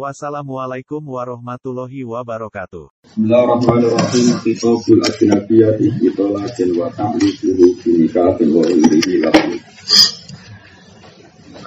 Wassalamualaikum 0.00 1.04
warahmatullahi 1.04 2.08
wabarakatuh. 2.08 2.88
Bismillahirrahmanirrahim. 3.04 4.32
Kitabul 4.40 5.04
Ajnabiyati 5.04 5.92
Itolatin 6.00 6.72
wa 6.72 6.88
ta'liquhu 6.88 7.76
binikahin 7.84 8.48
wa 8.48 8.64
irihi 8.64 9.20
lakum. 9.20 9.60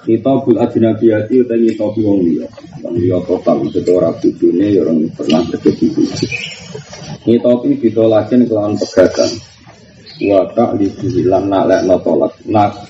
Kitabul 0.02 0.58
Ajnabiyati 0.58 1.46
utai 1.46 1.62
ngitabi 1.62 2.02
wong 2.02 2.20
liya. 2.26 2.50
Wong 2.82 2.98
liya 2.98 3.22
total 3.22 3.62
maksudnya 3.62 4.02
ora 4.02 4.10
bujune 4.18 4.66
ya 4.66 4.82
orang 4.82 5.14
pernah 5.14 5.42
terjadi 5.54 5.86
buju. 5.94 6.26
Ngitabi 7.30 7.70
ditolakin 7.86 8.50
kelawan 8.50 8.74
pegatan. 8.82 9.30
Wa 10.26 10.42
ta'liquhu 10.58 11.22
lan 11.30 11.54
nalek 11.54 11.86
notolak. 11.86 12.34
Nak 12.50 12.82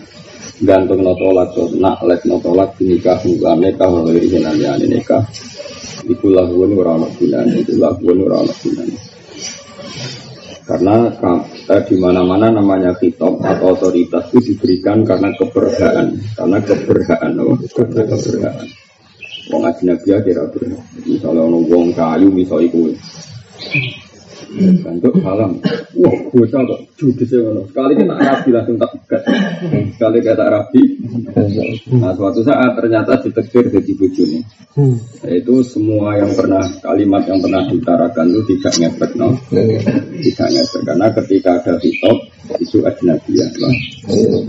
gantung 0.64 1.02
no 1.04 1.14
tolak 1.18 1.52
so 1.52 1.68
nak 1.76 2.00
lek 2.06 2.24
no 2.30 2.40
tolak 2.40 2.76
nikah 2.80 3.20
wa 3.42 3.54
nikah 3.58 3.90
wa 3.90 4.10
irihi 4.12 4.40
lan 4.40 4.58
nikah. 4.84 5.24
Iku 6.04 6.36
lahuan 6.36 6.76
ora 6.76 7.00
ana 7.00 7.08
gunane, 7.16 7.64
itu 7.64 7.80
lahuan 7.80 8.28
ora 8.28 8.44
ana 8.44 8.54
gunane. 8.60 8.98
Karena 10.64 10.96
eh, 11.72 11.82
di 11.88 11.96
mana-mana 12.00 12.48
namanya 12.52 12.92
kitab 13.00 13.40
atau 13.40 13.76
otoritas 13.76 14.32
itu 14.32 14.56
diberikan 14.56 15.04
karena 15.08 15.32
keberhaan, 15.36 16.16
karena 16.36 16.60
keberhaan, 16.60 17.32
oh, 17.40 17.56
karena 17.72 18.04
keberhaan. 18.04 18.68
Wong 19.52 19.64
ajnabi 19.68 20.08
kira. 20.24 20.44
Misalnya 21.04 21.44
ono 21.44 21.60
wong 21.68 21.92
kayu 21.92 22.32
misalnya 22.32 22.68
iku. 22.72 22.80
Bentuk 24.54 25.18
salam. 25.26 25.58
Wah, 25.98 26.16
bocah 26.30 26.62
kok 26.62 26.82
judes 26.98 27.32
ngono. 27.34 27.66
Sekali 27.70 27.94
kita 27.98 28.16
rapi 28.18 28.50
langsung 28.54 28.78
tak 28.78 28.90
pegat. 28.94 29.22
Sekali 29.98 30.18
kita 30.22 30.46
rapi. 30.46 30.82
Nah, 31.98 32.14
suatu 32.14 32.42
saat 32.46 32.72
ternyata 32.78 33.18
ditekir 33.22 33.74
jadi 33.74 33.92
bojone. 33.98 34.40
Itu 35.26 35.62
semua 35.62 36.18
yang 36.18 36.34
pernah 36.34 36.66
kalimat 36.82 37.26
yang 37.30 37.42
pernah 37.42 37.62
diutarakan 37.70 38.26
itu 38.34 38.42
tidak 38.58 38.74
ngefek 38.82 39.12
no. 39.18 39.30
Tidak 40.22 40.50
ngefek 40.50 40.82
karena 40.86 41.08
ketika 41.14 41.62
ada 41.62 41.74
hitop 41.82 42.18
itu 42.60 42.78
ajnabiyah. 42.84 43.50
Nah, 43.62 43.74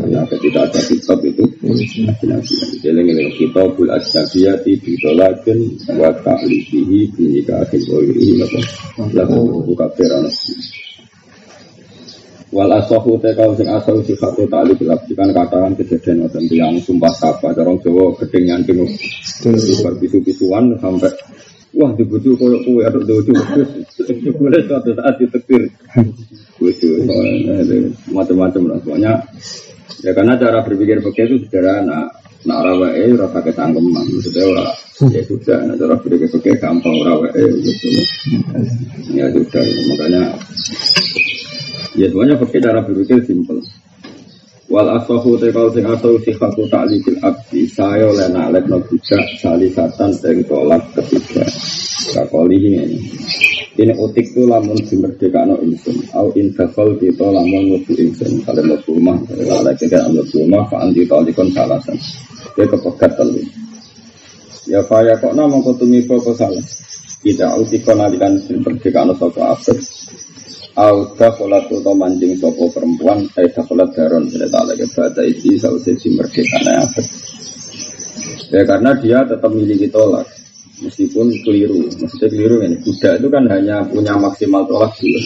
karena 0.00 0.22
ketika 0.32 0.64
ada 0.64 0.80
hitop 0.80 1.20
itu 1.24 1.44
ajnabiyah. 1.64 2.40
Jadi 2.80 3.00
ini 3.04 3.24
kitabul 3.36 3.88
ajnabiyah 3.92 4.56
bidolakin 4.64 5.60
wa 5.96 6.08
ta'lifihi 6.12 7.12
binikahin 7.12 7.82
wa 7.88 8.00
irihi 8.00 8.32
lakum 8.40 8.64
buka 9.94 10.10
perana. 10.10 10.30
Wal 12.54 12.70
asahu 12.70 13.18
te 13.18 13.34
kau 13.34 13.50
sing 13.58 13.66
asal 13.66 13.98
sifat 14.06 14.38
ta'li 14.46 14.78
bilab 14.78 15.02
kan 15.18 15.30
katakan 15.34 15.74
kejadian 15.74 16.22
ngoten 16.22 16.46
yang 16.54 16.78
sumpah 16.78 17.10
sapa 17.10 17.50
dorong 17.50 17.82
Jawa 17.82 18.14
gedeng 18.22 18.46
nyanting 18.46 18.78
berpisu-pisuan 19.82 20.78
sampai 20.78 21.10
wah 21.74 21.90
dibuju 21.98 22.38
koyo 22.38 22.62
kowe 22.62 22.78
aduk 22.86 23.02
dojo 23.10 23.34
boleh 24.38 24.62
suatu 24.70 24.90
saat 24.94 25.14
ditektir. 25.18 25.66
Bojo 26.54 26.86
macam-macam 28.14 28.62
lah. 28.70 28.78
Semuanya 28.78 29.12
ya 30.04 30.12
karena 30.12 30.36
cara 30.36 30.60
berpikir 30.60 31.00
begitu 31.00 31.48
sederhana 31.48 32.12
nak 32.44 32.60
rawae 32.60 33.08
ora 33.16 33.26
pakai 33.32 33.56
tangkem 33.56 33.88
maksudnya 33.88 34.44
ora 34.44 34.66
ya 35.08 35.22
sudah 35.24 35.58
nah 35.64 35.74
cara 35.80 35.96
berpikir 35.96 36.28
begitu 36.28 36.60
gampang 36.60 36.96
rawae 37.00 37.44
gitu 37.64 37.88
ya 39.16 39.32
sudah 39.32 39.64
makanya 39.64 40.22
Ya 41.94 42.10
semuanya 42.10 42.34
pakai 42.34 42.58
cara 42.58 42.82
berpikir 42.82 43.22
simpel. 43.22 43.62
Wal 44.66 44.98
asahu 44.98 45.38
te 45.38 45.54
kau 45.54 45.70
sing 45.70 45.86
asau 45.86 46.18
sifatu 46.18 46.66
ta'likil 46.66 47.22
abdi 47.22 47.70
saya 47.70 48.10
oleh 48.10 48.34
nalek 48.34 48.66
no 48.66 48.82
budak 48.82 49.22
salisatan 49.38 50.10
dari 50.18 50.42
tolak 50.42 50.82
ketiga. 50.98 51.46
Kakoli 52.10 52.58
ini. 52.58 52.98
Ini 53.74 53.90
utik 53.98 54.38
tu 54.38 54.46
lamun 54.46 54.78
dimerdeka 54.86 55.42
no 55.50 55.58
insun. 55.58 55.98
Au 56.14 56.30
indafal 56.38 56.94
kita 56.94 57.26
lamun 57.26 57.74
ngubu 57.74 57.90
insun. 57.98 58.38
Kalau 58.46 58.62
mau 58.62 58.78
rumah, 58.86 59.18
kalau 59.26 59.74
tidak 59.74 60.06
mau 60.14 60.22
rumah, 60.22 60.62
fa'an 60.70 60.94
ditalikon 60.94 61.50
salasan. 61.50 61.98
Dia 62.54 62.70
kepegat 62.70 63.18
telu. 63.18 63.42
Ya 64.70 64.78
faya 64.86 65.18
kok 65.18 65.34
nama 65.34 65.58
kau 65.58 65.74
tumipo 65.74 66.22
kau 66.22 66.38
salah. 66.38 66.62
Tidak 67.26 67.50
utikon 67.66 67.98
alikan 67.98 68.38
merdeka 68.62 69.02
no 69.02 69.18
sopo 69.18 69.42
abad. 69.42 69.78
Auda 70.74 71.34
kolat 71.34 71.66
to 71.70 71.92
mancing 71.94 72.34
sopo 72.34 72.66
perempuan 72.66 73.30
Eh 73.38 73.46
kolat 73.54 73.94
daron 73.94 74.26
Cerita 74.26 74.58
lagi 74.66 74.82
Bata 74.90 75.22
isi 75.22 75.54
merdekana 76.10 76.82
abad 76.82 77.06
Ya 78.50 78.66
karena 78.66 78.90
dia 78.98 79.22
tetap 79.22 79.54
miliki 79.54 79.86
tolak 79.86 80.26
Meskipun 80.82 81.30
keliru 81.46 81.86
Maksudnya 81.86 82.28
keliru 82.34 82.56
ini 82.66 82.76
Budak 82.82 83.22
itu 83.22 83.28
kan 83.30 83.44
hanya 83.46 83.86
punya 83.86 84.18
maksimal 84.18 84.66
tolak 84.66 84.90
dulu 84.98 85.22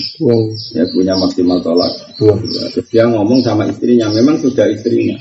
Ya 0.76 0.84
punya 0.92 1.14
maksimal 1.16 1.58
tolak 1.64 1.92
ya, 2.20 2.64
Terus 2.76 2.86
dia 2.92 3.04
ngomong 3.08 3.40
sama 3.40 3.64
istrinya 3.64 4.12
Memang 4.12 4.36
sudah 4.44 4.68
istrinya 4.68 5.16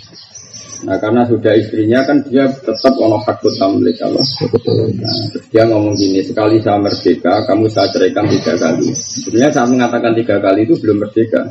Nah 0.86 0.98
karena 1.02 1.26
sudah 1.26 1.58
istrinya 1.58 2.06
kan 2.06 2.22
dia 2.30 2.46
tetap 2.46 2.94
ono 3.02 3.18
hakut 3.26 3.50
tamlik 3.58 3.98
Allah. 3.98 4.22
Nah, 4.22 5.18
terus 5.34 5.46
dia 5.50 5.66
ngomong 5.66 5.98
gini, 5.98 6.22
sekali 6.22 6.62
saya 6.62 6.78
merdeka, 6.78 7.42
kamu 7.50 7.66
saya 7.66 7.90
ceraikan 7.90 8.30
tiga 8.30 8.54
kali. 8.54 8.94
Sebenarnya 8.94 9.50
saat 9.58 9.70
mengatakan 9.74 10.14
tiga 10.14 10.38
kali 10.38 10.70
itu 10.70 10.78
belum 10.78 11.02
merdeka. 11.02 11.50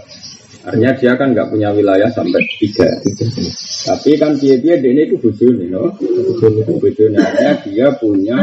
Artinya 0.66 0.92
dia 0.98 1.12
kan 1.18 1.30
nggak 1.34 1.48
punya 1.50 1.74
wilayah 1.74 2.10
sampai 2.14 2.42
tiga. 2.58 2.86
Tapi 3.86 4.10
kan 4.18 4.34
dia 4.38 4.58
dia 4.62 4.78
ini 4.78 5.10
itu 5.10 5.18
bujuni, 5.18 5.70
no? 5.70 5.90
Bujuni, 6.78 7.18
artinya 7.18 7.54
dia 7.66 7.86
punya 7.98 8.38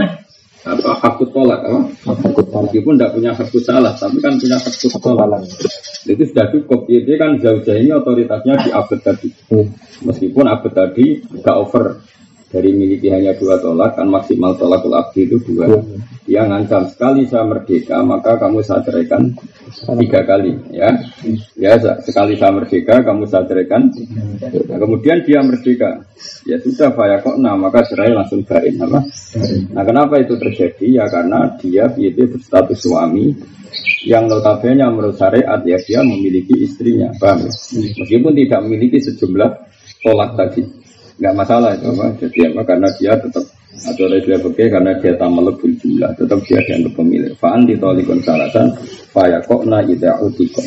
apa 0.64 0.90
hakut 1.04 1.30
tolak 1.36 1.60
apa? 1.68 1.80
Hakut 2.08 2.48
meskipun 2.48 2.96
tidak 2.96 3.12
punya 3.16 3.32
hakut 3.36 3.64
salah 3.64 3.94
tapi 4.00 4.18
kan 4.24 4.40
punya 4.40 4.56
hakut 4.56 4.92
tolak 5.00 5.44
itu 6.04 6.24
sudah 6.28 6.46
cukup. 6.52 6.88
Dia, 6.88 7.00
dia 7.04 7.16
kan 7.20 7.40
jauh-jauh 7.40 7.80
ini 7.80 7.92
otoritasnya 7.96 8.54
di 8.64 8.70
abad 8.72 9.00
tadi 9.00 9.30
meskipun 10.04 10.46
abad 10.48 10.72
tadi 10.72 11.24
nggak 11.24 11.58
over 11.60 12.00
dari 12.54 12.70
miliki 12.70 13.10
hanya 13.10 13.34
dua 13.34 13.58
tolak 13.58 13.98
kan 13.98 14.06
maksimal 14.06 14.54
tolakul 14.54 14.94
abdi 14.94 15.26
itu 15.26 15.42
dua. 15.42 15.74
Dia 16.24 16.46
ngancam 16.46 16.86
sekali 16.88 17.26
saya 17.26 17.50
merdeka 17.50 18.00
maka 18.06 18.38
kamu 18.38 18.62
saya 18.62 18.86
ceraikan 18.86 19.34
tiga 19.98 20.22
kali 20.22 20.54
ya. 20.70 20.94
Ya 21.58 21.74
sekali 22.06 22.38
saya 22.38 22.54
merdeka 22.54 23.02
kamu 23.02 23.26
saya 23.26 23.50
ceraikan 23.50 23.90
nah, 24.70 24.78
kemudian 24.78 25.26
dia 25.26 25.42
merdeka. 25.42 26.06
Ya 26.46 26.62
sudah 26.62 26.94
saya 26.94 27.18
kok 27.26 27.42
nah 27.42 27.58
maka 27.58 27.82
cerai 27.90 28.14
langsung 28.14 28.46
barin 28.46 28.78
apa? 28.86 29.02
Nah 29.74 29.84
kenapa 29.84 30.22
itu 30.22 30.38
terjadi? 30.38 31.02
Ya 31.02 31.10
karena 31.10 31.58
dia 31.58 31.90
itu 31.98 32.30
berstatus 32.30 32.86
suami 32.86 33.34
yang 34.06 34.30
notabene 34.30 34.86
menurut 34.94 35.18
syariat 35.18 35.58
ya 35.66 35.82
dia 35.82 36.06
memiliki 36.06 36.54
istrinya 36.62 37.10
paham 37.18 37.50
ya? 37.50 37.52
meskipun 38.04 38.32
tidak 38.38 38.60
memiliki 38.68 39.00
sejumlah 39.02 39.50
tolak 40.04 40.38
tadi 40.38 40.83
nggak 41.22 41.36
masalah 41.38 41.78
itu 41.78 41.86
apa 41.94 42.06
jadi 42.18 42.40
apa? 42.54 42.62
Karena 42.66 42.90
dia 42.98 43.14
tetap 43.18 43.46
atau 43.74 44.06
dia 44.06 44.38
pakai 44.38 44.70
karena 44.70 44.92
dia 45.02 45.18
tak 45.18 45.30
melebur 45.34 45.72
jumlah 45.82 46.12
tetap 46.14 46.40
dia 46.46 46.62
dianggap 46.62 46.94
pemilik. 46.94 47.34
Faan 47.42 47.66
ditolikon 47.66 48.22
salasan 48.22 48.70
faya 49.10 49.42
na 49.66 49.80
ida 49.82 50.14
utikon 50.22 50.66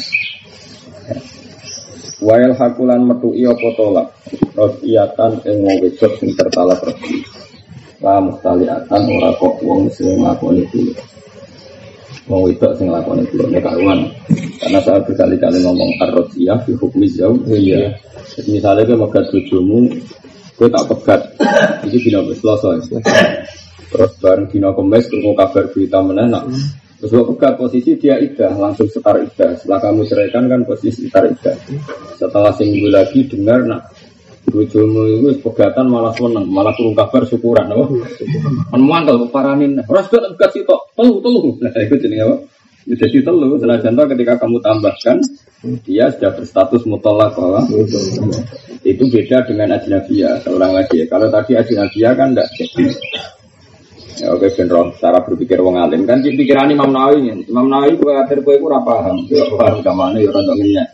Wael 2.16 2.56
hakulan 2.56 3.04
metu 3.04 3.36
iyo 3.36 3.52
potolak. 3.60 4.08
Rosiyatan 4.56 5.44
ing 5.44 5.56
wong 5.68 5.76
wedok 5.84 6.16
sing 6.16 6.32
tertalak 6.32 6.80
resmi 6.80 7.20
La 8.00 8.16
mustaliatan 8.24 9.02
ora 9.04 9.30
kok 9.36 9.60
wong 9.60 9.84
sing 9.92 10.24
nglakoni 10.24 10.64
dulu. 10.72 10.96
Wong 12.24 12.40
wedok 12.48 12.72
sing 12.80 12.88
nglakoni 12.88 13.22
dulu 13.28 13.52
nek 13.52 13.68
Karena 14.56 14.80
saya 14.80 14.98
berkali-kali 15.04 15.60
ngomong 15.60 15.90
arrosiyah 16.08 16.56
fi 16.64 16.72
hukmi 16.72 17.04
Iya. 17.52 17.92
Misalnya 18.48 18.88
ke 18.88 18.94
megat 18.96 19.24
bojomu 19.28 19.92
gue 20.56 20.68
tak 20.72 20.84
pegat. 20.88 21.20
Ini 21.84 21.96
dina 22.00 22.20
selasa 22.32 22.80
terus 23.90 24.12
bareng 24.18 24.50
dina 24.50 24.74
kemes 24.74 25.06
mau 25.22 25.34
kabar 25.38 25.70
berita 25.70 26.02
menenak 26.02 26.44
terus 26.96 27.12
gue 27.12 27.24
pegat 27.34 27.54
posisi 27.60 27.94
dia 28.00 28.18
idah 28.18 28.56
langsung 28.56 28.88
setar 28.88 29.20
idah 29.20 29.52
setelah 29.56 29.78
kamu 29.84 30.02
ceraikan 30.08 30.44
kan 30.48 30.60
posisi 30.64 31.06
setar 31.06 31.28
idah 31.28 31.56
setelah 32.16 32.50
seminggu 32.56 32.88
lagi 32.90 33.24
dengar 33.28 33.62
nak 33.64 33.82
Bojomu 34.46 35.10
itu 35.10 35.42
pegatan 35.42 35.90
malah 35.90 36.14
seneng, 36.14 36.46
malah 36.46 36.70
turun 36.78 36.94
kabar 36.94 37.26
syukuran, 37.26 37.66
apa? 37.66 37.82
Kan 38.70 38.78
mantel 38.78 39.26
paranin, 39.26 39.82
ras 39.90 40.06
pegat 40.06 40.54
sih 40.54 40.62
tok, 40.62 40.94
telu 40.94 41.18
telu, 41.18 41.58
nah 41.58 41.74
itu 41.74 41.98
jenis 41.98 42.22
apa? 42.22 42.36
Jadi 42.86 43.18
telu, 43.26 43.58
senajan 43.58 43.98
toh 43.98 44.06
ketika 44.14 44.38
kamu 44.38 44.62
tambahkan 44.62 45.18
dia 45.82 46.06
sudah 46.14 46.38
berstatus 46.38 46.86
mutolak 46.86 47.34
bahwa 47.34 47.66
itu 48.86 49.04
beda 49.10 49.42
dengan 49.42 49.74
ajnabiyah 49.74 50.38
seorang 50.46 50.70
lagi. 50.70 51.02
Kalau 51.10 51.26
tadi 51.26 51.58
ajnabiyah 51.58 52.12
kan 52.14 52.30
tidak 52.30 52.48
jadi. 52.54 52.84
Ya 54.16 54.32
oke 54.32 54.48
ben 54.48 54.70
cara 54.96 55.18
berpikir 55.20 55.60
wong 55.60 55.76
alim 55.76 56.08
kan 56.08 56.24
pikiran 56.24 56.72
Imam 56.72 56.88
Nawawi 56.88 57.44
Imam 57.50 57.68
Nawawi 57.68 58.00
kowe 58.00 58.16
akhir 58.16 58.40
kowe 58.46 58.56
ora 58.64 58.80
paham, 58.80 59.28
ya 59.28 59.44
paham 59.50 59.84
gamane 59.84 60.24
ya 60.24 60.32
ora 60.32 60.40
ngenyek. 60.56 60.88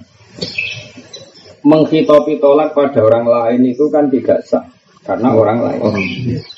Menghitopi 1.62 2.42
tolak 2.42 2.74
pada 2.74 2.98
orang 3.04 3.28
lain 3.28 3.62
itu 3.70 3.86
kan 3.94 4.10
tidak 4.10 4.42
sah 4.42 4.66
karena 5.02 5.34
orang 5.34 5.58
lain. 5.58 5.80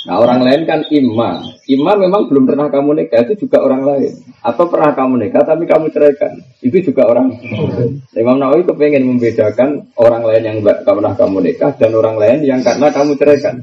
Nah 0.04 0.16
orang 0.20 0.40
lain 0.44 0.62
kan 0.68 0.80
imam. 0.92 1.48
Imam 1.64 1.96
memang 1.96 2.28
belum 2.28 2.44
pernah 2.44 2.68
kamu 2.68 2.90
nikah 3.00 3.24
itu 3.24 3.48
juga 3.48 3.64
orang 3.64 3.82
lain. 3.88 4.12
Atau 4.44 4.68
pernah 4.68 4.92
kamu 4.92 5.24
nikah 5.24 5.42
tapi 5.48 5.64
kamu 5.64 5.88
ceraikan 5.88 6.36
itu 6.60 6.92
juga 6.92 7.08
orang. 7.08 7.32
Nah, 7.32 8.20
Imam 8.20 8.36
Nawawi 8.36 8.68
kepengen 8.68 9.08
membedakan 9.08 9.88
orang 9.96 10.22
lain 10.28 10.42
yang 10.44 10.56
tidak 10.60 10.78
pernah 10.84 11.12
kamu 11.16 11.36
nikah 11.40 11.72
dan 11.80 11.90
orang 11.96 12.16
lain 12.20 12.38
yang 12.44 12.60
karena 12.60 12.88
kamu 12.92 13.12
ceraikan. 13.16 13.56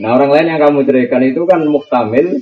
Nah 0.00 0.10
orang 0.18 0.30
lain 0.34 0.46
yang 0.56 0.60
kamu 0.64 0.78
ceraikan 0.88 1.22
itu 1.22 1.44
kan 1.44 1.60
muktamil 1.68 2.40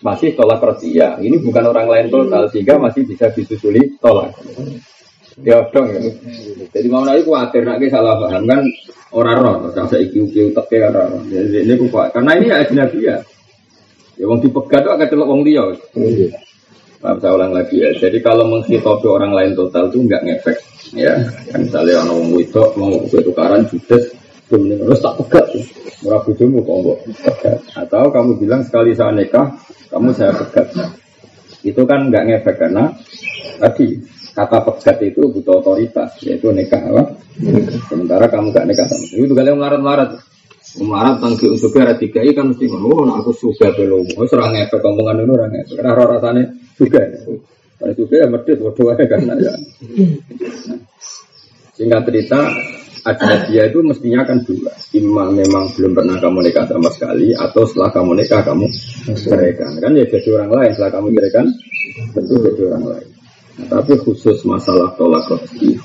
masih 0.00 0.32
tolak 0.34 0.64
rosia. 0.64 1.20
Ini 1.20 1.36
bukan 1.44 1.64
orang 1.68 1.86
lain 1.86 2.06
total 2.08 2.48
sehingga 2.48 2.80
masih 2.80 3.04
bisa 3.04 3.28
disusuli 3.30 4.00
tolak. 4.00 4.32
Ya 5.44 5.60
dong 5.68 5.92
ya. 5.92 6.00
Jadi 6.72 6.86
mau 6.88 7.04
naik 7.04 7.28
khawatir 7.28 7.68
nak 7.68 7.76
salah 7.92 8.16
paham 8.16 8.48
kan 8.48 8.64
orang 9.12 9.36
roh, 9.44 9.54
tak 9.68 9.92
saya 9.92 10.08
ikiu 10.08 10.24
ikiu 10.32 10.48
tak 10.56 10.72
kayak 10.72 10.96
orang. 10.96 11.28
Jadi 11.28 11.60
ini 11.60 11.74
kuat 11.92 12.16
karena 12.16 12.32
ini 12.40 12.48
ajnabi 12.48 13.04
ya. 13.04 13.20
Ya 14.16 14.24
wong 14.24 14.40
dipegat 14.40 14.80
itu 14.80 14.90
akan 14.96 15.08
celok 15.12 15.28
wong 15.28 15.40
dia. 15.44 15.60
Maaf 17.04 17.20
saya 17.20 17.36
ulang 17.36 17.52
lagi 17.52 17.84
ya. 17.84 17.92
Jadi 17.92 18.24
kalau 18.24 18.48
menghitopi 18.48 19.06
orang 19.12 19.36
lain 19.36 19.52
total 19.52 19.92
itu 19.92 20.00
enggak 20.08 20.24
ngefek. 20.24 20.56
Ya, 20.96 21.12
kan 21.52 21.60
misalnya 21.60 22.00
orang 22.00 22.16
wong 22.16 22.40
itu 22.40 22.62
mau 22.80 22.96
tukaran 23.04 23.68
judes, 23.68 24.16
kemudian 24.48 24.80
harus 24.88 25.04
tak 25.04 25.20
pegat. 25.20 25.44
Murah 26.00 26.20
bujumu 26.24 26.64
kok 26.64 26.76
enggak 26.80 26.98
pegat. 27.28 27.58
Atau 27.76 28.08
kamu 28.08 28.40
bilang 28.40 28.64
sekali 28.64 28.96
saya 28.96 29.12
nikah, 29.12 29.52
kamu 29.92 30.16
saya 30.16 30.32
pegat. 30.32 30.72
Itu 31.60 31.84
kan 31.84 32.08
enggak 32.08 32.24
ngefek 32.24 32.56
karena 32.56 32.88
tadi 33.60 34.00
kata 34.36 34.58
pegat 34.68 35.00
itu 35.00 35.24
butuh 35.32 35.64
otoritas 35.64 36.12
yaitu 36.20 36.52
nikah 36.52 36.84
apa? 36.92 37.16
sementara 37.88 38.28
kamu 38.28 38.52
gak 38.52 38.68
nikah 38.68 38.84
sama 38.84 39.08
itu 39.16 39.32
kalian 39.32 39.56
melarat-melarat 39.56 40.20
melarat 40.76 41.16
tangki 41.24 41.48
unsur 41.48 41.72
tiga 41.72 42.20
i 42.20 42.36
kan 42.36 42.52
mesti 42.52 42.68
ngono. 42.68 42.88
Oh, 42.92 43.08
aku 43.16 43.32
suka 43.32 43.72
belum. 43.72 44.12
Oh 44.20 44.28
serang 44.28 44.52
efek 44.60 44.84
omongan 44.84 45.24
itu 45.24 45.32
orang 45.32 45.52
efek 45.56 45.74
karena 45.80 45.92
rasanya 45.96 46.44
juga 46.76 47.00
kalau 47.76 47.94
juga 47.96 48.14
ya 48.24 48.26
medit 48.28 48.58
waduh 48.60 48.86
karena 48.92 49.32
ya. 49.40 49.52
Singkat 51.76 52.02
cerita 52.08 52.40
ada 53.06 53.46
dia 53.46 53.62
itu 53.68 53.78
mestinya 53.80 54.20
kan 54.26 54.42
dua. 54.44 54.72
Imam 54.92 55.32
memang 55.32 55.70
belum 55.76 55.92
pernah 55.96 56.16
kamu 56.20 56.38
nikah 56.44 56.64
sama 56.68 56.88
sekali 56.92 57.32
atau 57.32 57.62
setelah 57.64 57.90
kamu 57.94 58.12
nikah 58.20 58.40
kamu 58.44 58.66
ceraikan. 59.16 59.72
Kan 59.80 59.96
ya 59.96 60.04
jadi 60.08 60.28
orang 60.40 60.50
lain 60.60 60.70
setelah 60.76 60.92
kamu 60.92 61.06
ceraikan 61.16 61.46
tentu 62.12 62.34
jadi 62.42 62.62
orang 62.74 62.84
lain 62.96 63.15
tapi 63.56 63.96
khusus 64.04 64.44
masalah 64.44 64.92
tolak 65.00 65.24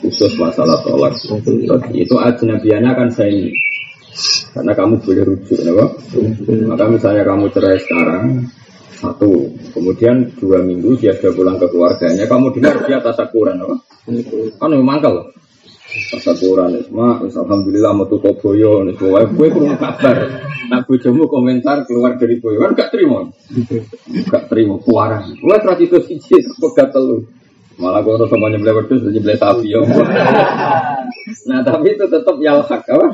khusus 0.03 0.35
masalah 0.35 0.83
tolak 0.83 1.15
rezeki 1.15 2.03
itu 2.03 2.15
ajnabiana 2.19 2.91
kan 2.91 3.07
saya 3.07 3.31
ini. 3.31 3.55
Karena 4.51 4.75
kamu 4.75 4.99
boleh 4.99 5.23
rujuk, 5.23 5.59
ya, 5.63 5.71
Maka 6.67 6.85
misalnya 6.91 7.23
kamu 7.23 7.47
cerai 7.55 7.79
sekarang, 7.79 8.43
satu, 8.99 9.47
kemudian 9.71 10.27
dua 10.35 10.59
minggu 10.59 10.99
dia 10.99 11.15
sudah 11.15 11.31
pulang 11.31 11.55
ke 11.55 11.71
keluarganya, 11.71 12.27
kamu 12.27 12.51
dengar 12.59 12.75
dia 12.83 12.99
tasakuran, 12.99 13.63
apa? 13.63 13.75
Kan 14.59 14.69
memang 14.75 14.99
kalau 14.99 15.23
tasakuran, 16.11 16.83
ma, 16.91 17.23
alhamdulillah 17.23 17.95
mau 17.95 18.05
tutup 18.11 18.35
boyo, 18.43 18.83
nih, 18.83 18.99
gue 18.99 19.47
kurang 19.47 19.79
kabar. 19.79 20.17
Nah, 20.67 20.83
bojomu 20.83 21.31
komentar 21.31 21.87
keluar 21.87 22.19
dari 22.19 22.35
boyo, 22.43 22.67
kan 22.67 22.75
gak 22.75 22.91
terima, 22.91 23.31
gak 24.27 24.51
terima, 24.51 24.75
kuaran. 24.83 25.31
Gue 25.39 25.55
terus 25.63 25.79
itu 25.79 25.97
sih, 26.19 26.43
kok 26.43 26.75
gak 26.75 26.91
telu. 26.91 27.23
Malah 27.79 28.03
gue 28.03 28.27
sama 28.27 28.51
nyebelah 28.51 28.83
wedus, 28.83 29.01
nyebelah 29.07 29.37
sapi 29.39 29.71
ya. 29.71 29.79
nah 31.47 31.59
tapi 31.63 31.95
itu 31.95 32.05
tetap 32.05 32.35
ya 32.43 32.59
hak 32.59 32.83
apa? 32.85 33.07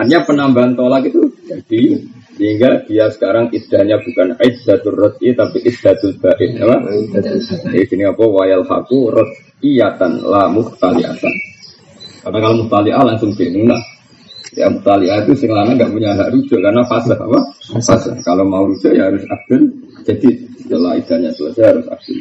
Hanya 0.00 0.24
penambahan 0.24 0.72
tolak 0.72 1.04
itu 1.06 1.28
jadi 1.44 2.00
sehingga 2.34 2.82
dia 2.90 3.06
sekarang 3.14 3.46
idahnya 3.54 4.00
bukan 4.02 4.34
iddatul 4.42 4.98
roti 4.98 5.30
tapi 5.36 5.62
iddatul 5.62 6.16
bain 6.18 6.58
apa? 6.58 6.76
Jadi 7.12 7.86
sini 7.86 8.04
apa 8.08 8.24
wayal 8.24 8.64
haku 8.66 9.12
rotiyatan 9.12 10.24
la 10.24 10.50
muhtaliatan. 10.50 11.34
Karena 12.24 12.38
kalau 12.40 12.56
muhtaliah 12.64 13.04
langsung 13.04 13.36
bingung 13.36 13.68
Ya 14.54 14.70
muhtaliah 14.70 15.18
itu 15.26 15.34
sing 15.34 15.50
lana 15.50 15.74
nggak 15.74 15.90
punya 15.90 16.14
hak 16.14 16.30
rujuk 16.30 16.62
karena 16.62 16.82
fase 16.86 17.10
apa? 17.14 17.40
Fase. 17.82 18.10
Kalau 18.22 18.46
mau 18.46 18.62
rujuk 18.62 18.94
ya 18.94 19.10
harus 19.10 19.26
abdul. 19.26 19.66
Jadi 20.06 20.30
setelah 20.62 20.94
idahnya 20.94 21.30
selesai 21.34 21.74
harus 21.74 21.86
abdul 21.90 22.18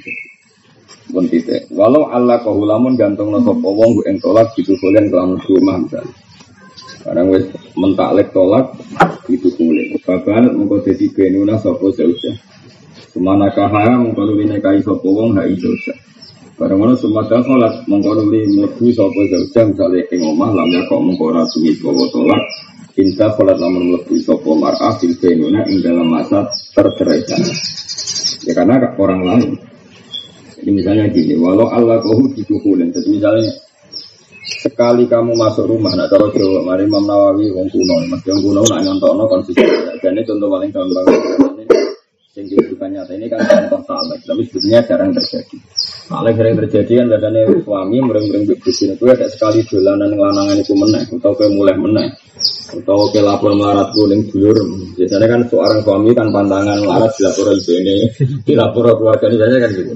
pun 1.14 1.30
titik. 1.30 1.70
Walau 1.70 2.10
Allah 2.10 2.42
kahulamun 2.42 2.98
gantung 2.98 3.38
sopo 3.46 3.70
wong 3.70 4.02
ing 4.10 4.18
tolak 4.18 4.50
gitu 4.58 4.74
kalian 4.82 5.14
kelamun 5.14 5.38
rumah 5.46 5.78
misalnya. 5.78 6.10
Sekarang 6.98 7.30
wes 7.30 7.46
mentaklek 7.78 8.34
tolak 8.34 8.74
gitu 9.30 9.54
kulit. 9.54 9.94
Bapak 10.02 10.50
mengkau 10.56 10.82
jadi 10.82 11.06
benuna 11.14 11.62
sopo 11.62 11.94
seusia. 11.94 12.34
Semana 13.14 13.52
kahaya 13.54 14.00
mengkau 14.02 14.26
luwi 14.26 14.50
nekai 14.50 14.82
sopo 14.82 15.14
wong 15.14 15.38
hai 15.38 15.54
seusia. 15.54 15.94
Barang 16.58 16.80
mana 16.80 16.96
semata 16.96 17.44
sholat 17.44 17.86
mengkau 17.86 18.18
luwi 18.18 18.48
mlebu 18.58 18.90
sopo 18.96 19.20
seusia 19.30 19.70
misalnya 19.70 20.02
ing 20.10 20.22
omah 20.26 20.50
lamnya 20.50 20.82
kok 20.90 21.04
mengkau 21.04 21.30
rasumi 21.30 21.78
bawa 21.78 22.08
tolak. 22.10 22.44
Inta 22.98 23.28
sholat 23.36 23.58
lamun 23.60 23.94
mlebu 23.94 24.16
sopo 24.24 24.56
mar'ah 24.56 24.96
fil 24.98 25.14
benuna 25.20 25.62
ing 25.68 25.84
dalam 25.84 26.08
masa 26.08 26.48
terceraikan. 26.72 27.42
Ya 28.48 28.52
karena 28.56 28.80
orang 28.96 29.22
lain 29.24 29.73
ini 30.64 30.80
misalnya 30.80 31.12
gini, 31.12 31.36
walau 31.36 31.68
Allah 31.68 32.00
kau 32.00 32.24
dikukulin, 32.32 32.88
jadi 32.96 33.08
misalnya 33.12 33.52
sekali 34.64 35.04
kamu 35.12 35.36
masuk 35.36 35.68
rumah, 35.68 35.92
nak 35.92 36.08
kalau 36.08 36.32
Jawa, 36.32 36.64
mari 36.64 36.88
Imam 36.88 37.04
Nawawi, 37.04 37.52
wong 37.52 37.68
kuno, 37.68 37.96
mas 38.08 38.24
yang 38.24 38.40
kuno 38.40 38.64
nak 38.64 38.80
no 38.84 39.24
konsisten. 39.28 39.68
Ini 40.00 40.24
contoh 40.24 40.48
paling 40.48 40.72
gampang. 40.72 41.06
Yang 42.34 42.46
kehidupan 42.50 42.90
nyata 42.96 43.12
ini 43.14 43.28
kan 43.28 43.44
contoh 43.44 43.82
saleh, 43.84 44.18
tapi 44.24 44.42
sebetulnya 44.48 44.80
jarang 44.88 45.12
terjadi. 45.12 45.58
Saleh 46.04 46.36
sering 46.36 46.56
terjadi 46.60 46.94
kan 47.00 47.08
katanya 47.16 47.42
suami 47.64 47.98
mereng-mereng 48.04 48.44
bebusin 48.44 49.00
itu 49.00 49.04
ada 49.08 49.28
sekali 49.32 49.64
dolanan 49.64 50.12
ngelanangan 50.12 50.60
itu 50.60 50.76
meneh, 50.76 51.04
atau 51.08 51.32
ke 51.32 51.48
mulai 51.48 51.80
meneh 51.80 52.12
atau 52.76 53.08
ke 53.08 53.24
lapor 53.24 53.56
melarat 53.56 53.88
kuning 53.96 54.28
dulur 54.28 54.58
biasanya 55.00 55.28
kan 55.32 55.42
seorang 55.48 55.80
suami 55.80 56.12
kan 56.12 56.28
pantangan 56.34 56.76
melarat 56.84 57.14
lapor 57.24 57.56
ibu 57.56 57.72
ini 57.80 57.96
lapor 58.52 58.84
keluarga 59.00 59.26
ini 59.32 59.36
biasanya 59.40 59.60
kan 59.64 59.72
gitu. 59.72 59.94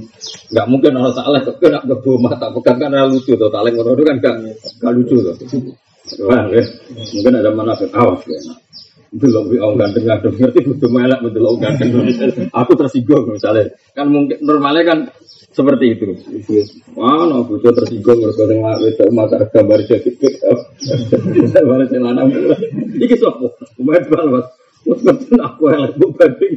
Nggak 0.55 0.65
mungkin 0.71 0.91
orang 0.95 1.13
saleh 1.17 1.41
kok 1.43 1.55
kena 1.59 1.79
ke 1.83 1.95
rumah 2.07 2.33
tak 2.39 2.49
pegang 2.55 2.77
kan 2.79 2.91
lucu 3.11 3.33
tuh 3.35 3.49
taleng 3.51 3.73
ngono 3.75 3.91
kan 3.99 4.17
gak 4.23 4.91
lucu 4.95 5.15
tuh 5.19 5.35
Wah, 6.23 6.39
ya. 6.55 6.63
mungkin 7.19 7.35
ada 7.35 7.51
mana 7.51 7.75
awas 7.75 8.23
ya 8.31 8.39
belum 9.17 9.45
orang 9.57 9.77
ganteng 9.81 10.05
ganteng 10.05 10.33
ngerti 10.37 10.59
butuh 10.69 10.89
melek 10.93 11.19
betul 11.25 11.43
orang 11.49 11.61
ganteng 11.65 11.89
aku 12.53 12.71
tersinggung 12.77 13.23
misalnya 13.33 13.73
kan 13.97 14.05
mungkin 14.07 14.37
normalnya 14.45 14.83
kan 14.85 14.99
seperti 15.57 15.97
itu. 15.97 16.13
Wah, 16.93 17.25
no, 17.25 17.41
bujo 17.41 17.73
tersinggung 17.73 18.21
terus 18.21 18.37
tengok 18.37 18.77
itu 18.85 19.05
mata 19.09 19.41
gambar 19.49 19.79
jadi 19.89 20.09
gambar 21.49 21.89
celana 21.89 22.21
mulai. 22.29 22.61
Iki 23.01 23.15
sopo, 23.17 23.57
umat 23.81 24.05
balwas. 24.05 24.45
Betul 24.85 25.41
aku 25.41 25.73
yang 25.73 25.81
lagi 25.89 26.05
banding. 26.15 26.53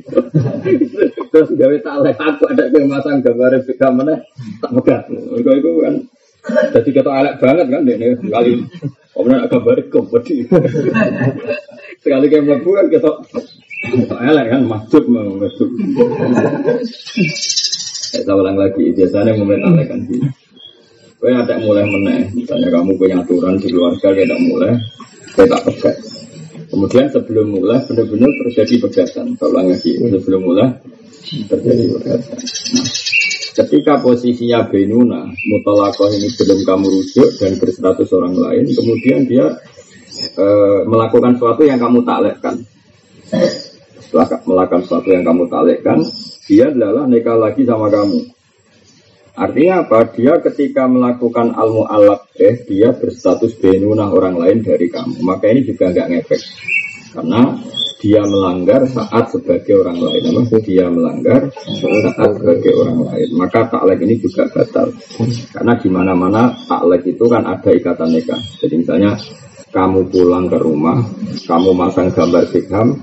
Terus 1.32 1.48
gawe 1.56 1.76
talek 1.82 2.16
aku 2.20 2.42
ada 2.52 2.64
yang 2.70 2.86
masang 2.92 3.24
gambar 3.24 3.64
gambarnya 3.74 4.16
tak 4.60 4.70
pegat. 4.76 5.02
Kau 5.08 5.54
itu 5.56 5.70
kan 5.80 5.94
jadi 6.76 6.90
kata 7.00 7.10
elek 7.10 7.34
banget 7.40 7.66
kan 7.72 7.82
ini 7.88 8.06
kali. 8.28 8.52
Kemudian 9.16 9.48
gambar 9.48 9.78
kompeti. 9.90 10.46
Sekali 12.00 12.26
kayak 12.32 12.44
melebu 12.48 12.70
kan 12.72 12.86
kita 12.88 13.10
elek 14.24 14.46
kan 14.48 14.62
masuk 14.64 15.04
masuk. 15.08 15.70
Saya 18.10 18.34
ulang 18.34 18.58
lagi, 18.58 18.90
biasanya 18.90 19.36
mementalkan 19.38 20.00
sih. 20.10 20.20
Kau 21.20 21.28
ada 21.28 21.60
mulai 21.60 21.84
meneh, 21.84 22.32
misalnya 22.32 22.72
kamu 22.72 22.96
punya 22.96 23.20
aturan 23.20 23.60
di 23.60 23.68
keluarga, 23.68 24.08
dia 24.16 24.24
tidak 24.24 24.40
mulai, 24.40 24.72
saya 25.36 25.46
tak 25.52 25.62
pegat. 25.68 25.96
Kemudian 26.72 27.06
sebelum 27.12 27.46
mulai 27.60 27.78
benar-benar 27.84 28.30
terjadi 28.40 28.74
pegatan. 28.88 29.36
Saya 29.36 29.48
ulang 29.52 29.68
lagi, 29.68 30.00
sebelum 30.00 30.40
mulai 30.40 30.72
terjadi 31.52 31.84
pegatan. 31.92 32.38
Nah, 32.72 32.88
ketika 33.60 34.00
posisinya 34.00 34.64
Benuna, 34.72 35.28
mutalakoh 35.28 36.08
ini 36.08 36.32
belum 36.32 36.64
kamu 36.64 36.86
rujuk 36.88 37.30
dan 37.36 37.52
berstatus 37.60 38.08
orang 38.16 38.34
lain, 38.40 38.64
kemudian 38.72 39.28
dia 39.28 39.44
e, 40.20 40.46
melakukan 40.84 41.36
sesuatu 41.36 41.62
yang 41.64 41.80
kamu 41.80 42.04
taklekkan. 42.04 42.60
Setelah 44.00 44.42
melakukan 44.42 44.82
sesuatu 44.84 45.08
yang 45.08 45.24
kamu 45.24 45.46
taklekkan, 45.46 45.98
dia 46.50 46.66
adalah 46.68 47.06
nikah 47.06 47.38
lagi 47.38 47.62
sama 47.62 47.86
kamu. 47.86 48.40
Artinya 49.38 49.86
apa? 49.86 50.04
Dia 50.12 50.36
ketika 50.42 50.84
melakukan 50.90 51.54
almu 51.54 51.86
alak 51.86 52.28
eh, 52.36 52.60
dia 52.66 52.92
berstatus 52.92 53.56
benuna 53.56 54.10
orang 54.10 54.36
lain 54.36 54.60
dari 54.60 54.90
kamu. 54.90 55.22
Maka 55.22 55.48
ini 55.48 55.64
juga 55.64 55.94
nggak 55.94 56.08
ngefek. 56.10 56.42
Karena 57.16 57.56
dia 58.00 58.20
melanggar 58.24 58.84
saat 58.90 59.32
sebagai 59.32 59.80
orang 59.80 59.96
lain. 59.96 60.22
Apa? 60.44 60.56
Dia 60.60 60.86
melanggar 60.92 61.40
saat 61.54 62.30
sebagai 62.36 62.72
orang 62.84 62.98
lain. 63.08 63.28
Maka 63.36 63.60
taklek 63.70 64.00
ini 64.04 64.14
juga 64.20 64.44
batal. 64.52 64.92
Karena 65.56 65.72
di 65.78 65.88
mana-mana 65.88 66.42
taklek 66.68 67.08
itu 67.08 67.24
kan 67.24 67.46
ada 67.46 67.70
ikatan 67.70 68.10
nikah. 68.12 68.40
Jadi 68.60 68.74
misalnya 68.76 69.16
kamu 69.70 70.10
pulang 70.10 70.50
ke 70.50 70.58
rumah, 70.58 70.98
kamu 71.46 71.70
masang 71.78 72.10
gambar 72.10 72.50
Beckham, 72.50 72.98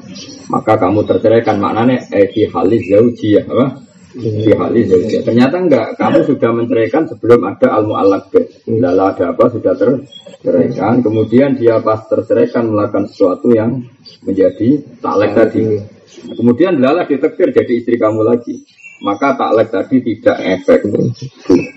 maka 0.52 0.76
kamu 0.76 1.08
terceraikan 1.08 1.64
maknanya 1.64 2.12
eh 2.12 2.28
halis 2.28 2.84
zauji 2.92 3.40
ya, 3.40 3.44
apa? 3.48 3.88
Halis 4.36 4.86
zauji. 4.92 5.16
Ternyata 5.24 5.56
enggak, 5.64 5.88
kamu 5.96 6.28
sudah 6.28 6.52
menceraikan 6.52 7.08
sebelum 7.08 7.40
ada 7.48 7.72
al 7.72 7.88
muallaq 7.88 8.36
Lalu 8.68 9.04
ada 9.04 9.32
apa 9.32 9.46
sudah 9.48 9.74
terceraikan, 9.80 11.00
kemudian 11.00 11.56
dia 11.56 11.80
pas 11.80 12.04
terceraikan 12.04 12.68
melakukan 12.68 13.08
sesuatu 13.08 13.48
yang 13.56 13.80
menjadi 14.28 14.84
taklek 15.00 15.32
tadi. 15.40 15.64
Kemudian 16.36 16.84
lala 16.84 17.08
ditektir 17.08 17.56
jadi 17.56 17.74
istri 17.80 17.96
kamu 17.96 18.28
lagi. 18.28 18.60
Maka 19.08 19.40
taklek 19.40 19.72
tadi 19.72 20.04
tidak 20.04 20.38
efek. 20.60 20.84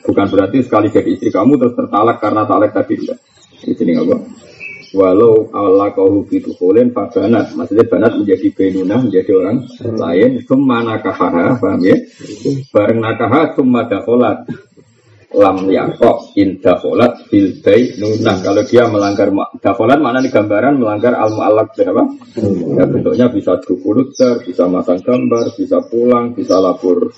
Bukan 0.02 0.26
berarti 0.34 0.66
sekali 0.66 0.90
jadi 0.90 1.14
istri 1.14 1.30
kamu 1.30 1.62
terus 1.62 1.78
tertalak 1.78 2.18
karena 2.18 2.42
taklek 2.42 2.74
tadi 2.74 2.94
tidak. 2.98 3.18
Di 3.60 3.76
sini 3.76 3.92
apa? 3.94 4.16
Walau 4.90 5.48
Allah 5.54 5.94
kau 5.94 6.26
itu 6.30 6.50
kulen 6.58 6.90
fabanat 6.90 7.54
maksudnya 7.54 7.86
banat 7.86 8.12
menjadi 8.18 8.46
benuna 8.50 8.94
menjadi 8.98 9.30
orang 9.36 9.58
lain. 9.96 10.30
Summa 10.44 10.82
nakahaha 10.82 11.58
paham 11.58 11.80
ya? 11.86 11.96
Bareng 12.74 13.00
nakaha 13.02 13.54
summa 13.54 13.86
dakholat 13.86 14.46
lam 15.30 15.70
yakok 15.70 16.34
in 16.34 16.58
dakholat 16.58 17.22
bil 17.30 17.54
nunah 18.02 18.36
kalau 18.42 18.62
dia 18.66 18.84
melanggar 18.90 19.30
dakholat 19.62 20.02
mana 20.02 20.18
nih 20.18 20.34
gambaran 20.34 20.82
melanggar 20.82 21.14
al 21.14 21.30
mu'allak 21.30 21.70
berapa 21.78 22.02
ya, 22.74 22.84
bentuknya 22.90 23.26
bisa 23.30 23.54
luther 23.62 24.42
bisa 24.42 24.66
masang 24.66 24.98
gambar 24.98 25.54
bisa 25.54 25.78
pulang 25.86 26.34
bisa 26.34 26.58
lapor 26.58 27.14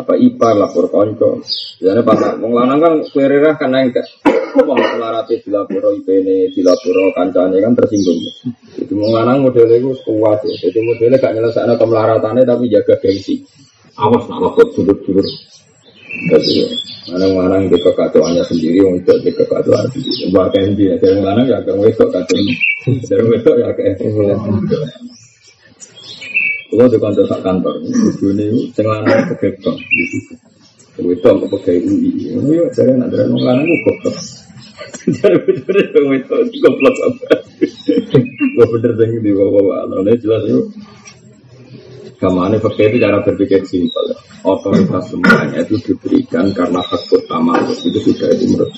apa 0.00 0.12
ipar 0.16 0.56
lapor 0.56 0.88
konco 0.88 1.44
jadi 1.76 2.00
pas 2.00 2.40
mau 2.40 2.56
lanang 2.56 2.80
kan 2.80 2.92
kuerirah 3.12 3.54
kan 3.60 3.72
enggak 3.76 4.08
Wong 4.56 4.80
melarati 4.80 5.36
dilapuro 5.44 5.92
IPN, 5.92 6.48
dilapuro 6.48 7.12
kancane 7.12 7.60
kan 7.60 7.76
tersinggung. 7.76 8.16
Jadi 8.72 8.92
menganang 8.96 9.44
model 9.44 9.68
itu 9.68 9.92
kuat 10.00 10.40
ya. 10.48 10.54
Jadi 10.64 10.80
modelnya 10.80 11.20
gak 11.20 11.36
nyelesaikan 11.36 11.76
kemelaratannya 11.76 12.40
tapi 12.48 12.72
jaga 12.72 12.96
gengsi. 13.04 13.44
Awas 14.00 14.24
nak 14.32 14.40
lapor 14.40 14.64
dulur-dulur. 14.72 15.28
Jadi 16.16 16.54
manang-manang 17.12 17.70
di 17.70 17.78
kekacauannya 17.78 18.42
sendiri 18.48 18.80
untuk 18.82 19.20
di 19.22 19.30
kekacauan 19.30 19.86
sendiri. 19.92 20.32
Bahkan 20.32 20.74
dia 20.74 20.94
dari 20.98 21.20
mana 21.22 21.44
ya 21.46 21.60
kamu 21.62 21.92
itu 21.92 22.04
kacau. 22.08 22.38
Dari 22.86 23.24
itu 23.34 23.50
ya 23.58 23.68
kayak 23.74 23.94
Kalau 26.66 26.92
di 26.92 26.98
kantor 26.98 27.24
sak 27.30 27.40
kantor, 27.40 27.74
ini 27.86 28.68
sing 28.74 28.84
lanang 28.84 29.32
kegebang. 29.32 29.78
Itu 30.96 31.26
apa 31.28 31.44
pegawai 31.46 31.80
UI. 31.84 32.36
Ini 32.36 32.68
dari 32.74 32.90
anak 32.96 33.08
dari 33.12 33.28
orang 33.28 33.42
lanang 33.44 33.68
kok 33.84 33.96
Jadi 35.06 35.38
bener 35.46 35.86
dong 35.94 36.10
itu 36.18 36.36
goblok 36.58 36.96
apa? 37.06 37.36
Gue 38.58 38.66
bener 38.74 38.92
dong 38.98 39.12
di 39.22 39.30
bawah 39.30 39.50
bawah. 39.62 40.02
Ini 40.02 40.18
jelas 40.18 40.42
itu. 40.50 40.62
Kamane 42.16 42.56
fakir 42.60 42.96
itu 42.96 42.98
cara 43.02 43.20
berpikir 43.20 43.60
simpel. 43.68 44.16
Otoritas 44.46 45.10
semuanya 45.10 45.60
itu 45.60 45.76
diberikan 45.82 46.48
karena 46.54 46.80
hak 46.80 47.02
utama 47.12 47.58
itu 47.66 47.98
sudah 47.98 48.30
itu 48.30 48.44
menurut 48.54 48.72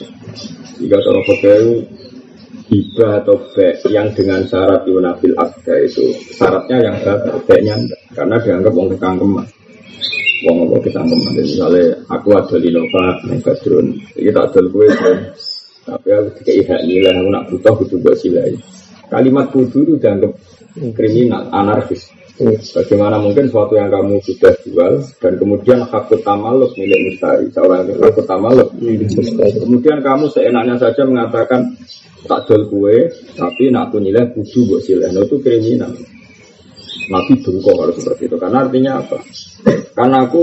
Jika 0.78 0.96
kalau 0.96 1.22
fakir 1.28 1.60
hibah 2.68 3.24
atau 3.24 3.36
be 3.52 3.76
yang 3.88 4.08
dengan 4.12 4.44
syarat 4.44 4.84
yunafil 4.84 5.34
akda 5.36 5.74
itu 5.84 6.04
syaratnya 6.36 6.76
yang 6.84 6.96
batal, 7.00 7.36
be-nya 7.44 7.74
karena 8.12 8.36
dianggap 8.40 8.72
wong 8.72 8.88
kekangkeman. 8.96 9.46
Wong 10.46 10.56
apa 10.68 10.76
kekangkeman. 10.84 11.32
Misalnya 11.36 11.84
aku 12.12 12.28
ada 12.36 12.56
di 12.60 12.70
Nova, 12.70 13.04
yang 13.28 13.40
Badrun, 13.40 13.86
kita 14.14 14.40
ada 14.46 14.60
gue 14.60 14.86
tapi 15.88 16.08
aku 16.12 16.28
tidak 16.44 16.68
hak 16.68 16.80
nilai, 16.84 17.16
aku 17.16 17.28
nak 17.32 17.44
butuh 17.48 17.76
itu 17.80 17.96
buat 17.96 18.16
silai. 18.20 18.52
Kalimat 19.08 19.48
kudu 19.48 19.88
itu 19.88 19.94
dianggap 19.96 20.36
kriminal, 20.92 21.48
anarkis. 21.48 22.12
Bagaimana 22.38 23.18
mungkin 23.18 23.50
sesuatu 23.50 23.74
yang 23.74 23.90
kamu 23.90 24.22
sudah 24.22 24.54
jual 24.62 25.02
dan 25.18 25.32
kemudian 25.42 25.82
hak 25.90 26.06
tamaluk 26.22 26.70
milik 26.78 27.10
mustari, 27.10 27.50
seorang 27.50 27.90
yang 27.90 27.98
hak 27.98 28.70
milik 28.78 29.10
mustari. 29.10 29.58
Kemudian 29.58 29.98
kamu 29.98 30.30
seenaknya 30.30 30.78
saja 30.78 31.02
mengatakan 31.02 31.74
tak 32.30 32.46
jual 32.46 32.70
kue, 32.70 33.10
tapi 33.34 33.74
nak 33.74 33.90
aku 33.90 33.98
nilai 33.98 34.30
kudu 34.30 34.70
buat 34.70 34.82
silai. 34.86 35.10
Nah, 35.10 35.26
itu 35.26 35.38
kriminal. 35.42 35.90
Nabi 37.08 37.32
dungko 37.42 37.70
kalau 37.74 37.94
seperti 37.96 38.30
itu. 38.30 38.36
Karena 38.38 38.58
artinya 38.68 38.92
apa? 39.02 39.18
Karena 39.96 40.16
aku 40.28 40.42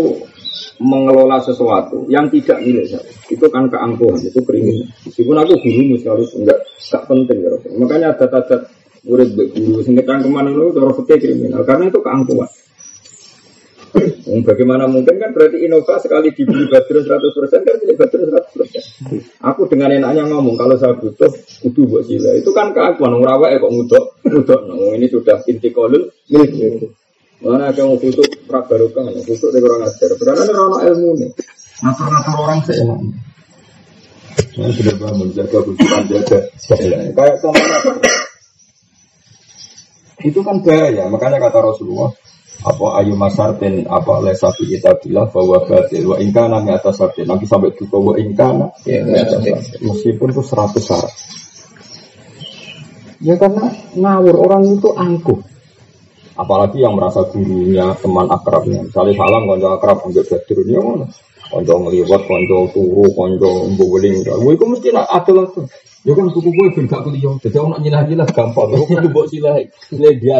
mengelola 0.83 1.39
sesuatu 1.39 2.11
yang 2.11 2.27
tidak 2.27 2.59
milik 2.59 2.91
saya. 2.91 3.07
Itu 3.31 3.47
kan 3.47 3.71
keangkuhan, 3.71 4.19
itu 4.19 4.39
kriminal. 4.43 4.87
Meskipun 5.07 5.35
aku 5.39 5.53
guru 5.63 5.95
sekali 5.95 6.23
enggak 6.43 6.59
enggak 6.59 7.03
penting 7.07 7.37
ya. 7.39 7.49
Makanya 7.79 8.07
ada 8.15 8.25
adat 8.27 8.61
murid 9.05 9.29
guru 9.37 9.85
sehingga 9.85 10.17
ke 10.17 10.29
mana 10.29 10.49
itu 10.49 10.73
cara 10.73 10.91
fikih 10.97 11.17
kriminal 11.21 11.61
karena 11.63 11.93
itu 11.93 11.99
keangkuhan. 12.01 12.49
Bagaimana 14.25 14.91
mungkin 14.91 15.15
kan 15.15 15.31
berarti 15.31 15.63
Innova 15.63 15.95
sekali 16.03 16.27
dibeli 16.35 16.67
baterai 16.67 17.07
100% 17.07 17.63
kan 17.63 17.75
milik 17.79 17.95
baterai 17.95 18.27
100%. 18.27 19.39
Aku 19.39 19.71
dengan 19.71 19.95
enaknya 19.95 20.27
ngomong 20.27 20.59
kalau 20.59 20.75
saya 20.75 20.99
butuh 20.99 21.31
kudu 21.63 21.87
buat 21.87 22.03
sila. 22.03 22.35
Itu 22.35 22.51
kan 22.51 22.75
keangkuhan 22.75 23.23
ngrawek 23.23 23.55
kok 23.55 23.71
ngudok, 23.71 24.05
ngudok. 24.27 24.61
Nah, 24.67 24.99
ini 24.99 25.07
sudah 25.07 25.39
inti 25.47 25.71
kolul 25.71 26.11
milik. 26.27 26.91
Mana 27.39 27.71
ada 27.71 27.87
yang 27.87 27.95
butuh 27.95 28.25
prak 28.49 28.67
barokah, 28.67 29.05
butuh 29.15 29.49
dari 29.53 29.63
orang 29.63 29.87
ajar. 29.87 30.11
Berarti 30.19 30.41
ada 30.43 30.59
orang 30.59 30.81
ilmu 30.91 31.09
nih. 31.21 31.29
Ngatur-ngatur 31.85 32.35
orang 32.35 32.59
seenak. 32.67 32.99
Saya 34.55 34.71
sudah 34.71 34.95
paham 34.99 35.15
menjaga 35.23 35.59
bujukan 35.63 36.03
jaga. 36.11 36.39
Kayak 37.15 37.35
sama 37.39 37.59
itu 40.23 40.39
kan 40.45 40.63
bahaya. 40.63 41.09
Makanya 41.11 41.41
kata 41.43 41.59
Rasulullah, 41.59 42.13
apa 42.63 42.85
ayu 43.03 43.13
masartin 43.19 43.83
apa 43.89 44.23
lesafi 44.23 44.65
kita 44.65 44.95
bilang 45.03 45.27
bahwa 45.27 45.59
batil 45.67 46.07
wa 46.07 46.17
ingkana 46.17 46.63
mi 46.63 46.71
atas 46.71 46.97
sartin 46.97 47.27
nanti 47.27 47.43
sampai 47.45 47.75
juga 47.75 47.99
wa 47.99 48.13
ingkana 48.15 48.71
ya, 48.87 49.03
meskipun 49.83 50.31
itu 50.31 50.41
seratus 50.41 50.81
syarat 50.87 51.13
ya 53.19 53.35
karena 53.35 53.69
ngawur 53.93 54.35
orang 54.39 54.63
itu 54.71 54.89
angkuh 54.95 55.39
Apalagi 56.35 56.83
yang 56.83 56.99
merasa 56.99 57.23
gurunya, 57.31 57.95
teman 57.95 58.27
akrabnya. 58.27 58.83
Misalnya 58.83 59.15
salam 59.15 59.47
konco 59.47 59.67
akrab 59.71 60.03
ambil 60.03 60.27
badirnya 60.27 60.79
mana? 60.83 61.07
Konco 61.51 61.73
ngeliwat, 61.85 62.21
konco 62.25 62.57
turu, 62.73 63.05
konco 63.13 63.69
mbuweling. 63.73 64.25
Gue 64.25 64.53
itu 64.57 64.65
mesti 64.65 64.89
ada 64.93 65.31
langsung. 65.31 65.65
Ya 66.05 66.13
kan 66.13 66.29
buku 66.29 66.53
gue 66.53 66.67
ben 66.77 66.85
gak 66.85 67.01
kuliah. 67.01 67.33
Jadi 67.41 67.57
orang 67.57 67.81
nyilah-nyilah 67.81 68.29
gampang. 68.29 68.69
Gue 68.77 68.85
kudu 68.85 69.09
mbok 69.09 69.25
silah. 69.29 69.57
Nilai 69.89 70.13
dia. 70.21 70.37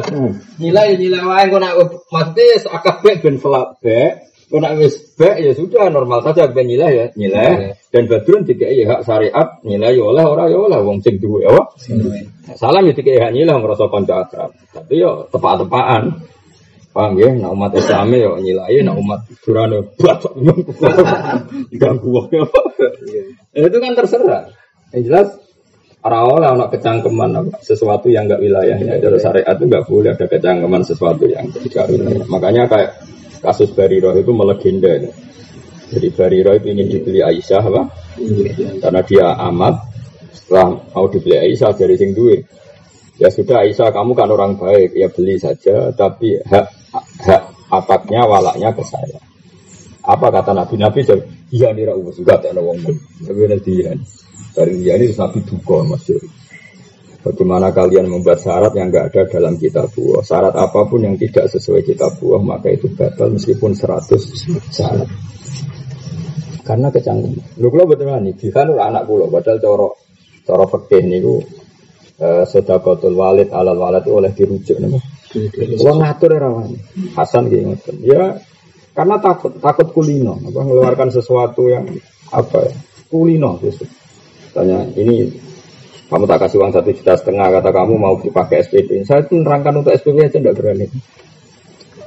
Nilai 0.61 0.93
nilai 0.97 1.21
wae 1.25 1.43
kok 1.49 1.59
nak 1.61 1.73
mesti 2.13 2.45
akabeh 2.69 3.15
ben 3.21 3.35
selap 3.41 3.81
kalau 4.45 4.61
nak 4.61 4.77
wis 4.77 4.93
baik 5.17 5.41
ya 5.41 5.51
sudah 5.57 5.89
normal 5.89 6.21
saja 6.21 6.45
ben 6.53 6.69
nilai 6.69 6.91
ya 6.93 7.05
nilai 7.17 7.73
dan 7.89 8.05
badrun 8.05 8.45
tiga 8.45 8.69
ya 8.69 8.85
hak 8.93 9.01
syariat 9.01 9.57
nilai 9.65 9.97
ya 9.97 10.03
oleh 10.05 10.21
orang 10.21 10.47
ya 10.53 10.57
oleh 10.61 10.79
wong 10.85 11.01
sing 11.01 11.17
duwe 11.17 11.49
apa 11.49 11.73
salam 12.53 12.85
ya 12.85 12.93
tiga 12.93 13.25
hak 13.25 13.33
nilai 13.33 13.57
merasa 13.57 13.89
kanca 13.89 14.21
akrab 14.21 14.53
tapi 14.69 15.01
yo 15.01 15.25
tepak-tepakan 15.33 16.21
paham 16.95 17.19
ya? 17.19 17.35
Nak 17.35 17.51
umat 17.51 17.71
Islam 17.75 18.07
ya 18.15 18.31
nilai 18.39 18.79
nak 18.87 18.95
umat 18.95 19.19
durane 19.43 19.83
batok 19.99 20.33
ganggu 21.75 22.09
ya 23.51 23.61
itu 23.67 23.77
kan 23.83 23.91
terserah. 23.99 24.47
Yang 24.95 25.03
jelas 25.11 25.27
oleh 26.05 26.49
anak 26.53 26.69
kecangkeman 26.77 27.51
sesuatu 27.65 28.07
yang 28.13 28.29
enggak 28.29 28.39
wilayahnya 28.45 29.01
dari 29.01 29.17
syariat 29.17 29.57
itu 29.57 29.65
enggak 29.65 29.85
boleh 29.89 30.13
ada 30.13 30.25
kecangkeman 30.29 30.81
sesuatu 30.85 31.25
yang 31.25 31.49
tidak 31.49 31.89
wilayah. 31.89 32.25
Makanya 32.29 32.63
kayak 32.69 32.91
kasus 33.41 33.73
Bariro 33.73 34.13
itu 34.13 34.29
melegenda. 34.29 35.01
Jadi 35.89 36.07
Bariro 36.13 36.53
itu 36.53 36.67
ingin 36.73 36.87
dibeli 36.93 37.25
Aisyah 37.25 37.63
apa? 37.65 37.83
Karena 38.81 39.01
dia 39.01 39.27
amat 39.49 39.75
setelah 40.33 40.77
mau 40.93 41.09
dibeli 41.09 41.41
Aisyah 41.41 41.73
dari 41.73 41.97
sing 41.97 42.13
duit. 42.13 42.45
Ya 43.17 43.33
sudah 43.33 43.65
Aisyah 43.65 43.89
kamu 43.89 44.13
kan 44.13 44.29
orang 44.29 44.61
baik 44.61 44.93
ya 44.93 45.09
beli 45.09 45.41
saja. 45.41 45.89
Tapi 45.89 46.37
hak 46.45 46.84
hak 47.25 47.43
apaknya 47.71 48.21
walaknya 48.23 48.69
ke 48.71 48.83
saya. 48.85 49.19
Apa 50.05 50.29
kata 50.29 50.53
Nabi 50.53 50.77
Nabi 50.77 51.01
iya 51.49 51.73
nih 51.73 51.89
rawu 51.89 52.13
juga 52.13 52.37
tak 52.37 52.53
ada 52.53 52.61
tapi 53.25 53.41
nanti 53.49 53.73
ya. 53.81 53.91
Dari 54.55 54.79
dia 54.79 54.95
ini 54.95 55.11
Nabi 55.11 55.39
duka 55.43 55.83
masyur. 55.83 56.23
Bagaimana 57.25 57.73
kalian 57.73 58.05
membuat 58.05 58.37
syarat 58.37 58.69
yang 58.77 58.93
nggak 58.93 59.09
ada 59.09 59.21
dalam 59.25 59.57
kitab 59.57 59.89
buah. 59.97 60.21
Syarat 60.21 60.53
apa 60.53 60.85
pun 60.85 61.01
yang 61.01 61.17
tidak 61.17 61.49
sesuai 61.49 61.81
kitab 61.81 62.21
buah, 62.21 62.37
maka 62.37 62.69
itu 62.69 62.85
batal 62.93 63.33
meskipun 63.33 63.73
100 63.73 64.13
syarat. 64.69 65.09
Karena 66.61 66.93
kecanggung. 66.93 67.33
Lu 67.57 67.73
kalau 67.73 67.89
betul 67.89 68.13
nih, 68.21 68.37
jihad 68.37 68.69
anak 68.77 69.09
kulo, 69.09 69.25
padahal 69.33 69.57
coro 69.57 69.97
coro 70.45 70.65
fakih 70.69 71.01
niku 71.01 71.41
eh, 72.21 72.45
sedakotul 72.45 73.17
walid 73.17 73.49
alal 73.49 73.73
walid 73.73 74.05
oleh 74.05 74.29
dirujuk 74.29 74.77
nih. 74.77 75.01
Wong 75.81 75.97
ngatur 76.01 76.29
ya 76.31 76.39
rawan. 76.43 76.71
Hasan 77.15 77.51
gitu 77.51 77.73
ngoten. 77.73 77.95
Ya 78.03 78.23
karena 78.95 79.19
takut 79.19 79.59
takut 79.59 79.91
kulino, 79.91 80.39
apa 80.39 80.59
mengeluarkan 80.63 81.11
sesuatu 81.11 81.67
yang 81.67 81.83
apa 82.31 82.71
ya? 82.71 82.75
Kulino 83.11 83.59
gitu. 83.59 83.83
Tanya 84.55 84.87
ini 84.95 85.27
kamu 86.05 86.23
tak 86.29 86.47
kasih 86.47 86.63
uang 86.63 86.71
satu 86.71 86.89
juta 86.95 87.13
setengah 87.19 87.47
kata 87.59 87.69
kamu 87.75 87.93
mau 87.99 88.15
dipakai 88.21 88.63
SPP. 88.63 89.03
Saya 89.03 89.27
itu 89.27 89.35
nerangkan 89.35 89.83
untuk 89.83 89.91
SPP 89.91 90.17
aja 90.23 90.39
tidak 90.39 90.55
berani. 90.55 90.87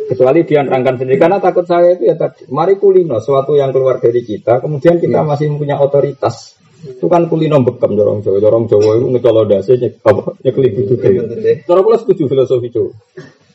Kecuali 0.09 0.41
dia 0.49 0.65
nerangkan 0.65 0.97
sendiri 0.97 1.21
karena 1.21 1.37
takut 1.37 1.69
saya 1.69 1.93
itu 1.93 2.09
ya 2.09 2.17
tadi. 2.17 2.49
Mari 2.49 2.81
kulino 2.81 3.21
sesuatu 3.21 3.53
yang 3.53 3.69
keluar 3.69 4.01
dari 4.01 4.25
kita, 4.25 4.65
kemudian 4.65 4.97
kita 4.97 5.21
iya. 5.21 5.29
masih 5.29 5.53
punya 5.53 5.77
otoritas. 5.77 6.58
Itu 6.79 7.11
kan 7.11 7.27
kulino 7.27 7.59
bekam 7.67 7.99
dorong 7.99 8.23
Jawa, 8.23 8.39
dorong 8.39 8.71
Jawa 8.71 9.03
itu 9.03 9.07
ngecolodase 9.11 9.73
nyek 9.83 9.99
apa 10.07 10.31
nyeklik 10.47 10.73
itu 10.79 10.95
kan. 10.95 11.27
Cara 11.67 11.81
pula 11.83 11.99
setuju 11.99 12.31
filosofi 12.31 12.71
Jawa. 12.71 12.95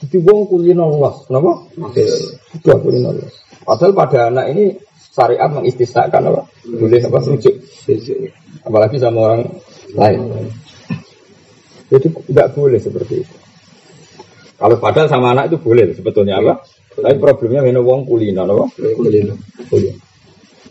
Jadi 0.03 0.17
wong 0.19 0.51
kulino 0.51 0.91
luas, 0.91 1.23
kenapa? 1.31 1.63
Sudah 2.59 2.77
kulino 2.83 3.15
luas. 3.15 3.33
Padahal 3.63 3.95
pada 3.95 4.27
anak 4.27 4.45
ini 4.51 4.75
syariat 5.15 5.47
mengistisnakan 5.47 6.35
apa? 6.35 6.41
Boleh 6.67 6.99
apa 6.99 7.17
rujuk. 7.23 7.55
Apalagi 8.67 8.99
sama 8.99 9.19
orang 9.31 9.41
lain. 9.95 10.19
Jadi 11.87 12.07
tidak 12.27 12.47
boleh 12.51 12.79
seperti 12.81 13.23
itu. 13.23 13.35
Kalau 14.59 14.75
padahal 14.83 15.07
sama 15.07 15.31
anak 15.31 15.47
itu 15.47 15.57
boleh 15.63 15.95
sebetulnya 15.95 16.43
apa? 16.43 16.59
Tapi 16.93 17.17
problemnya 17.17 17.63
mana 17.63 17.79
wong 17.79 18.03
kulina, 18.03 18.43
apa? 18.43 18.67
Kulina. 18.75 19.33
Kulina. 19.71 20.12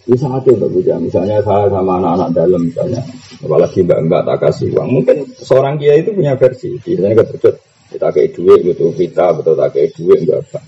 Ini 0.03 0.17
sangat 0.19 0.51
ya 0.51 0.59
Mbak 0.59 0.99
Misalnya 0.99 1.39
saya 1.47 1.71
sama 1.71 2.03
anak-anak 2.03 2.31
dalam 2.35 2.67
misalnya, 2.67 2.99
apalagi 3.39 3.87
mbak-mbak 3.87 4.27
tak 4.27 4.39
kasih 4.51 4.75
uang. 4.75 4.89
Mungkin 4.99 5.17
seorang 5.39 5.79
kiai 5.79 6.03
itu 6.03 6.11
punya 6.11 6.35
versi. 6.35 6.75
Biasanya 6.75 7.23
betul 7.23 7.55
kita 7.93 8.09
kayak 8.11 8.31
duit 8.35 8.61
gitu, 8.67 8.85
kita 8.99 9.25
betul 9.37 9.55
tak 9.55 9.71
kayak 9.79 9.95
duit 9.95 10.19
enggak 10.27 10.43
apa. 10.43 10.59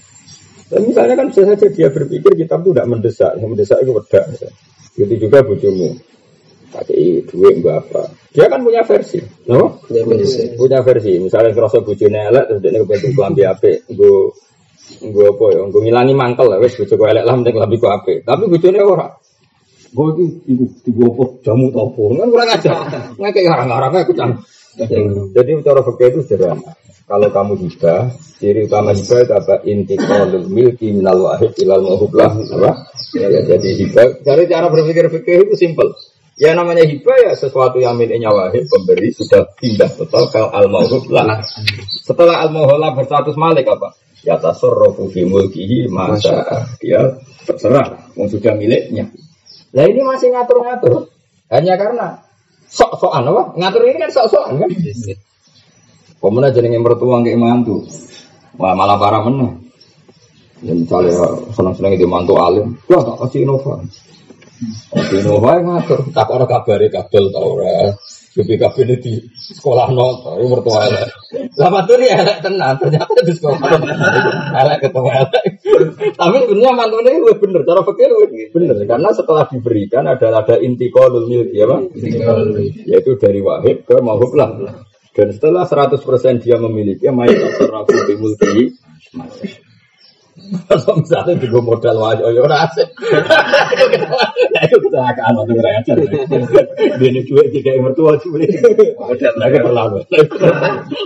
Dan 0.71 0.81
misalnya 0.87 1.15
kan 1.19 1.27
bisa 1.35 1.43
saja 1.51 1.67
dia 1.67 1.89
berpikir 1.91 2.33
kita 2.37 2.55
itu 2.63 2.69
tidak 2.71 2.87
mendesak, 2.87 3.33
yang 3.41 3.51
mendesak 3.51 3.79
itu 3.83 3.93
beda. 3.97 4.23
Gitu 4.95 5.15
juga 5.19 5.39
bujumu 5.43 5.91
pakai 6.71 7.27
duit 7.27 7.55
enggak 7.59 7.79
apa. 7.91 8.03
Dia 8.31 8.47
kan 8.47 8.61
punya 8.63 8.87
versi, 8.87 9.19
no? 9.51 9.83
Punya 9.83 10.03
versi. 10.07 10.43
Punya 10.55 10.79
versi. 10.79 11.13
Misalnya 11.19 11.51
kerasa 11.51 11.83
bujune 11.83 12.21
elek 12.23 12.45
terus 12.55 12.61
dia 12.63 12.79
kebentuk 12.79 13.11
kelambi 13.19 13.43
ape, 13.43 13.73
gue 13.91 14.15
gue 15.11 15.27
apa 15.27 15.45
ya, 15.49 15.61
gue 15.65 15.81
ngilangi 15.81 16.15
mangkel 16.15 16.47
lah, 16.47 16.59
wes 16.63 16.77
bujuk 16.79 17.03
elek 17.03 17.25
lah, 17.27 17.35
mending 17.35 17.57
kelambi 17.57 17.77
ku 17.83 17.91
ape. 17.91 18.23
Tapi 18.23 18.47
bujune 18.47 18.79
ora. 18.79 19.24
Gue 19.95 20.07
itu 20.19 20.23
ibu 20.51 20.65
ibu 20.91 21.03
apa 21.15 21.25
jamu 21.47 21.71
topo, 21.71 22.11
kan 22.19 22.27
kurang 22.27 22.51
aja. 22.51 22.71
Nggak 23.15 23.31
kayak 23.31 23.47
garang-garangnya 23.47 24.03
kecang. 24.11 24.33
Jadi 25.31 25.51
cara 25.63 25.81
fakir 25.87 26.11
itu 26.11 26.21
sederhana. 26.27 26.75
Kalau 27.05 27.29
kamu 27.29 27.61
hibah, 27.69 28.11
ciri 28.41 28.65
utama 28.65 28.97
hibah 28.97 29.19
itu 29.23 29.33
apa? 29.37 29.55
Intiqalul 29.63 30.49
milki 30.49 30.89
minal 30.89 31.31
wahid 31.31 31.53
ilal 31.61 31.85
muhublah. 31.85 32.33
Apa? 32.33 32.91
Ya, 33.15 33.29
jadi 33.45 33.69
hibah. 33.85 34.25
Dari 34.25 34.49
cara 34.51 34.67
berpikir 34.73 35.13
fikih 35.13 35.47
itu 35.47 35.55
simple. 35.55 35.95
Ya 36.35 36.51
namanya 36.59 36.83
hibah 36.83 37.31
ya 37.31 37.33
sesuatu 37.39 37.79
yang 37.79 37.95
miliknya 37.95 38.33
wahid 38.35 38.67
pemberi 38.67 39.15
sudah 39.15 39.47
pindah 39.55 39.87
total 39.95 40.27
ke 40.33 40.43
al 40.43 40.67
lah. 40.67 41.39
Setelah 42.03 42.43
al 42.43 42.51
lah 42.57 42.91
berstatus 42.99 43.39
malik 43.39 43.71
apa? 43.71 43.95
Ya 44.27 44.41
tasarrufu 44.41 45.13
fi 45.15 45.23
mulkihi 45.29 45.87
masa 45.93 46.67
dia 46.83 47.21
terserah 47.47 48.11
yang 48.19 48.27
sudah 48.27 48.57
miliknya. 48.57 49.13
Nah 49.75 49.85
ini 49.91 50.01
masih 50.07 50.31
ngatur-ngatur. 50.31 51.11
Hanya 51.51 51.75
karena 51.75 52.07
sok-sokan 52.71 53.27
apa? 53.27 53.43
Ngatur 53.59 53.83
ini 53.91 53.99
kan 53.99 54.11
sok-sokan 54.15 54.63
kan? 54.63 54.71
Pemenang 56.23 56.55
jenenge 56.55 56.79
mertua 56.81 57.21
nggak 57.21 57.37
mantu. 57.37 57.85
Wah 58.55 58.73
malah 58.73 58.97
parah 58.97 59.27
menang. 59.27 59.67
Ya 60.63 60.73
misalnya 60.73 61.13
senang-senang 61.53 61.93
itu 61.99 62.09
mantu 62.09 62.41
alim, 62.41 62.79
wah 62.89 63.03
tak 63.05 63.21
kasih 63.27 63.45
inovasi. 63.45 64.01
Dino 65.13 65.43
wae 65.43 65.61
ngatur, 65.61 66.09
tak 66.15 66.31
ora 66.31 66.47
kabare 66.49 66.89
kadol 66.89 67.29
ta 67.35 67.41
ora. 67.43 67.93
Jadi 68.35 68.59
kabeh 68.59 68.99
di 68.99 69.15
sekolah 69.55 69.95
no, 69.95 70.27
itu 70.43 70.47
mertua 70.51 70.91
elek. 70.91 71.07
Lah 71.55 71.71
matur 71.71 72.03
ya 72.03 72.19
elek 72.19 72.43
tenan, 72.43 72.75
ternyata 72.83 73.15
di 73.23 73.31
sekolah 73.31 73.63
elek 74.59 74.79
ketemu 74.83 75.11
elek. 75.23 75.45
Tapi 76.19 76.37
sebenarnya 76.43 76.73
mantune 76.75 77.11
itu 77.15 77.31
bener, 77.39 77.63
cara 77.63 77.87
pikir 77.87 78.11
bener 78.51 78.75
karena 78.91 79.11
setelah 79.15 79.47
diberikan 79.47 80.11
ada 80.11 80.35
ada 80.35 80.59
inti 80.59 80.91
kolul 80.91 81.31
milk 81.31 81.55
ya 81.55 81.71
Pak. 81.71 81.81
Yaitu 82.91 83.15
dari 83.23 83.39
wahid 83.39 83.87
ke 83.87 84.03
mahub 84.03 84.35
lah. 84.35 84.83
Dan 85.15 85.31
setelah 85.31 85.63
100% 85.63 86.03
dia 86.43 86.59
memiliki, 86.59 87.07
mayat 87.07 87.39
tasarrafu 87.39 87.95
bi 88.03 88.15
mulki 88.19 88.75
kalau 90.69 91.01
misalnya 91.01 91.35
juga 91.41 91.59
modal 91.65 91.97
wajah, 91.99 92.29
ya 92.31 92.41
ora 92.45 92.57
asik. 92.69 92.89
Ya 94.55 94.61
itu 94.69 94.77
kecelakaan 94.77 95.33
waktu 95.41 95.53
ngerayakan. 95.57 95.97
Dia 97.01 97.09
ini 97.09 97.21
cuek 97.27 97.47
jika 97.51 97.71
mertua 97.81 98.15
cuek. 98.21 98.49
Modal 98.95 99.35
lagi 99.41 99.59
terlalu. 99.59 99.99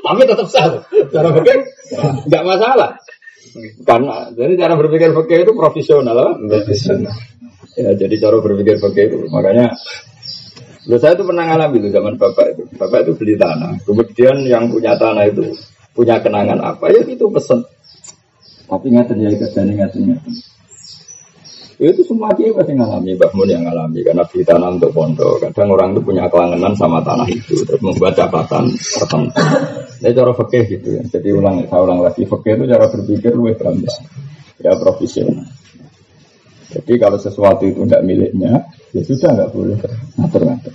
Tapi 0.05 0.21
tetap 0.27 0.49
sah. 0.51 0.67
Cara 1.15 1.29
berpikir 1.33 1.59
nggak 2.29 2.45
masalah. 2.45 2.99
Karena 3.87 4.29
jadi 4.35 4.53
cara 4.59 4.75
berpikir 4.77 5.09
fakir 5.15 5.39
itu 5.47 5.53
profesional, 5.57 6.37
profesional. 6.45 7.15
Ya 7.79 7.95
jadi 7.95 8.15
cara 8.19 8.43
berpikir 8.43 8.77
fakir 8.83 9.07
itu 9.09 9.19
makanya 9.31 9.71
Loh, 10.89 10.97
saya 10.97 11.13
itu 11.13 11.21
pernah 11.21 11.45
ngalami 11.45 11.85
itu 11.85 11.89
zaman 11.93 12.17
bapak 12.17 12.57
itu. 12.57 12.65
Bapak 12.81 13.05
itu 13.05 13.13
beli 13.21 13.37
tanah. 13.37 13.77
Kemudian 13.85 14.41
yang 14.49 14.73
punya 14.73 14.97
tanah 14.97 15.29
itu 15.29 15.45
punya 15.93 16.17
kenangan 16.23 16.63
apa 16.63 16.95
ya 16.95 17.03
itu 17.05 17.27
pesen 17.27 17.67
tapi 18.69 18.87
nggak 18.93 19.07
terjadi 19.11 19.35
kerjanya 19.49 19.73
nggak 19.83 19.93
terjadi. 19.97 20.33
Itu 21.79 22.03
semua 22.03 22.35
dia 22.35 22.51
pasti 22.51 22.75
ngalami, 22.75 23.15
Mbak 23.15 23.31
Mun 23.39 23.47
yang 23.55 23.63
ngalami 23.63 24.03
karena 24.03 24.27
beli 24.27 24.43
tanah 24.43 24.71
untuk 24.75 24.91
pondok. 24.91 25.47
Kadang 25.47 25.71
orang 25.79 25.95
itu 25.95 26.03
punya 26.03 26.27
kelangenan 26.27 26.75
sama 26.75 26.99
tanah 27.07 27.31
itu, 27.31 27.55
terus 27.63 27.79
membuat 27.79 28.19
catatan 28.19 28.67
tertentu. 28.75 29.39
Ini 30.03 30.11
cara 30.11 30.33
fakih 30.35 30.65
gitu 30.75 30.89
ya. 30.99 31.03
Jadi 31.07 31.29
ulang, 31.31 31.71
saya 31.71 31.81
ulang 31.87 32.03
lagi, 32.03 32.27
fakih 32.27 32.59
itu 32.59 32.65
cara 32.67 32.91
berpikir 32.91 33.31
lebih 33.31 33.55
berambah, 33.63 33.95
ya 34.59 34.75
profesional. 34.75 35.47
Jadi 36.69 36.93
kalau 36.99 37.19
sesuatu 37.23 37.63
itu 37.63 37.87
tidak 37.87 38.03
miliknya, 38.03 38.67
ya 38.91 39.01
sudah 39.07 39.31
nggak 39.39 39.51
boleh 39.55 39.79
ngatur-ngatur. 40.19 40.75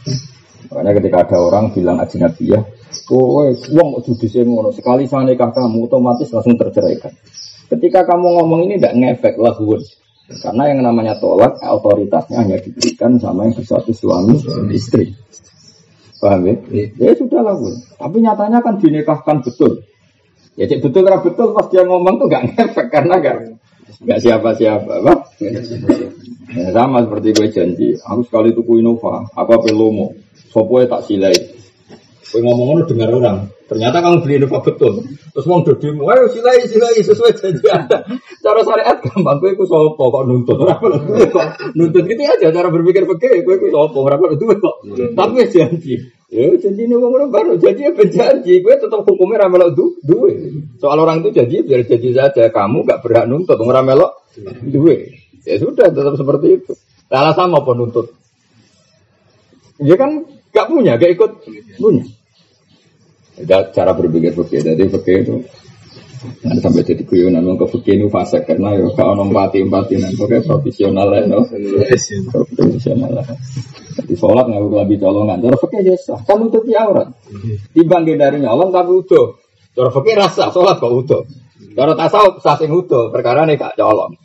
Makanya 0.71 0.91
ketika 1.03 1.17
ada 1.27 1.37
orang 1.43 1.65
bilang 1.75 1.99
ajnabiyah, 1.99 2.63
kowe 3.03 3.51
wong 3.75 3.89
judisi 4.07 4.39
ngono, 4.39 4.71
sekali 4.71 5.03
saya 5.03 5.27
nikah 5.27 5.51
kamu 5.51 5.91
otomatis 5.91 6.31
langsung 6.31 6.55
terceraikan. 6.55 7.11
Ketika 7.73 8.05
kamu 8.05 8.37
ngomong 8.37 8.69
ini 8.69 8.77
tidak 8.77 8.93
ngefek 9.01 9.35
lahun. 9.41 9.81
Karena 10.29 10.63
yang 10.69 10.85
namanya 10.85 11.17
tolak 11.17 11.57
otoritasnya 11.57 12.45
hanya 12.45 12.57
diberikan 12.61 13.17
sama 13.17 13.49
yang 13.49 13.57
bersatu 13.57 13.91
suami 13.91 14.37
istri. 14.69 15.09
Paham 16.21 16.47
ya? 16.47 16.55
Ya 17.01 17.11
sudah 17.17 17.41
lahun. 17.41 17.73
Tapi 17.97 18.17
nyatanya 18.21 18.61
kan 18.61 18.77
dinikahkan 18.77 19.41
betul. 19.41 19.83
Ya 20.53 20.69
cek 20.69 20.85
betul 20.85 21.01
karena 21.01 21.19
betul 21.19 21.47
pas 21.57 21.65
dia 21.73 21.81
ngomong 21.81 22.21
tuh 22.21 22.27
gak 22.29 22.45
ngefek 22.45 22.87
karena 22.93 23.17
gak 23.17 23.57
nggak 24.03 24.19
siapa-siapa, 24.19 24.99
apa? 24.99 25.13
Ya, 26.53 26.69
sama 26.75 27.01
seperti 27.07 27.27
gue 27.33 27.47
janji, 27.49 27.87
aku 28.03 28.21
sekali 28.27 28.51
tuku 28.51 28.83
Innova, 28.83 29.23
aku 29.31 29.49
apa 29.55 29.67
lomo, 29.71 30.11
sopoe 30.51 30.83
tak 30.85 31.07
silai. 31.07 31.33
Gue 32.29 32.41
ngomong 32.43 32.83
dengar 32.83 33.09
orang, 33.15 33.47
Ternyata 33.71 34.03
kamu 34.03 34.21
beli 34.21 34.33
Innova 34.43 34.59
betul. 34.59 35.07
Terus 35.33 35.49
mau 35.49 35.65
dodimu, 35.65 36.05
ayo 36.13 36.29
silai 36.29 36.61
silai 36.69 37.01
sesuai 37.01 37.33
janji. 37.33 37.65
Cara 38.45 38.61
syariat 38.61 39.01
gampang, 39.01 39.41
gue 39.41 39.57
itu 39.57 39.65
sopo 39.65 40.13
kok 40.13 40.29
nuntut. 40.29 40.61
Kok 40.61 41.73
nuntut 41.73 42.05
gitu 42.05 42.21
aja 42.21 42.53
cara 42.53 42.69
berpikir 42.69 43.09
pikir, 43.09 43.41
gue 43.41 43.55
itu 43.57 43.67
sopo, 43.73 44.05
kenapa 44.05 44.29
lu 44.29 44.37
kok. 44.37 44.75
Tapi 45.17 45.41
janji. 45.49 45.97
Ya 46.29 46.49
janji 46.57 46.89
ini 46.89 46.97
orang 46.97 47.33
baru 47.33 47.57
janji 47.57 47.81
ya 47.81 47.93
berjanji. 47.93 48.61
Gue 48.61 48.77
tetap 48.77 49.01
hukumnya 49.05 49.49
ramelok 49.49 49.73
du 49.73 49.97
duwe. 50.05 50.53
Soal 50.77 51.01
orang 51.01 51.25
itu 51.25 51.33
janji 51.33 51.65
biar 51.65 51.81
janji 51.85 52.13
saja. 52.13 52.53
Kamu 52.53 52.85
gak 52.85 53.01
berhak 53.01 53.25
nuntut, 53.25 53.57
ramelok 53.57 54.29
duwe. 54.65 55.17
Ya 55.45 55.57
sudah 55.57 55.89
tetap 55.89 56.13
seperti 56.13 56.61
itu. 56.61 56.73
Salah 57.09 57.33
sama 57.33 57.61
penuntut. 57.65 58.13
Dia 59.81 59.97
kan 59.97 60.29
gak 60.53 60.69
punya, 60.69 60.97
gak 61.01 61.13
ikut 61.17 61.31
punya. 61.81 62.05
Cara 63.73 63.91
berpikir 63.97 64.37
fikih, 64.37 64.61
jadi 64.61 64.83
fikih 64.89 65.17
itu 65.25 65.35
Nanti 66.23 66.59
sampai 66.63 66.87
jadi 66.87 67.03
guyonan 67.03 67.59
ke 67.59 67.67
fikih 67.67 67.93
itu 67.99 68.07
fase 68.07 68.39
karena 68.47 68.79
ya 68.79 68.87
kalau 68.95 69.19
orang 69.19 69.35
empati 69.35 69.59
empati 69.67 69.99
nanti 69.99 70.15
pokoknya 70.15 70.47
profesional 70.47 71.07
lah, 71.11 71.19
no? 71.27 71.43
profesional 72.55 73.11
lah. 73.11 73.25
Jadi 73.99 74.13
sholat 74.15 74.47
nggak 74.47 74.61
boleh 74.63 74.87
lebih 74.87 74.97
colongan. 75.03 75.37
Cara 75.43 75.57
fikih 75.59 75.81
ya 75.83 75.95
sah, 75.99 76.19
kamu 76.23 76.47
tuh 76.47 76.63
aurat. 76.79 77.11
Dibangkit 77.75 78.15
dari 78.15 78.39
nyolong 78.39 78.71
tapi 78.71 78.91
utuh. 79.03 79.35
Cara 79.75 79.89
fikih 79.91 80.15
rasa 80.15 80.47
sholat 80.55 80.79
kok 80.79 80.93
utuh. 80.95 81.23
Cara 81.75 81.91
tasawuf 81.91 82.39
sah 82.39 82.55
sing 82.55 82.71
utuh, 82.71 83.11
perkara 83.11 83.43
nih 83.43 83.59
kak 83.59 83.75
colong. 83.75 84.15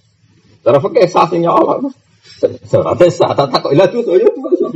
Cara 0.63 0.79
fikih 0.79 1.11
sah 1.11 1.27
sing 1.27 1.43
nyolong. 1.43 1.91
Sholatnya 2.69 3.09
sah, 3.11 3.33
tak 3.35 3.51
kok 3.51 3.73
ilah 3.75 3.89
dosa 3.91 4.15
ya 4.15 4.29
dosa. 4.29 4.67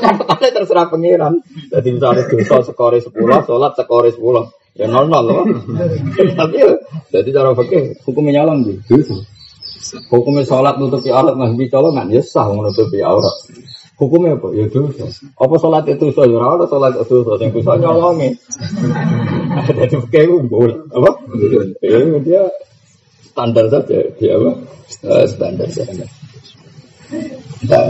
Catatannya 0.00 0.48
terserah 0.50 0.86
pangeran. 0.90 1.34
Jadi 1.70 1.88
misalnya 1.92 2.22
dosa 2.26 2.62
skore 2.66 2.98
sepuluh, 2.98 3.42
sholat 3.46 3.72
skore 3.76 4.10
sepuluh. 4.10 4.50
Ya 4.76 4.90
nol 4.90 5.08
nol 5.08 5.24
loh. 5.24 5.44
Tapi 6.36 6.58
jadi 7.08 7.28
cara 7.32 7.56
pakai 7.56 7.96
hukumnya 8.04 8.44
di 8.60 8.76
dosa. 8.84 9.16
Hukumnya 10.10 10.42
sholat 10.42 10.76
nutupi 10.82 11.14
aurat 11.14 11.38
nggak 11.38 11.56
bicolongan 11.56 12.10
ya 12.10 12.20
sah 12.20 12.50
menutupi 12.50 13.00
aurat. 13.00 13.32
Hukumnya 13.96 14.36
apa? 14.36 14.52
Ya 14.52 14.68
dosa. 14.68 15.08
Apa 15.40 15.54
sholat 15.56 15.88
itu 15.88 16.12
dosa? 16.12 16.28
Ya 16.28 16.36
ora 16.36 16.68
sholat 16.68 16.92
itu 17.00 17.24
dosa. 17.24 17.40
Yang 17.40 17.52
dosa 17.64 17.72
nyolongi. 17.80 18.28
Jadi 19.80 19.94
pakai 20.04 20.28
umbul. 20.28 20.92
Apa? 20.92 21.10
Ya 21.80 22.04
dia 22.20 22.42
standar 23.32 23.72
saja. 23.72 23.96
Dia 24.20 24.36
apa? 24.36 24.50
Standar 25.24 25.68
saja. 25.72 26.04
Nah, 27.66 27.86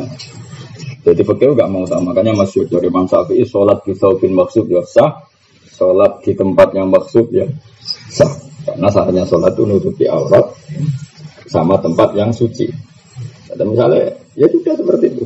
jadi 1.07 1.22
fakir 1.22 1.55
gak 1.57 1.70
mau 1.70 1.87
sama 1.88 2.12
makanya 2.12 2.37
masuk 2.37 2.68
dari 2.68 2.90
Imam 2.90 3.09
Syafi'i 3.09 3.46
sholat 3.46 3.81
di 3.87 3.94
saubin 3.96 4.37
maksud 4.37 4.68
ya 4.68 4.83
sah, 4.85 5.24
sholat 5.72 6.20
di 6.26 6.37
tempat 6.37 6.74
yang 6.76 6.90
maksud 6.92 7.31
ya 7.33 7.46
sah. 8.11 8.33
Karena 8.66 8.90
sahnya 8.90 9.22
sholat 9.22 9.55
itu 9.55 9.62
nutupi 9.62 10.11
aurat 10.11 10.42
sama 11.46 11.79
tempat 11.79 12.18
yang 12.18 12.35
suci. 12.35 12.66
Ada 13.46 13.62
misalnya 13.62 14.11
ya 14.35 14.50
sudah 14.50 14.74
seperti 14.74 15.07
itu. 15.14 15.24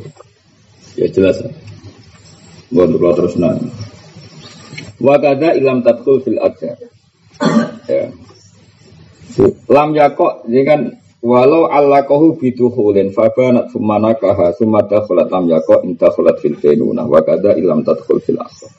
Ya 1.01 1.09
jelas. 1.09 1.41
Buat 2.69 3.17
terus 3.17 3.35
nanya. 3.41 3.65
Wakada 5.01 5.57
ilam 5.57 5.81
tatkul 5.81 6.21
fil. 6.21 6.37
Ya. 7.89 8.05
Lam 9.65 9.97
yakok 9.97 10.45
ini 10.45 10.61
kan 10.61 11.00
Walau 11.21 11.69
Allah 11.69 12.01
kohu 12.01 12.33
biduhulin 12.33 13.13
fabanat 13.13 13.69
sumana 13.69 14.17
kaha 14.17 14.57
sumada 14.57 15.05
kholat 15.05 15.29
lam 15.29 15.45
yako 15.53 15.85
inta 15.85 16.09
kholat 16.09 16.41
fil 16.41 16.57
fenuna 16.57 17.05
wa 17.05 17.21
kada 17.21 17.53
ilam 17.61 17.85
tadkhul 17.85 18.17
fil 18.25 18.41
akhir. 18.41 18.73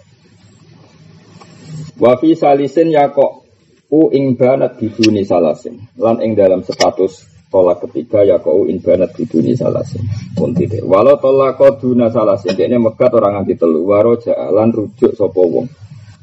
Wa 2.03 2.19
fi 2.19 2.35
salisin 2.35 2.91
yako 2.91 3.47
u 3.95 4.11
ing 4.11 4.35
banat 4.35 4.75
biduni 4.75 5.23
salasin 5.23 5.87
lan 5.95 6.19
ing 6.19 6.35
dalam 6.35 6.67
status 6.67 7.31
tolak 7.47 7.87
ketiga 7.87 8.27
yako 8.27 8.67
u 8.67 8.67
ing 8.67 8.83
banat 8.83 9.15
biduni 9.15 9.55
salasin 9.55 10.03
pun 10.35 10.51
tidak. 10.51 10.83
Walau 10.83 11.23
tolak 11.23 11.63
duna 11.79 12.11
salasin 12.11 12.59
ini 12.59 12.75
megat 12.75 13.15
orang 13.15 13.47
anti 13.47 13.55
telu 13.55 13.87
waroja 13.87 14.35
lan 14.51 14.75
rujuk 14.75 15.15
sopo 15.15 15.47
wong. 15.47 15.71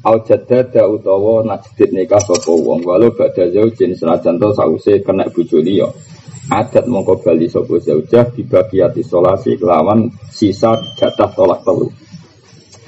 Au 0.00 0.16
jadada 0.24 0.88
utawa 0.88 1.44
najdid 1.44 1.92
nikah 1.92 2.24
sapa 2.24 2.48
wong 2.48 2.80
walau 2.88 3.12
badha 3.12 3.52
zaujin 3.52 3.92
senajan 3.92 4.40
to 4.40 4.48
sause 4.56 4.96
kena 5.04 5.28
bojo 5.28 5.60
liya 5.60 5.92
adat 6.48 6.88
mongko 6.88 7.20
bali 7.20 7.52
sapa 7.52 7.76
zaujah 7.76 8.32
dibagiyati 8.32 9.04
solasi 9.04 9.60
kelawan 9.60 10.08
sisa 10.32 10.72
jatah 10.96 11.28
tolak 11.36 11.60
telu. 11.68 11.92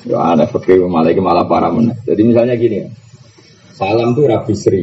Ya 0.09 0.19
aneh 0.35 0.49
fakir 0.51 0.83
malah 0.83 1.15
malah 1.15 1.47
para 1.47 1.69
meneh. 1.69 1.95
Jadi 2.03 2.23
misalnya 2.27 2.57
gini 2.59 2.83
ya. 2.83 2.89
Salam 3.77 4.17
tuh 4.19 4.27
Rabi 4.27 4.55
Sri. 4.57 4.83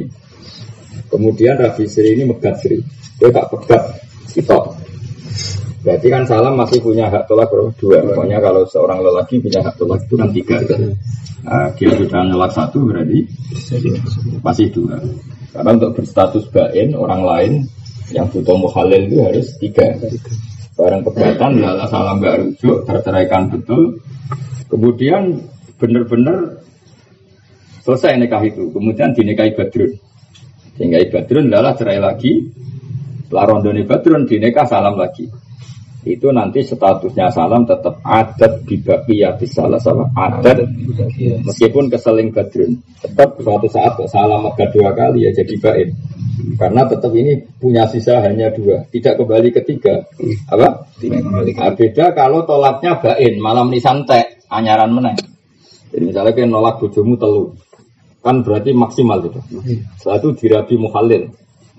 Kemudian 1.12 1.60
Rabi 1.60 1.86
Sri 1.90 2.16
ini 2.16 2.24
megat 2.30 2.62
Sri. 2.64 2.80
Dia 3.20 3.28
tak 3.34 3.52
pegat 3.52 3.84
sitok. 4.32 4.89
Berarti 5.80 6.08
kan 6.12 6.28
salam 6.28 6.60
masih 6.60 6.84
punya 6.84 7.08
hak 7.08 7.24
tolak 7.32 7.48
berapa? 7.48 7.72
Dua. 7.80 8.04
Pokoknya 8.04 8.44
kalau 8.44 8.68
seorang 8.68 9.00
lelaki 9.00 9.40
punya 9.40 9.64
hak 9.64 9.80
tolak 9.80 10.04
itu 10.04 10.16
kan 10.20 10.30
tiga. 10.36 10.60
Nah, 11.40 11.72
dia 11.80 11.90
sudah 11.96 12.22
nolak 12.28 12.52
satu 12.52 12.84
berarti 12.84 13.24
masih 14.44 14.68
dua. 14.76 15.00
Karena 15.56 15.70
untuk 15.80 15.92
berstatus 16.04 16.46
bain 16.52 16.92
orang 16.94 17.22
lain 17.24 17.52
yang 18.12 18.28
butuh 18.28 18.60
muhalil 18.60 19.02
itu 19.08 19.18
harus 19.24 19.48
tiga. 19.56 19.88
Barang 20.76 21.04
pegatan, 21.04 21.60
lala 21.60 21.88
salam 21.92 22.24
gak 22.24 22.40
rujuk, 22.40 22.88
terceraikan 22.88 23.52
betul. 23.52 24.00
Kemudian 24.72 25.44
benar-benar 25.80 26.60
selesai 27.84 28.20
nikah 28.20 28.44
itu. 28.44 28.72
Kemudian 28.72 29.12
dinikahi 29.12 29.56
badrun. 29.56 29.92
Dinikahi 30.76 31.08
badrun, 31.12 31.46
lala 31.52 31.76
cerai 31.76 32.00
lagi. 32.00 32.48
Larondoni 33.32 33.84
badrun, 33.84 34.24
dinikah 34.28 34.68
salam 34.68 34.96
lagi. 34.96 35.28
Itu 36.00 36.32
nanti 36.32 36.64
statusnya 36.64 37.28
salam 37.28 37.68
tetap 37.68 38.00
adat 38.08 38.64
di 38.64 38.80
salah 39.52 39.80
sama 39.84 40.08
adat 40.16 40.64
meskipun 41.44 41.92
keseling 41.92 42.32
badrun 42.32 42.80
tetap 43.04 43.36
suatu 43.36 43.68
saat 43.68 44.00
salam 44.08 44.48
maka 44.48 44.64
dua 44.72 44.96
kali 44.96 45.28
ya 45.28 45.32
jadi 45.36 45.60
baik 45.60 45.90
karena 46.56 46.88
tetap 46.88 47.12
ini 47.16 47.40
punya 47.60 47.84
sisa 47.88 48.24
hanya 48.24 48.52
dua, 48.52 48.88
tidak 48.92 49.20
kembali 49.20 49.50
ketiga. 49.52 50.08
Apa? 50.48 50.88
Tidak 51.00 51.20
kembali. 51.20 51.52
Nah, 51.56 51.74
beda 51.76 52.06
kalau 52.16 52.48
tolaknya 52.48 52.96
bain, 53.00 53.34
malam 53.44 53.68
ini 53.72 53.80
santai, 53.84 54.40
anyaran 54.48 54.92
meneng. 54.92 55.20
Jadi 55.90 56.04
misalnya 56.06 56.32
kayak 56.36 56.50
nolak 56.52 56.76
bojomu 56.80 57.20
telu, 57.20 57.44
kan 58.24 58.40
berarti 58.46 58.72
maksimal 58.72 59.20
itu. 59.20 59.40
Setelah 60.00 60.18
itu 60.22 60.30
dirabi 60.38 60.76
muhalil, 60.80 61.24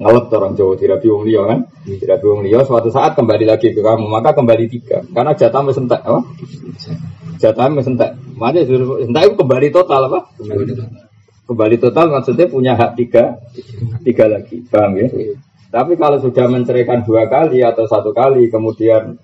ngelep 0.01 0.33
orang 0.33 0.57
Jawa 0.57 0.73
dirabi 0.81 1.07
wong 1.13 1.25
liya 1.29 1.43
kan, 1.45 1.59
dirabi 1.85 2.25
wong 2.25 2.41
liya 2.49 2.65
suatu 2.65 2.89
saat 2.89 3.13
kembali 3.13 3.45
lagi 3.45 3.77
ke 3.77 3.85
kamu, 3.85 4.09
maka 4.09 4.33
kembali 4.33 4.65
tiga. 4.73 5.05
Karena 5.13 5.37
jatah 5.37 5.61
mesentek, 5.61 6.01
apa? 6.01 6.21
Jatah 7.37 7.69
mesentek. 7.69 8.17
Makanya 8.41 8.65
sentek 9.05 9.23
itu 9.29 9.35
kembali 9.37 9.69
total 9.69 10.09
apa? 10.09 10.33
Kembali 10.41 10.65
total. 10.73 10.89
Kembali 11.45 11.77
total 11.77 12.07
maksudnya 12.17 12.47
punya 12.49 12.73
hak 12.81 12.97
tiga, 12.97 13.37
tiga 14.01 14.25
lagi, 14.25 14.65
paham 14.73 14.97
ya? 14.97 15.07
Iya. 15.13 15.35
Tapi 15.71 15.93
kalau 16.01 16.19
sudah 16.19 16.47
menceraikan 16.49 17.05
dua 17.05 17.29
kali 17.29 17.61
atau 17.61 17.85
satu 17.85 18.17
kali, 18.17 18.49
kemudian 18.49 19.21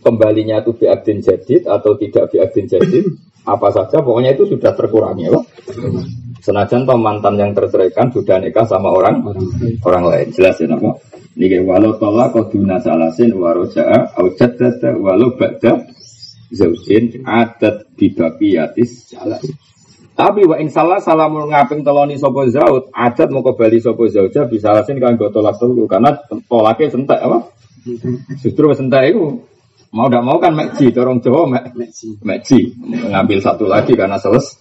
kembalinya 0.00 0.64
itu 0.64 0.72
biadin 0.72 1.20
jadid 1.20 1.68
atau 1.68 1.94
tidak 2.00 2.32
biadin 2.32 2.66
jadid, 2.66 3.04
apa 3.44 3.68
saja, 3.70 4.00
pokoknya 4.00 4.32
itu 4.32 4.48
sudah 4.48 4.72
terkurangi, 4.74 5.28
ya, 5.28 5.38
Senajan 6.38 6.86
toh 6.86 6.98
mantan 6.98 7.34
yang 7.34 7.50
terceraikan 7.52 8.14
sudah 8.14 8.38
nikah 8.38 8.64
sama 8.64 8.94
orang 8.94 9.20
orang 9.82 10.04
lain, 10.06 10.28
jelas 10.30 10.58
ya, 10.62 10.70
nama. 10.70 10.94
Ini 11.38 11.62
walau 11.62 11.94
tolak 12.02 12.34
koduna 12.34 12.82
salasin 12.82 13.30
waroja'a 13.38 14.18
au 14.18 14.26
jaddada 14.34 14.98
walau 14.98 15.38
ba'da 15.38 15.86
zaujin 16.50 17.22
adat 17.22 17.86
bibaqiyatis 17.94 19.14
salasin. 19.14 19.54
Tapi 20.18 20.42
wa 20.42 20.58
in 20.58 20.66
salah 20.66 20.98
salamun 20.98 21.46
ngaping 21.54 21.86
teloni 21.86 22.18
sopo 22.18 22.42
zaud, 22.50 22.90
adat 22.90 23.30
mau 23.30 23.46
kembali 23.46 23.78
sopo 23.78 24.10
zauja 24.10 24.50
bisa 24.50 24.74
alasin 24.74 24.98
kan 24.98 25.14
gue 25.14 25.30
tolak 25.30 25.54
dulu 25.62 25.86
karena 25.86 26.10
tolaknya 26.50 26.90
sentak 26.90 27.22
apa? 27.22 27.54
Justru 28.42 28.66
sentak 28.74 29.14
itu 29.14 29.38
mau 29.88 30.06
tidak 30.06 30.24
mau 30.24 30.36
kan 30.36 30.52
meji, 30.52 30.92
dorong 30.92 31.24
Jawa 31.24 31.48
mek 31.48 31.64
meji, 32.20 32.76
ngambil 32.82 33.38
satu 33.40 33.64
lagi 33.64 33.96
karena 33.96 34.20
seles. 34.20 34.60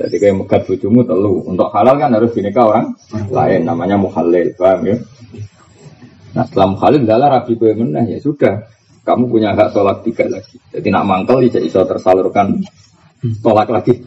Jadi 0.00 0.16
kayak 0.16 0.36
megat 0.44 0.62
bujumu 0.64 1.04
telu. 1.04 1.44
Untuk 1.44 1.68
halal 1.76 2.00
kan 2.00 2.10
harus 2.12 2.32
dinikah 2.32 2.64
orang 2.64 2.86
lain, 3.28 3.68
namanya 3.68 4.00
muhalil, 4.00 4.48
paham 4.56 4.80
ya? 4.88 4.96
Nah 6.32 6.44
setelah 6.48 6.68
muhalil 6.72 7.02
adalah 7.04 7.28
rabi 7.40 7.52
gue 7.60 7.72
menah 7.76 8.04
ya 8.08 8.16
sudah, 8.16 8.64
kamu 9.04 9.28
punya 9.28 9.52
hak 9.52 9.76
tolak 9.76 10.00
tiga 10.08 10.24
lagi. 10.32 10.56
Jadi 10.72 10.88
nak 10.88 11.04
mangkel 11.04 11.44
bisa 11.44 11.60
iso 11.60 11.84
tersalurkan 11.84 12.56
tolak 13.44 13.68
lagi 13.68 14.00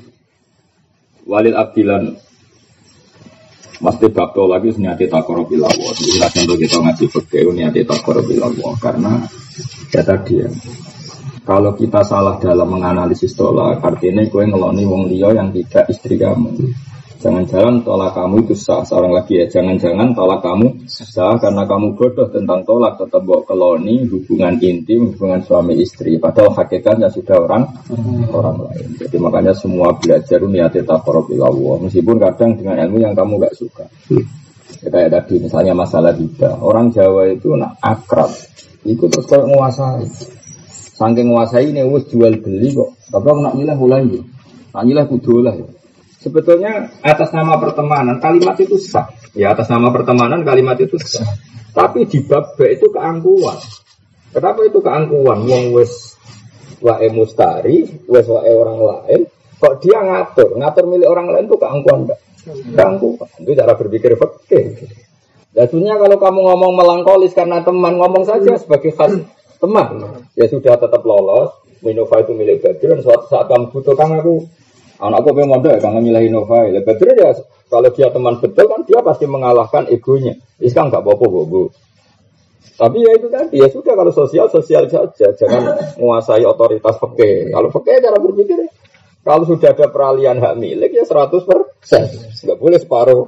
walil 1.25 1.57
abdilan 1.57 2.25
Mesti 3.75 4.07
bakto 4.07 4.47
lagi 4.47 4.71
niati 4.79 5.03
takoro 5.11 5.43
bilawo. 5.43 5.91
Jadi 5.91 6.55
kita 6.63 6.79
ngaji 6.79 7.05
fakir 7.11 7.43
niati 7.51 7.83
takoro 7.83 8.23
bilawo 8.23 8.71
karena 8.79 9.19
ya 9.91 10.01
tadi 10.03 10.33
ya. 10.43 10.49
Kalau 11.45 11.77
kita 11.77 12.01
salah 12.01 12.41
dalam 12.41 12.65
menganalisis 12.65 13.37
tolak, 13.37 13.77
artinya 13.77 14.25
kue 14.33 14.49
ngeloni 14.49 14.81
wong 14.81 15.05
liya 15.05 15.29
yang 15.37 15.53
tidak 15.53 15.85
istri 15.93 16.17
kamu. 16.17 16.49
Jangan-jangan 17.25 17.81
tolak 17.81 18.13
kamu 18.13 18.45
itu 18.45 18.53
sah. 18.53 18.85
Seorang 18.85 19.13
lagi 19.13 19.41
ya, 19.41 19.49
jangan-jangan 19.49 20.13
tolak 20.13 20.45
kamu 20.45 20.85
sah 20.85 21.33
karena 21.41 21.65
kamu 21.65 21.97
bodoh 21.97 22.29
tentang 22.29 22.61
tolak 22.65 23.01
tetap 23.01 23.21
bawa 23.25 23.41
keloni 23.49 24.05
hubungan 24.05 24.61
intim, 24.61 25.09
hubungan 25.09 25.41
suami 25.41 25.73
istri. 25.81 26.21
Padahal 26.21 26.53
hakikatnya 26.53 27.09
sudah 27.09 27.37
orang 27.45 27.65
orang 28.29 28.69
lain. 28.69 28.89
Jadi 29.01 29.17
makanya 29.17 29.53
semua 29.57 29.93
belajar 29.97 30.37
niatnya 30.45 30.85
Allah. 30.85 31.75
Meskipun 31.81 32.17
kadang 32.21 32.51
dengan 32.61 32.75
ilmu 32.85 32.97
yang 33.01 33.13
kamu 33.17 33.41
gak 33.41 33.57
suka. 33.57 33.85
Ya, 34.85 34.89
kayak 34.93 35.09
tadi 35.17 35.41
misalnya 35.41 35.73
masalah 35.73 36.13
kita 36.13 36.61
Orang 36.61 36.93
Jawa 36.93 37.33
itu 37.33 37.57
nak 37.57 37.81
akrab. 37.81 38.29
Itu 38.85 39.09
terus 39.09 39.25
kayak 39.25 39.49
menguasai. 39.49 40.05
Saking 40.95 41.33
menguasai 41.33 41.73
ini 41.73 41.81
wes 41.89 42.05
jual 42.07 42.37
beli 42.39 42.71
kok. 42.71 42.93
Tapi 43.09 43.25
aku 43.25 43.41
nak 43.41 43.53
nyilah 43.57 43.75
mulai 43.75 44.05
Nak 44.71 44.83
nyilah 44.85 45.05
kudu 45.09 45.41
lah 45.41 45.57
ya. 45.57 45.67
Sebetulnya 46.21 46.89
atas 47.05 47.29
nama 47.33 47.57
pertemanan 47.57 48.21
kalimat 48.21 48.55
itu 48.61 48.77
sah. 48.77 49.09
Ya 49.33 49.51
atas 49.53 49.69
nama 49.69 49.89
pertemanan 49.89 50.45
kalimat 50.45 50.77
itu 50.77 50.97
sah. 51.01 51.25
Tapi 51.75 52.07
di 52.07 52.23
bab 52.23 52.55
itu 52.61 52.87
keangkuhan. 52.93 53.59
Kenapa 54.31 54.61
itu 54.63 54.79
keangkuhan? 54.79 55.43
Wong 55.45 55.65
wes 55.75 56.15
wae 56.79 57.07
mustari, 57.11 57.85
wes 58.07 58.25
wae 58.29 58.51
orang 58.53 58.79
lain. 58.79 59.21
Kok 59.59 59.75
dia 59.81 59.99
ngatur? 59.99 60.59
Ngatur 60.59 60.83
milik 60.87 61.09
orang 61.09 61.27
lain 61.31 61.45
itu 61.47 61.57
keangkuhan 61.57 61.99
enggak? 62.07 62.19
Keangkuhan. 62.73 63.29
Itu 63.41 63.51
cara 63.55 63.73
berpikir 63.75 64.11
fakir. 64.19 64.65
Ya 65.55 65.71
kalau 65.71 66.19
kamu 66.19 66.39
ngomong 66.51 66.71
melankolis 66.75 67.31
karena 67.31 67.63
teman 67.63 67.95
ngomong 67.95 68.27
saja 68.27 68.59
sebagai 68.59 68.91
khas 68.91 69.23
teman. 69.63 70.03
Ya 70.35 70.51
sudah 70.51 70.75
tetap 70.75 70.99
lolos. 71.07 71.55
Innova 71.85 72.17
itu 72.17 72.33
milik 72.33 72.65
Badr 72.65 72.97
dan 72.97 72.99
suatu 73.05 73.29
saat 73.29 73.45
kamu 73.45 73.69
butuh 73.69 73.93
kan 73.93 74.09
aku 74.17 74.41
anakku 74.97 75.37
pengen 75.37 75.53
mondok 75.53 75.77
ya 75.77 75.79
kangen 75.79 76.03
milih 76.03 76.23
Innova. 76.27 76.67
Ya 76.67 76.83
Badr 76.83 77.07
ya 77.15 77.31
kalau 77.71 77.87
dia 77.95 78.11
teman 78.11 78.35
betul 78.43 78.67
kan 78.67 78.83
dia 78.83 78.99
pasti 78.99 79.25
mengalahkan 79.31 79.87
egonya. 79.87 80.35
Ini 80.59 80.75
kan 80.75 80.91
nggak 80.91 80.99
apa-apa 80.99 81.25
bu. 81.47 81.71
Tapi 82.75 82.97
ya 82.99 83.11
itu 83.15 83.27
tadi 83.31 83.55
ya 83.55 83.71
sudah 83.71 83.95
kalau 83.95 84.11
sosial 84.11 84.51
sosial 84.51 84.91
saja 84.91 85.31
jangan 85.39 85.95
menguasai 85.95 86.43
otoritas 86.43 86.99
peke. 86.99 87.55
Kalau 87.55 87.71
peke 87.71 88.03
cara 88.03 88.17
berpikir 88.19 88.59
kalau 89.23 89.47
sudah 89.47 89.71
ada 89.71 89.87
peralihan 89.87 90.35
hak 90.35 90.59
milik 90.59 90.91
ya 90.91 91.07
100 91.07 91.31
persen. 91.47 92.03
Nggak 92.43 92.59
boleh 92.59 92.79
separuh 92.81 93.23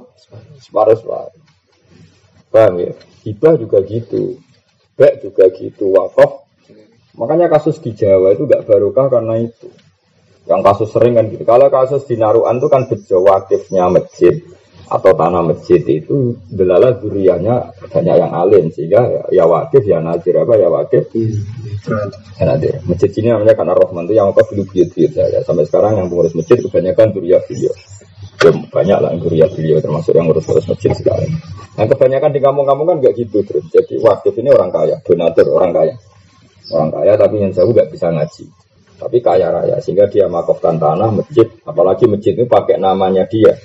separuh 0.60 0.96
separuh. 1.00 1.47
Paham 2.58 2.74
ya? 2.82 2.92
Hibah 3.22 3.54
juga 3.54 3.78
gitu. 3.86 4.42
Bek 4.98 5.22
juga 5.22 5.46
gitu. 5.54 5.94
Wakaf. 5.94 6.42
Makanya 7.14 7.46
kasus 7.46 7.78
di 7.78 7.94
Jawa 7.94 8.34
itu 8.34 8.50
nggak 8.50 8.66
barokah 8.66 9.06
karena 9.06 9.38
itu. 9.38 9.70
Yang 10.50 10.60
kasus 10.66 10.88
sering 10.90 11.14
kan 11.14 11.30
gitu. 11.30 11.46
Kalau 11.46 11.70
kasus 11.70 12.02
di 12.10 12.18
Naruan 12.18 12.58
itu 12.58 12.66
kan 12.66 12.90
bejo 12.90 13.22
wakifnya 13.22 13.86
masjid 13.94 14.42
atau 14.88 15.12
tanah 15.12 15.44
masjid 15.44 15.84
itu 15.84 16.32
delala 16.48 16.96
duriannya 16.96 17.86
banyak 17.92 18.14
yang 18.16 18.32
alim 18.32 18.72
sehingga 18.72 19.04
ya, 19.04 19.22
ya 19.28 19.44
wakif 19.44 19.84
ya 19.84 20.00
nadir 20.00 20.40
apa 20.40 20.56
ya 20.56 20.72
wakif 20.72 21.12
ya 22.40 22.44
nadir 22.48 22.80
masjid 22.88 23.12
ini 23.20 23.28
namanya 23.28 23.52
karena 23.52 23.76
Rohman 23.76 24.08
itu 24.08 24.16
yang 24.16 24.32
wakaf 24.32 24.48
dulu 24.48 24.64
buyut 24.72 25.12
saya 25.12 25.44
sampai 25.44 25.68
sekarang 25.68 26.00
yang 26.00 26.08
pengurus 26.08 26.32
masjid 26.32 26.56
kebanyakan 26.56 27.12
durian 27.12 27.36
beliau 27.44 27.74
ya, 28.38 28.50
banyak 28.70 28.98
lah 29.02 29.10
durian 29.18 29.50
beliau 29.50 29.78
termasuk 29.82 30.12
yang 30.14 30.30
urus-urus 30.30 30.66
masjid 30.70 30.94
sekarang 30.94 31.32
nah 31.78 31.86
kebanyakan 31.86 32.30
di 32.34 32.40
kampung-kampung 32.42 32.86
kan 32.90 32.96
nggak 32.98 33.14
gitu 33.14 33.38
terus 33.46 33.64
jadi 33.70 33.94
wakif 34.02 34.34
ini 34.38 34.50
orang 34.50 34.70
kaya 34.74 34.98
donatur 35.06 35.46
orang 35.54 35.70
kaya. 35.70 35.94
Orang 36.68 36.92
kaya 36.92 37.16
tapi 37.16 37.40
yang 37.40 37.52
jauh 37.52 37.72
nggak 37.72 37.88
bisa 37.88 38.12
ngaji. 38.12 38.44
Tapi 38.98 39.16
kaya 39.24 39.48
raya 39.48 39.76
sehingga 39.80 40.04
dia 40.10 40.28
makofkan 40.28 40.76
tanah 40.76 41.08
masjid. 41.08 41.48
Apalagi 41.64 42.04
masjid 42.04 42.36
itu 42.36 42.44
pakai 42.44 42.76
namanya 42.76 43.24
dia. 43.24 43.56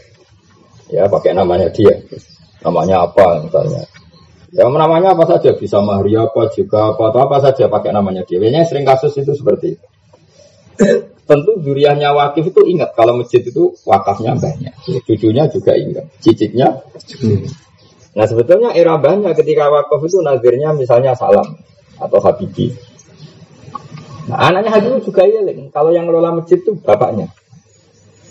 Ya 0.88 1.10
pakai 1.10 1.36
namanya 1.36 1.68
dia. 1.74 2.00
Namanya 2.64 3.04
apa 3.10 3.44
misalnya. 3.44 3.84
Ya 4.54 4.70
namanya 4.70 5.18
apa 5.18 5.26
saja 5.26 5.52
bisa 5.58 5.82
mahri 5.82 6.14
apa 6.14 6.48
juga 6.54 6.94
apa 6.94 7.10
atau 7.12 7.20
apa 7.26 7.38
saja 7.50 7.68
pakai 7.68 7.92
namanya 7.92 8.24
dia. 8.24 8.40
Biasanya 8.40 8.70
sering 8.70 8.86
kasus 8.88 9.18
itu 9.20 9.34
seperti 9.36 9.76
itu 9.76 9.86
tentu 11.24 11.52
duriannya 11.60 12.10
wakif 12.12 12.52
itu 12.52 12.62
ingat 12.68 12.96
kalau 12.96 13.20
masjid 13.20 13.40
itu 13.44 13.72
wakafnya 13.88 14.36
banyak 14.36 14.74
cucunya 15.08 15.48
juga 15.48 15.72
ingat 15.76 16.06
cicitnya 16.20 16.84
nah 18.14 18.26
sebetulnya 18.28 18.76
era 18.76 19.00
banyak 19.00 19.34
ketika 19.34 19.72
wakaf 19.72 20.04
itu 20.04 20.20
nazirnya 20.20 20.76
misalnya 20.76 21.16
salam 21.16 21.58
atau 21.98 22.20
habibi 22.20 22.76
nah 24.28 24.52
anaknya 24.52 24.80
haji 24.80 25.04
juga 25.04 25.24
iling 25.28 25.72
kalau 25.72 25.92
yang 25.92 26.08
ngelola 26.08 26.36
masjid 26.36 26.60
itu 26.60 26.76
bapaknya 26.80 27.32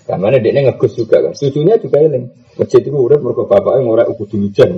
karena 0.03 0.39
dia 0.43 0.61
ngegus 0.67 0.93
juga 0.99 1.23
kan. 1.23 1.33
Cucunya 1.33 1.79
juga 1.79 2.03
eling. 2.03 2.25
Masjid 2.59 2.83
itu 2.83 2.91
udah 2.93 3.19
mereka 3.23 3.43
bapaknya 3.47 3.81
ngorek 3.87 4.07
uku 4.13 4.25
dulu 4.29 4.49
jan. 4.51 4.71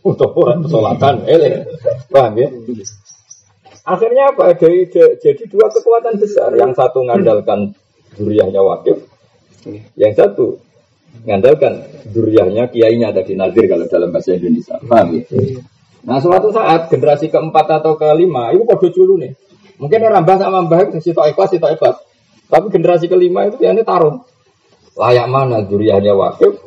Untuk 0.00 0.30
orang 0.38 0.62
pesolatan 0.64 1.26
eling. 1.26 1.66
Paham 2.08 2.32
ya? 2.38 2.48
Akhirnya 3.86 4.34
apa? 4.34 4.52
Jadi, 4.56 4.92
jadi 5.20 5.42
dua 5.48 5.66
kekuatan 5.72 6.20
besar. 6.20 6.52
Yang 6.56 6.76
satu 6.76 7.04
ngandalkan 7.04 7.72
duriahnya 8.16 8.60
wakif. 8.60 9.00
Yang 9.96 10.12
satu 10.16 10.46
ngandalkan 11.26 11.84
duriahnya 12.12 12.70
kiainya 12.70 13.10
tadi 13.12 13.34
nazir 13.34 13.66
kalau 13.66 13.86
dalam 13.88 14.12
bahasa 14.12 14.36
Indonesia. 14.36 14.76
Paham 14.84 15.20
ya? 15.20 15.22
Nah 16.00 16.16
suatu 16.16 16.48
saat 16.48 16.88
generasi 16.88 17.28
keempat 17.28 17.82
atau 17.82 17.96
kelima 18.00 18.52
itu 18.56 18.64
kode 18.64 18.88
dulu 18.92 19.20
nih. 19.20 19.32
Mungkin 19.80 20.00
rambah 20.00 20.36
sama 20.40 20.64
mbah 20.64 20.88
itu 20.88 21.12
sitok 21.12 21.32
ikhlas, 21.32 21.52
sitok 21.56 21.76
ikhlas. 21.76 21.96
Tapi 22.48 22.66
generasi 22.72 23.08
kelima 23.08 23.48
itu 23.48 23.60
ya 23.60 23.76
ini 23.76 23.84
tarung 23.84 24.24
layak 25.00 25.26
mana 25.32 25.62
duriannya 25.64 26.12
wakif 26.12 26.60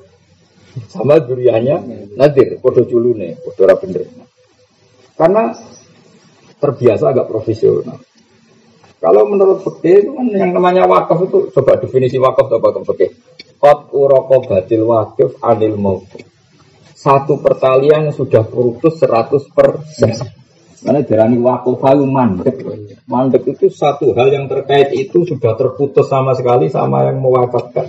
sama 0.89 1.21
duriannya 1.21 2.09
nadir 2.17 2.57
podo 2.57 2.81
nih 2.87 3.37
podo 3.45 3.69
bener 3.77 4.09
karena 5.13 5.53
terbiasa 6.63 7.11
agak 7.11 7.27
profesional 7.27 7.99
kalau 9.03 9.27
menurut 9.27 9.59
fikih 9.67 10.07
itu 10.07 10.11
kan 10.15 10.27
yang 10.31 10.55
namanya 10.55 10.87
wakaf 10.87 11.27
itu 11.27 11.51
coba 11.51 11.75
definisi 11.83 12.15
wakaf 12.15 12.47
coba 12.47 12.71
ke 12.71 12.79
fikih 12.87 13.11
kot 13.59 13.91
uroko 13.91 14.47
batil 14.47 14.87
wakif 14.87 15.35
anil 15.43 15.75
mau 15.75 15.99
satu 16.95 17.43
pertalian 17.43 18.15
sudah 18.15 18.47
putus 18.47 19.03
100 19.03 19.51
persen 19.51 20.15
karena 20.83 20.99
darani 20.99 21.39
wakaf 21.39 21.79
halu 21.87 22.03
mandek. 22.03 22.59
Mandek 23.07 23.55
itu 23.55 23.71
satu 23.71 24.11
hal 24.19 24.35
yang 24.35 24.51
terkait 24.51 24.91
itu 24.91 25.23
sudah 25.23 25.55
terputus 25.55 26.11
sama 26.11 26.35
sekali 26.35 26.67
sama 26.67 27.07
yang 27.07 27.23
mewakafkan. 27.23 27.87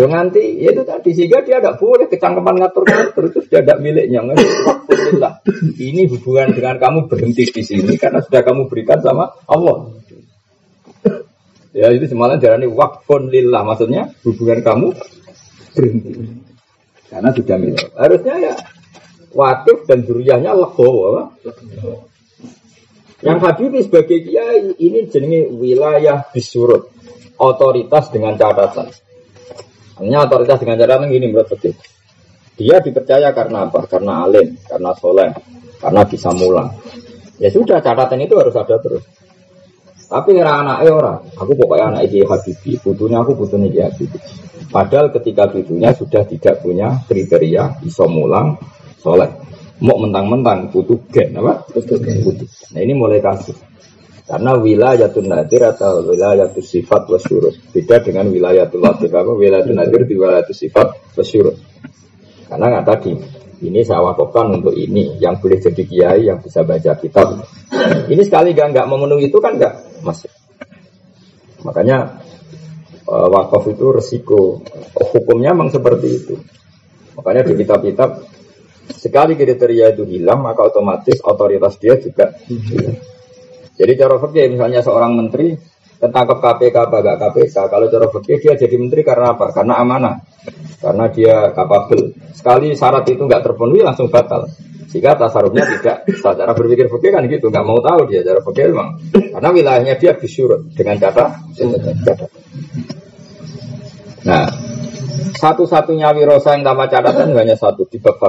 Lo 0.00 0.06
nanti 0.08 0.60
ya 0.60 0.72
itu 0.72 0.82
tadi 0.82 1.10
sehingga 1.12 1.44
dia 1.44 1.60
tidak 1.60 1.76
boleh 1.78 2.08
kecangkepan 2.08 2.56
ngatur-ngatur 2.60 3.24
itu 3.30 3.38
sudah 3.44 3.60
tidak 3.62 3.78
miliknya. 3.78 4.20
Alhamdulillah. 4.24 5.32
Ini 5.76 6.02
hubungan 6.10 6.48
dengan 6.56 6.76
kamu 6.80 6.98
berhenti 7.06 7.44
di 7.52 7.62
sini 7.62 7.94
karena 8.00 8.24
sudah 8.24 8.40
kamu 8.42 8.66
berikan 8.66 8.98
sama 9.04 9.28
Allah. 9.44 9.92
Ya 11.70 11.86
itu 11.94 12.10
semalam 12.10 12.42
darani 12.42 12.66
wakfun 12.66 13.30
lillah 13.30 13.62
maksudnya 13.62 14.10
hubungan 14.26 14.58
kamu 14.64 14.88
berhenti 15.76 16.10
karena 17.10 17.30
sudah 17.34 17.56
milik. 17.58 17.88
Harusnya 17.94 18.34
ya 18.40 18.54
wakif 19.36 19.86
dan 19.86 20.02
duriahnya 20.02 20.54
legowo. 20.56 21.34
Yang 23.20 23.38
Habib 23.44 23.72
sebagai 23.84 24.18
kiai 24.24 24.80
ini 24.80 25.04
jenenge 25.12 25.52
wilayah 25.52 26.24
disurut 26.32 26.88
otoritas 27.36 28.08
dengan 28.08 28.36
catatan. 28.36 28.88
Hanya 30.00 30.24
otoritas 30.24 30.56
dengan 30.56 30.80
catatan 30.80 31.12
ini 31.12 31.28
menurut 31.28 31.52
Fakih. 31.52 31.76
Dia 32.56 32.80
dipercaya 32.80 33.32
karena 33.36 33.68
apa? 33.68 33.84
Karena 33.84 34.24
alim, 34.24 34.56
karena 34.64 34.92
soleh, 34.96 35.28
karena 35.76 36.02
bisa 36.08 36.32
mulang. 36.32 36.72
Ya 37.40 37.48
sudah 37.52 37.80
catatan 37.80 38.20
itu 38.24 38.36
harus 38.36 38.56
ada 38.56 38.76
terus. 38.80 39.04
Tapi 40.10 40.36
era 40.36 40.58
anaknya 40.60 40.90
orang, 40.90 41.18
aku 41.38 41.54
pokoknya 41.54 41.94
anak 41.94 42.10
Kiai 42.10 42.26
Habibi, 42.26 42.82
butuhnya 42.82 43.22
aku 43.22 43.32
butuhnya 43.38 43.70
Kiai 43.70 43.86
Habibi. 43.88 44.18
Padahal 44.66 45.06
ketika 45.14 45.46
butuhnya 45.46 45.94
sudah 45.94 46.26
tidak 46.26 46.58
punya 46.60 46.98
kriteria 47.06 47.78
bisa 47.78 48.04
mulang, 48.10 48.58
soleh. 48.98 49.30
Mau 49.80 49.96
mentang-mentang 49.96 50.68
butuh 50.68 50.98
gen 51.08 51.32
apa? 51.38 51.64
Butuh 51.72 51.96
gen. 52.02 52.20
Nah 52.76 52.80
ini 52.82 52.92
mulai 52.92 53.22
kasih. 53.22 53.69
Karena 54.30 54.54
wilayatul 54.54 55.26
nadir 55.26 55.74
atau 55.74 56.06
wilayatul 56.06 56.62
sifat 56.62 57.10
wasyurut. 57.10 57.74
Beda 57.74 57.98
dengan 57.98 58.30
wilayatul 58.30 58.78
latif 58.78 59.10
apa? 59.10 59.34
Wilayatul 59.34 59.74
nadir 59.74 60.06
di 60.06 60.14
wilayatul 60.14 60.54
sifat 60.54 61.18
wasyurut. 61.18 61.58
Karena 62.46 62.78
nggak 62.78 62.86
tadi, 62.86 63.12
ini 63.66 63.82
saya 63.82 64.06
wakafkan 64.06 64.62
untuk 64.62 64.78
ini 64.78 65.18
yang 65.18 65.42
boleh 65.42 65.58
jadi 65.58 65.82
kiai 65.82 66.30
yang 66.30 66.38
bisa 66.38 66.62
baca 66.62 66.94
kitab. 66.94 67.42
Ini 68.06 68.22
sekali 68.22 68.54
gak 68.54 68.70
nggak 68.70 68.86
memenuhi 68.86 69.34
itu 69.34 69.38
kan 69.42 69.58
nggak 69.58 70.02
masuk. 70.06 70.30
Makanya 71.66 72.22
uh, 73.10 73.26
wakaf 73.34 73.66
itu 73.66 73.86
resiko. 73.90 74.62
Hukumnya 74.94 75.50
memang 75.50 75.74
seperti 75.74 76.06
itu. 76.06 76.34
Makanya 77.18 77.50
di 77.50 77.54
kitab-kitab 77.58 78.30
Sekali 78.90 79.38
kriteria 79.38 79.94
itu 79.94 80.02
hilang, 80.02 80.42
maka 80.42 80.66
otomatis 80.66 81.22
otoritas 81.22 81.78
dia 81.78 81.94
juga 82.02 82.34
hilang. 82.50 82.98
Jadi 83.80 83.92
cara 83.96 84.20
fikih 84.20 84.52
misalnya 84.52 84.84
seorang 84.84 85.16
menteri 85.16 85.56
ketangkep 86.00 86.38
KPK 86.40 86.76
apa 86.76 86.96
gak 87.00 87.16
KPK. 87.16 87.56
Kalau 87.72 87.86
cara 87.88 88.06
fikih 88.12 88.36
dia 88.44 88.52
jadi 88.60 88.76
menteri 88.76 89.00
karena 89.00 89.32
apa? 89.32 89.56
Karena 89.56 89.80
amanah. 89.80 90.16
Karena 90.80 91.08
dia 91.08 91.48
kapabel. 91.56 92.12
Sekali 92.36 92.76
syarat 92.76 93.08
itu 93.08 93.24
nggak 93.24 93.40
terpenuhi 93.40 93.80
langsung 93.80 94.12
batal. 94.12 94.48
Sehingga 94.88 95.16
tasarufnya 95.16 95.64
tidak. 95.64 95.96
Cara 96.20 96.52
berpikir 96.52 96.92
fikih 96.92 97.10
kan 97.14 97.24
gitu, 97.24 97.48
nggak 97.48 97.64
mau 97.64 97.80
tahu 97.80 98.08
dia 98.08 98.20
cara 98.20 98.40
fikih 98.44 98.72
memang. 98.72 99.00
Karena 99.12 99.48
wilayahnya 99.48 99.94
dia 99.96 100.12
disurut 100.16 100.68
dengan 100.76 100.96
kata 101.00 101.24
Nah, 104.20 104.44
satu-satunya 105.40 106.12
wirosa 106.12 106.52
yang 106.52 106.64
tanpa 106.64 106.92
catatan 106.92 107.32
hanya 107.32 107.56
satu 107.56 107.88
di 107.88 107.96
bab. 107.96 108.20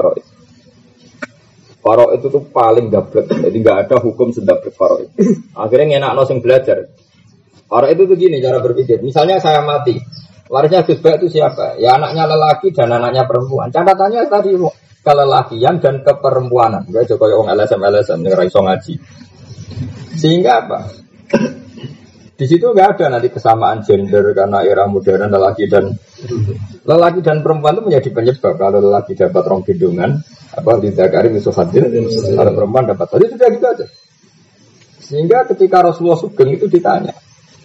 Faro 1.81 2.13
itu 2.13 2.29
tuh 2.29 2.45
paling 2.53 2.93
dablek, 2.93 3.25
jadi 3.25 3.57
nggak 3.57 3.77
ada 3.89 3.95
hukum 3.97 4.29
sedablek 4.29 4.77
faro 4.77 5.01
itu. 5.01 5.17
Akhirnya 5.57 5.97
ngenak 5.97 6.13
nosing 6.13 6.37
belajar. 6.37 6.77
Faro 7.65 7.89
itu 7.89 8.05
tuh 8.05 8.13
gini 8.13 8.37
cara 8.37 8.61
berpikir. 8.61 9.01
Misalnya 9.01 9.41
saya 9.41 9.65
mati, 9.65 9.97
warisnya 10.45 10.85
Gus 10.85 11.01
itu 11.01 11.27
siapa? 11.41 11.81
Ya 11.81 11.97
anaknya 11.97 12.29
lelaki 12.29 12.69
dan 12.69 12.93
anaknya 12.93 13.25
perempuan. 13.25 13.73
Catatannya 13.73 14.29
tadi 14.29 14.53
kelelakian 15.01 15.81
dan 15.81 16.05
keperempuanan. 16.05 16.85
Gak 16.93 17.09
Joko 17.09 17.25
yang 17.25 17.49
LSM 17.49 17.81
LSM 17.81 18.19
yang 18.29 18.35
raiso 18.37 18.61
ngaji. 18.61 18.93
Sehingga 20.21 20.61
apa? 20.61 20.79
Di 22.41 22.49
situ 22.49 22.73
nggak 22.73 22.97
ada 22.97 23.05
nanti 23.13 23.29
kesamaan 23.29 23.85
gender 23.85 24.33
karena 24.33 24.65
era 24.65 24.89
modern 24.89 25.29
lelaki 25.29 25.69
dan 25.69 25.93
lelaki 26.89 27.21
dan 27.21 27.45
perempuan 27.45 27.77
itu 27.77 27.85
menjadi 27.85 28.09
penyebab 28.09 28.57
kalau 28.57 28.81
lelaki 28.81 29.13
dapat 29.13 29.43
rong 29.45 29.61
gendongan 29.61 30.17
apa 30.57 30.81
tidak 30.81 31.07
kari 31.13 31.29
musuh 31.29 31.53
hadir 31.53 31.85
kalau 32.33 32.51
perempuan 32.57 32.89
dapat 32.89 33.05
tadi 33.13 33.29
sudah 33.29 33.47
gitu 33.53 33.67
aja 33.69 33.85
Sehingga 35.05 35.45
ketika 35.53 35.85
Rasulullah 35.85 36.17
Sugeng 36.17 36.55
itu 36.55 36.71
ditanya, 36.71 37.11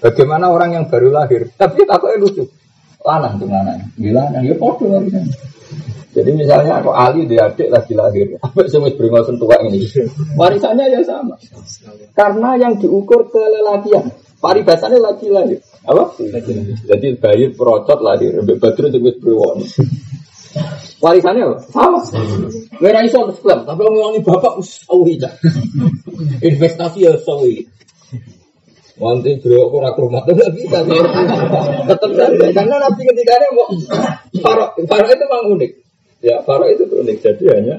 bagaimana 0.03 0.51
orang 0.51 0.77
yang 0.77 0.85
baru 0.91 1.15
lahir? 1.15 1.47
Tapi 1.55 1.87
takutnya 1.87 2.19
lucu. 2.19 2.43
Lanang 3.07 3.39
tuh 3.39 3.47
lanang. 3.47 3.87
Gila. 3.95 4.43
Ya 4.43 4.55
podo 4.59 4.99
Jadi 6.11 6.31
misalnya 6.35 6.83
aku 6.83 6.91
Ali 6.91 7.31
dia 7.31 7.47
adik 7.47 7.71
lagi 7.71 7.93
lahir, 7.95 8.35
apa 8.41 8.67
sih 8.67 8.83
beri 8.83 9.09
tua 9.39 9.57
ini? 9.63 9.79
Warisannya 10.35 10.91
ya 10.91 11.01
sama. 11.07 11.39
Karena 12.19 12.59
yang 12.59 12.83
diukur 12.83 13.31
kelelakian, 13.31 14.11
paribasannya 14.41 14.99
lagi 15.01 15.27
lahir. 15.31 15.59
Apa? 15.87 16.19
Jadi 16.87 17.07
bayi 17.19 17.53
perocot 17.55 18.01
lahir, 18.03 18.43
badru 18.59 18.91
itu 18.91 18.99
berwon. 19.23 19.63
Warisannya 20.97 21.43
apa? 21.45 21.57
Sama. 21.69 22.01
Merah 22.81 23.05
iso 23.05 23.21
klaim, 23.45 23.69
tapi 23.69 23.81
ngomongin 23.85 24.25
bapak 24.25 24.65
sawi 24.65 25.21
Investasi 26.41 27.05
ya 27.05 27.13
sawi. 27.21 27.69
Nanti 28.97 29.37
beliau 29.45 29.69
aku 29.69 29.77
nak 29.85 30.01
rumah 30.01 30.25
tuh 30.25 30.33
nggak 30.33 30.53
bisa. 30.57 30.81
Tetap 31.85 32.11
saja 32.17 32.49
karena 32.49 32.77
nabi 32.81 33.03
ketika 33.05 33.37
ini 33.37 33.47
mau 33.53 33.69
farok, 34.41 34.71
farok 34.89 35.09
itu 35.13 35.25
memang 35.29 35.53
unik. 35.53 35.73
Ya, 36.27 36.43
farok 36.43 36.75
itu 36.75 36.85
unik. 36.91 37.19
Jadi 37.23 37.45
hanya 37.55 37.79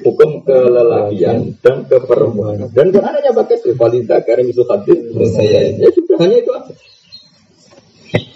hukum 0.00 0.40
kelelakian 0.48 1.52
dan 1.60 1.84
keperempuanan. 1.84 2.72
Dan 2.72 2.88
karena 2.88 3.12
hanya 3.12 3.36
pakai 3.36 3.60
rivalita 3.60 4.24
karena 4.24 4.48
itu 4.48 4.64
hadis. 4.64 4.98
Saya 5.36 5.68
ya 5.76 5.88
sudah 5.92 6.16
hanya 6.24 6.36
itu 6.40 6.50
aja. 6.56 6.72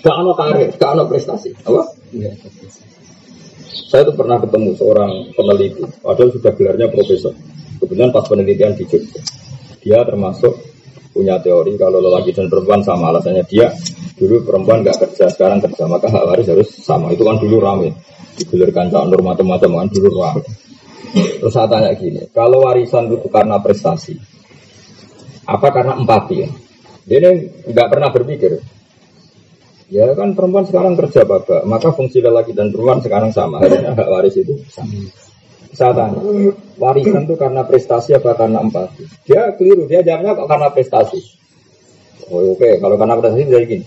Gak 0.04 0.16
ada 0.20 0.32
karir, 0.36 0.68
gak 0.76 0.90
ada 0.92 1.04
prestasi. 1.08 1.56
Apa? 1.64 1.80
Iya. 2.12 2.36
Saya 3.88 4.04
tuh 4.04 4.20
pernah 4.20 4.36
ketemu 4.36 4.76
seorang 4.76 5.32
peneliti, 5.32 5.80
padahal 6.04 6.28
sudah 6.28 6.52
gelarnya 6.52 6.92
profesor. 6.92 7.32
Kebetulan 7.80 8.12
pas 8.12 8.28
penelitian 8.28 8.76
di 8.76 8.84
Jogja. 8.84 9.22
Dia 9.80 10.04
termasuk 10.04 10.60
punya 11.16 11.40
teori 11.40 11.74
kalau 11.80 12.04
lelaki 12.04 12.36
dan 12.36 12.52
perempuan 12.52 12.84
sama 12.84 13.10
alasannya 13.10 13.42
dia 13.48 13.72
dulu 14.14 14.44
perempuan 14.44 14.86
nggak 14.86 15.02
kerja 15.02 15.26
sekarang 15.34 15.58
kerja 15.58 15.88
maka 15.90 16.06
hak 16.06 16.24
waris 16.30 16.46
harus 16.46 16.68
sama 16.78 17.10
itu 17.10 17.26
kan 17.26 17.42
dulu 17.42 17.58
rame 17.58 17.90
digulirkan 18.38 18.88
cak 18.88 19.04
norma 19.10 19.34
macam 19.34 19.70
kan 19.82 19.88
dulu 19.90 20.22
rame 20.22 20.42
terus 21.42 21.52
saya 21.52 21.66
tanya 21.66 21.92
gini 21.98 22.30
kalau 22.30 22.64
warisan 22.64 23.10
itu 23.10 23.28
karena 23.28 23.58
prestasi 23.58 24.14
apa 25.48 25.68
karena 25.74 25.98
empati 25.98 26.36
ya 26.44 26.48
ini 27.08 27.30
nggak 27.68 27.88
pernah 27.88 28.08
berpikir 28.12 28.60
Ya 29.88 30.12
kan 30.12 30.36
perempuan 30.36 30.68
sekarang 30.68 31.00
kerja 31.00 31.24
bapak, 31.24 31.64
maka 31.64 31.88
fungsi 31.96 32.20
lelaki 32.20 32.52
dan 32.52 32.68
perempuan 32.68 33.00
sekarang 33.00 33.32
sama. 33.32 33.56
Harusnya 33.64 33.96
hak 33.96 34.08
waris 34.12 34.36
itu 34.36 34.52
sama. 34.68 34.92
Saya 35.72 35.96
tanya, 35.96 36.20
warisan 36.76 37.24
itu 37.24 37.34
karena 37.40 37.64
prestasi 37.64 38.12
apa 38.12 38.36
karena 38.36 38.60
empati? 38.60 39.04
Dia 39.24 39.56
keliru, 39.56 39.88
dia 39.88 40.04
jawabnya 40.04 40.36
kok 40.36 40.48
karena 40.48 40.68
prestasi. 40.72 41.20
Oh, 42.28 42.52
Oke, 42.52 42.60
okay. 42.60 42.72
kalau 42.84 43.00
karena 43.00 43.16
prestasi 43.16 43.48
jadi 43.48 43.64
gini. 43.64 43.86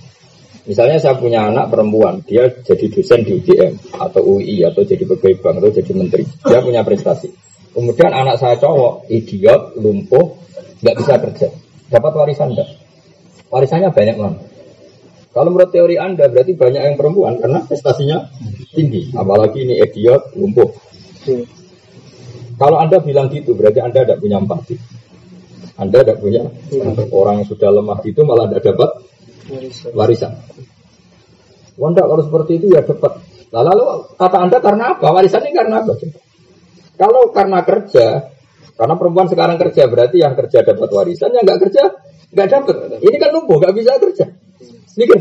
Misalnya 0.62 1.02
saya 1.02 1.17
punya 1.17 1.50
anak 1.50 1.74
perempuan, 1.74 2.21
dia 2.30 2.45
jadi 2.62 2.86
dosen 2.93 3.26
di 3.26 3.41
UGM 3.41 3.97
atau 3.97 4.21
UI 4.21 4.62
atau 4.62 4.86
jadi 4.86 5.02
pegawai 5.10 5.41
bank 5.41 5.56
atau 5.58 5.71
jadi 5.74 5.91
menteri. 5.97 6.24
Dia 6.45 6.62
punya 6.62 6.86
prestasi. 6.86 7.34
Kemudian 7.74 8.13
anak 8.13 8.38
saya 8.38 8.60
cowok, 8.62 9.10
idiot, 9.10 9.74
lumpuh, 9.82 10.38
nggak 10.86 10.95
bisa 11.02 11.13
kerja. 11.17 11.47
Dapat 11.89 12.12
warisan 12.13 12.54
enggak? 12.54 12.69
Warisannya 13.50 13.89
banyak 13.89 14.15
banget. 14.21 14.39
Kalau 15.32 15.50
menurut 15.50 15.71
teori 15.71 15.95
Anda 15.95 16.28
berarti 16.28 16.54
banyak 16.54 16.82
yang 16.91 16.95
perempuan 17.00 17.39
karena 17.39 17.63
prestasinya 17.63 18.28
tinggi. 18.76 19.15
Apalagi 19.15 19.65
ini 19.65 19.80
idiot, 19.82 20.36
lumpuh. 20.38 20.69
Hmm. 21.26 21.45
Kalau 22.60 22.78
Anda 22.78 23.02
bilang 23.02 23.34
gitu 23.34 23.58
berarti 23.58 23.82
Anda 23.82 24.06
tidak 24.06 24.19
punya 24.21 24.38
empati. 24.38 24.76
Anda 25.80 26.06
tidak 26.06 26.21
punya 26.21 26.45
hmm. 26.45 27.10
orang 27.15 27.41
yang 27.41 27.47
sudah 27.50 27.69
lemah 27.74 28.00
itu 28.06 28.21
malah 28.21 28.45
tidak 28.52 28.76
dapat 28.76 28.89
warisan. 29.95 30.31
Wanda 31.79 32.03
kalau 32.05 32.23
seperti 32.23 32.61
itu 32.61 32.67
ya 32.71 32.83
dapat. 32.83 33.19
Lalu 33.51 34.15
kata 34.15 34.37
Anda 34.47 34.57
karena 34.63 34.95
apa? 34.95 35.11
Warisan 35.11 35.43
ini 35.43 35.55
karena 35.55 35.83
apa? 35.83 35.93
Kalau 36.95 37.33
karena 37.33 37.59
kerja, 37.65 38.31
karena 38.77 38.95
perempuan 38.95 39.27
sekarang 39.27 39.57
kerja 39.59 39.89
berarti 39.89 40.17
yang 40.21 40.37
kerja 40.37 40.63
dapat 40.63 40.89
warisan, 40.93 41.33
yang 41.35 41.43
nggak 41.43 41.59
kerja 41.67 41.83
nggak 42.31 42.47
dapat. 42.47 42.75
Ini 43.03 43.15
kan 43.19 43.29
lumpuh, 43.35 43.59
nggak 43.59 43.73
bisa 43.75 43.91
kerja. 43.99 44.25
Mikir? 44.95 45.19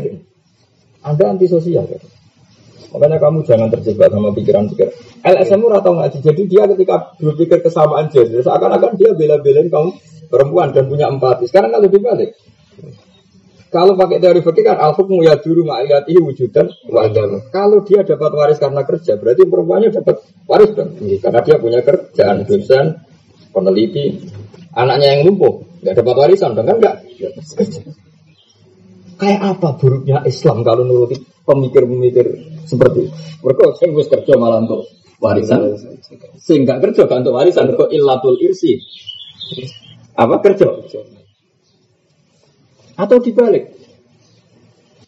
Anda 1.01 1.33
antisosial 1.33 1.89
kan? 1.89 2.01
Makanya 2.91 3.17
kamu 3.23 3.47
jangan 3.47 3.71
terjebak 3.71 4.11
sama 4.11 4.35
pikiran-pikiran. 4.35 4.91
LSM 5.23 5.63
atau 5.63 5.91
ngaji. 5.95 6.17
Jadi 6.19 6.41
dia 6.51 6.67
ketika 6.67 7.15
berpikir 7.23 7.63
kesamaan 7.63 8.11
gender, 8.11 8.43
seakan-akan 8.43 8.99
dia 8.99 9.15
bela-belain 9.15 9.71
kamu 9.71 9.95
perempuan 10.27 10.75
dan 10.75 10.91
punya 10.91 11.07
empati. 11.07 11.47
Sekarang 11.47 11.71
kalau 11.71 11.87
dibalik. 11.87 12.35
Kalau 13.71 13.95
pakai 13.95 14.19
teori 14.19 14.43
fikih 14.43 14.67
kan 14.67 14.77
al 14.83 14.91
hukmu 14.99 15.23
ya 15.23 15.39
dulu 15.39 15.63
ma'iyatihi 15.63 16.19
wujudan 16.19 16.67
wajan. 16.91 17.39
Kalau 17.55 17.79
dia 17.87 18.03
dapat 18.03 18.31
waris 18.35 18.59
karena 18.59 18.83
kerja, 18.83 19.15
berarti 19.15 19.47
perempuannya 19.47 19.95
dapat 19.95 20.27
waris 20.43 20.75
dong. 20.75 20.99
Karena 20.99 21.39
dia 21.39 21.55
punya 21.55 21.79
kerjaan, 21.79 22.43
dosen, 22.43 22.99
peneliti, 23.55 24.27
anaknya 24.75 25.07
yang 25.15 25.21
lumpuh, 25.31 25.63
nggak 25.87 26.03
dapat 26.03 26.15
warisan 26.19 26.51
dong 26.51 26.67
kan 26.67 26.75
enggak? 26.83 26.95
Kayak 29.15 29.41
apa 29.55 29.67
buruknya 29.79 30.19
Islam 30.27 30.67
kalau 30.67 30.83
nuruti 30.83 31.15
pemikir-pemikir 31.47 32.27
seperti 32.67 33.07
itu? 33.07 33.15
Mereka 33.39 33.87
wis 33.95 34.11
kerja 34.11 34.33
malah 34.35 34.67
untuk 34.67 34.83
warisan. 35.23 35.79
Sehingga 36.43 36.83
kerja 36.83 37.07
kan 37.07 37.23
untuk 37.23 37.39
warisan 37.39 37.71
kok 37.71 37.87
illatul 37.87 38.35
irsi. 38.35 38.83
Apa 40.19 40.43
kerja? 40.43 40.67
Atau 42.99 43.19
dibalik. 43.23 43.71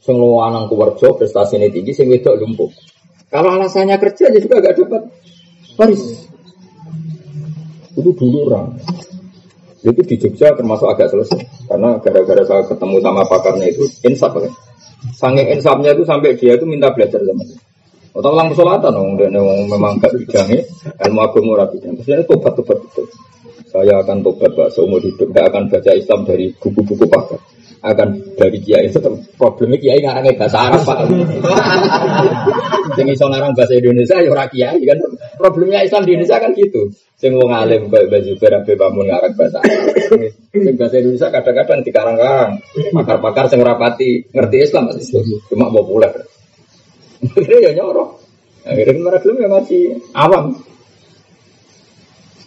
Sing 0.04 0.20
lanang 0.20 0.68
kuwerja 0.68 1.16
prestasinya 1.16 1.72
tinggi 1.72 1.96
sing 1.96 2.12
wedok 2.12 2.36
lumpuh. 2.44 2.68
Kalau 3.32 3.56
alasannya 3.56 3.96
kerja 3.98 4.30
ya 4.30 4.40
juga 4.44 4.60
gak 4.60 4.76
dapat 4.84 5.02
waris. 5.80 6.28
Itu 7.96 8.12
dulu 8.12 8.52
orang. 8.52 8.76
Itu 9.80 10.04
di 10.04 10.16
Jogja 10.20 10.52
termasuk 10.60 10.92
agak 10.92 11.08
selesai. 11.08 11.72
Karena 11.72 11.96
gara-gara 12.04 12.44
saya 12.44 12.64
ketemu 12.68 13.00
sama 13.00 13.24
pakarnya 13.26 13.68
itu 13.72 13.88
insaf 14.04 14.36
kan. 14.36 14.54
Sange 15.16 15.44
insafnya 15.56 15.96
itu 15.96 16.04
sampai 16.04 16.36
dia 16.36 16.60
itu 16.60 16.68
minta 16.68 16.92
belajar 16.92 17.24
sama 17.24 17.44
saya. 17.48 17.64
Atau 18.14 18.30
ulang 18.30 18.54
pesolatan 18.54 18.94
dong, 18.94 19.18
dan 19.18 19.34
memang 19.66 19.98
gak 19.98 20.14
bidangnya, 20.14 20.62
ilmu 21.02 21.20
agung 21.26 21.50
murah 21.50 21.66
bidang. 21.66 21.98
Terus 21.98 22.06
dia 22.06 22.22
tobat 22.28 22.54
tobat. 22.54 22.78
Saya 23.74 24.06
akan 24.06 24.22
tobat 24.22 24.54
pak 24.54 24.70
seumur 24.70 25.02
hidup, 25.02 25.34
tidak 25.34 25.50
akan 25.50 25.66
baca 25.66 25.92
Islam 25.98 26.20
dari 26.30 26.54
buku-buku 26.54 27.10
pakar 27.10 27.42
akan 27.84 28.40
dari 28.40 28.64
kiai 28.64 28.88
itu 28.88 29.00
problemnya 29.36 29.76
kiai 29.76 30.00
ngarangnya 30.00 30.40
bahasa 30.40 30.58
Arab 30.72 30.82
pak. 30.88 30.98
Sing 32.96 33.08
iso 33.12 33.28
ngarang 33.28 33.52
bahasa 33.52 33.76
Indonesia 33.76 34.24
ya 34.24 34.30
ora 34.32 34.48
kiai 34.48 34.80
kan? 34.88 34.98
Problemnya 35.36 35.84
Islam 35.84 36.08
di 36.08 36.16
Indonesia 36.16 36.40
kan 36.40 36.56
gitu. 36.56 36.88
Sing 37.20 37.36
wong 37.36 37.52
alim 37.52 37.92
Mbak 37.92 38.08
Baju 38.08 38.32
Abe 38.40 38.74
Pamun 38.80 39.06
ngarang 39.12 39.34
bahasa 39.36 39.60
Arab. 39.60 39.84
Sing 40.56 40.76
bahasa 40.80 40.96
Indonesia 41.04 41.28
kadang-kadang 41.28 41.80
dikarang-karang. 41.84 42.52
Pakar-pakar 42.96 43.46
sing 43.52 43.60
rapati 43.60 44.32
ngerti 44.32 44.58
Islam 44.64 44.88
cuma 45.52 45.68
populer 45.68 46.12
akhirnya 47.24 47.72
ya 47.72 47.72
nyorok. 47.80 48.10
Akhirnya 48.64 49.00
mereka 49.00 49.24
belum 49.28 49.38
ya 49.44 49.50
masih 49.52 49.84
awam. 50.16 50.46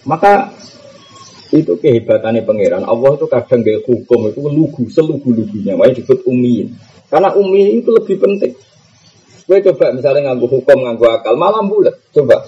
Maka 0.06 0.52
itu 1.54 1.72
kehebatannya 1.78 2.42
pangeran. 2.42 2.82
Allah 2.82 3.14
itu 3.14 3.26
kadang 3.30 3.62
gak 3.62 3.86
hukum 3.86 4.30
itu 4.30 4.40
lugu, 4.50 4.82
selugu-lugunya. 4.90 5.78
Wah 5.78 5.86
disebut 5.86 6.26
umi. 6.26 6.66
Karena 7.06 7.30
umi 7.38 7.78
itu 7.78 7.90
lebih 7.94 8.18
penting. 8.18 8.52
Gue 9.46 9.62
coba 9.62 9.94
misalnya 9.94 10.32
nganggu 10.32 10.50
hukum, 10.50 10.78
nganggu 10.82 11.06
akal, 11.06 11.38
malam 11.38 11.70
bulat. 11.70 11.94
Coba 12.10 12.42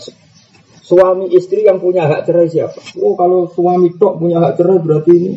suami 0.82 1.30
istri 1.30 1.62
yang 1.62 1.78
punya 1.78 2.11
hak 2.11 2.26
cerai 2.26 2.50
siapa? 2.50 2.80
Oh 2.98 3.14
kalau 3.14 3.46
suami 3.52 3.94
tok 3.94 4.18
punya 4.18 4.42
hak 4.42 4.58
cerai 4.58 4.80
berarti 4.82 5.12
ini 5.14 5.33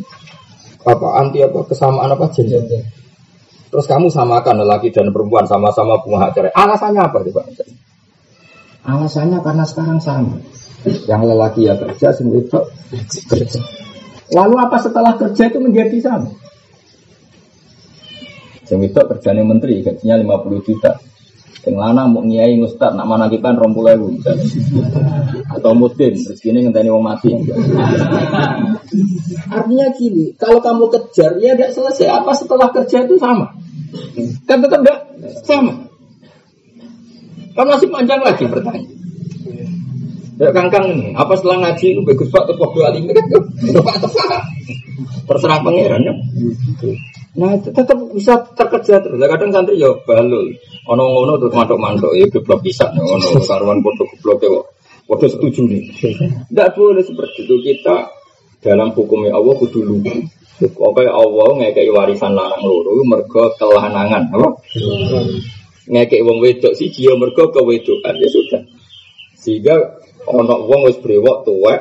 apa 0.82 1.08
anti 1.22 1.44
apa 1.46 1.62
kesamaan 1.70 2.10
apa 2.10 2.34
jenis? 2.34 2.66
Terus 3.72 3.86
kamu 3.86 4.10
samakan 4.10 4.66
lelaki 4.66 4.90
dan 4.90 5.14
perempuan 5.14 5.46
sama-sama 5.46 6.02
punya 6.02 6.26
hak 6.26 6.32
cerai. 6.34 6.52
Alasannya 6.56 7.02
apa 7.04 7.18
coba? 7.30 7.42
Alasannya 8.82 9.38
karena 9.46 9.64
sekarang 9.68 10.00
sama. 10.02 10.42
Yang 10.82 11.22
lelaki 11.30 11.62
ya 11.70 11.78
kerja, 11.78 12.08
sing 12.16 12.34
kerja. 12.34 13.62
Lalu 14.32 14.56
apa 14.58 14.78
setelah 14.82 15.14
kerja 15.20 15.52
itu 15.52 15.60
menjadi 15.62 15.98
sama? 16.02 16.32
Sing 18.66 18.80
itu 18.82 18.96
kerjanya 18.96 19.44
menteri, 19.44 19.84
gajinya 19.84 20.16
50 20.18 20.68
juta. 20.68 20.92
Yang 21.62 21.78
lanang 21.78 22.08
mau 22.10 22.26
ngiai 22.26 22.58
ngustad, 22.58 22.98
nak 22.98 23.06
mana 23.06 23.30
kita 23.30 23.54
rompul 23.54 23.86
ewu 23.86 24.18
Atau 25.54 25.78
mudin, 25.78 26.18
rezeki 26.18 26.58
ngenteni 26.58 26.90
wong 26.90 27.06
mati. 27.06 27.30
Artinya 29.52 29.88
gini, 29.94 30.34
kalau 30.42 30.58
kamu 30.58 30.90
kejar, 30.90 31.38
ya 31.38 31.54
tidak 31.54 31.78
selesai. 31.78 32.10
Apa 32.10 32.34
setelah 32.34 32.74
kerja 32.74 33.06
itu 33.06 33.22
sama? 33.22 33.54
Kan 34.50 34.58
tetap 34.66 34.82
tidak 34.82 34.98
sama. 35.46 35.86
Kan 37.54 37.66
masih 37.68 37.92
panjang 37.92 38.26
lagi 38.26 38.48
pertanyaan. 38.48 39.01
Ya 40.42 40.50
kangkang 40.50 40.90
ini, 40.90 41.14
apa 41.14 41.38
setelah 41.38 41.70
ngaji 41.70 41.94
itu 41.94 42.02
bagus 42.02 42.34
pak 42.34 42.50
tepok 42.50 42.74
dua 42.74 42.90
lima 42.90 43.14
kan 43.18 43.26
tepat 43.62 43.96
tepat. 44.02 44.42
Terserah 45.30 45.62
pangeran 45.62 46.02
ya. 46.02 46.14
Nah 47.38 47.54
itu 47.54 47.70
tetap 47.70 48.02
bisa 48.10 48.42
terkejar 48.58 49.06
terus. 49.06 49.22
Kadang 49.22 49.54
santri 49.54 49.78
ya 49.78 49.94
balul. 50.02 50.50
Ono 50.90 51.04
ngono 51.14 51.38
tuh 51.38 51.54
mantok 51.54 51.78
mantok 51.78 52.18
ya 52.18 52.26
geblok 52.26 52.66
bisa. 52.66 52.90
Ono 52.90 53.22
karuan 53.46 53.86
bodoh 53.86 54.10
geblok 54.18 54.42
ya. 54.42 54.50
Bodoh 55.06 55.30
setuju 55.30 55.62
nih. 55.70 55.94
Tidak 56.50 56.70
boleh 56.74 57.06
seperti 57.06 57.46
itu 57.46 57.56
kita 57.62 58.10
dalam 58.66 58.98
hukumnya 58.98 59.38
Allah 59.38 59.54
kudu 59.62 59.86
lugu. 59.86 60.26
Oke 60.62 61.06
Allah 61.06 61.50
ngekei 61.54 61.94
warisan 61.94 62.34
larang 62.34 62.66
loro 62.66 62.98
mergo 63.06 63.50
kelanangan, 63.62 64.30
apa? 64.30 64.50
Ngekei 65.86 66.26
wong 66.26 66.38
wedok 66.42 66.74
si 66.74 66.90
jio 66.90 67.14
mergo 67.18 67.54
kewedokan 67.54 68.18
ya 68.18 68.30
sudah. 68.30 68.62
Sehingga 69.42 70.02
ono 70.28 70.56
wong 70.68 70.82
wis 70.90 70.98
brewok 71.02 71.48
tuwek. 71.48 71.80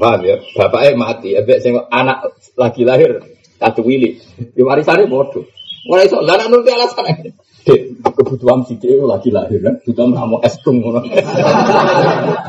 Paham 0.00 0.20
ya? 0.24 0.36
Bapaknya 0.56 0.96
mati, 0.96 1.36
ebek 1.36 1.60
sing 1.60 1.76
anak 1.92 2.32
lagi 2.56 2.82
lahir 2.82 3.22
katu 3.60 3.84
wili. 3.84 4.18
Di 4.36 4.62
warisane 4.64 5.06
bodoh. 5.06 5.44
Mulai 5.86 6.06
iso 6.06 6.22
lah 6.22 6.38
nuruti 6.46 6.70
alasan 6.70 7.34
Dek, 7.62 8.02
kebutuhan 8.02 8.66
si 8.66 8.74
dia 8.74 8.98
lagi 9.06 9.30
lahir 9.30 9.62
kan, 9.62 9.78
kebutuhan 9.86 10.18
kamu 10.18 10.42
es 10.42 10.58
krim 10.66 10.82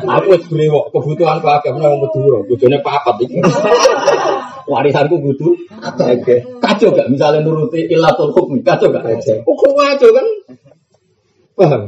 Aku 0.10 0.30
es 0.34 0.45
brewok, 0.49 0.89
kebutuhan 0.89 1.38
aku 1.38 1.54
agak 1.54 1.78
mau 1.78 2.01
meduro, 2.01 2.41
bojone 2.49 2.82
papat 2.82 3.22
iki. 3.22 3.38
Warisanku 4.66 5.22
butuh. 5.22 5.54
Oke. 6.01 6.36
Kacau 6.58 6.89
gak 6.97 7.14
misalnya 7.14 7.45
nuruti 7.45 7.86
ilatul 7.86 8.34
hukmi, 8.34 8.66
kacau 8.66 8.89
gak? 8.89 9.06
Hukum 9.45 9.78
kacau 9.78 10.10
kan? 10.10 10.26
Paham? 11.62 11.82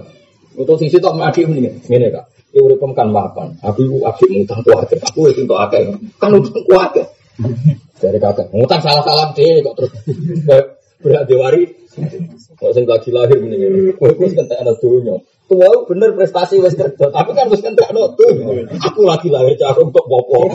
Untuk 0.56 0.76
sisi 0.80 0.98
tak 0.98 1.16
mati 1.16 1.44
mendingan, 1.44 1.84
ngene 1.86 2.08
kak. 2.12 2.26
Ya 2.56 2.64
udah 2.64 2.80
kan 2.96 3.12
mapan, 3.12 3.52
aku 3.60 3.84
ibu 3.84 4.00
akhir 4.08 4.32
ngutang 4.32 4.64
kuat, 4.64 4.88
aku 4.88 5.28
itu 5.28 5.44
untuk 5.44 5.60
akeh, 5.60 5.92
kan 6.16 6.32
utang 6.32 6.64
kuat. 6.64 6.96
Dari 8.00 8.16
kakak, 8.16 8.48
ngutang 8.56 8.80
salah-salah 8.80 9.36
deh 9.36 9.60
kok 9.60 9.76
terus 9.76 9.92
berat 11.04 11.28
diwari 11.28 11.68
Kok 12.56 12.72
sing 12.76 12.84
lagi 12.88 13.12
lahir 13.12 13.40
ini 13.40 13.56
ini, 13.56 13.82
kowe 13.96 14.12
wis 14.20 14.36
kentek 14.36 14.60
ana 14.60 14.76
donya. 14.80 15.16
Tua 15.48 15.70
bener 15.88 16.12
prestasi 16.12 16.60
wis 16.60 16.76
kerja, 16.76 17.08
tapi 17.08 17.32
kan 17.32 17.48
wis 17.48 17.64
kentek 17.64 17.88
donya. 17.92 18.68
Aku 18.84 19.08
lagi 19.08 19.32
lahir 19.32 19.56
cah 19.56 19.76
untuk 19.80 20.04
popo. 20.04 20.52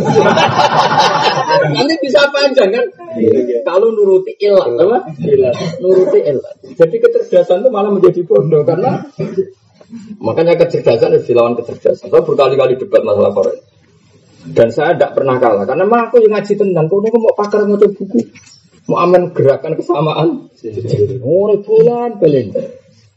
Nanti 1.77 1.95
bisa 2.01 2.29
panjang 2.29 2.73
kan? 2.73 2.87
Kalau 3.65 3.89
nuruti 3.93 4.37
ilat, 4.37 4.69
apa? 4.81 4.99
Nuruti 5.81 6.19
ilat. 6.29 6.57
Jadi 6.77 6.97
kecerdasan 7.01 7.65
itu 7.65 7.69
malah 7.73 7.93
menjadi 7.93 8.21
bodoh 8.25 8.61
karena 8.65 9.01
makanya 10.23 10.55
kecerdasan 10.55 11.15
harus 11.15 11.27
dilawan 11.27 11.55
kecerdasan. 11.59 12.09
Saya 12.11 12.23
berkali-kali 12.23 12.79
debat 12.79 13.03
masalah 13.03 13.35
Korea. 13.35 13.59
Dan 14.41 14.73
saya 14.73 14.97
tidak 14.97 15.21
pernah 15.21 15.37
kalah 15.37 15.69
karena 15.69 15.85
mah 15.85 16.09
aku 16.09 16.25
yang 16.25 16.33
ngaji 16.33 16.53
tentang 16.57 16.89
kau 16.89 17.05
mau 17.05 17.37
pakar 17.37 17.69
mau 17.69 17.77
buku 17.77 18.25
mau 18.89 19.05
aman 19.05 19.31
gerakan 19.37 19.77
kesamaan. 19.77 20.49
Oh, 21.21 21.55
bulan 21.61 22.17
belen. 22.17 22.51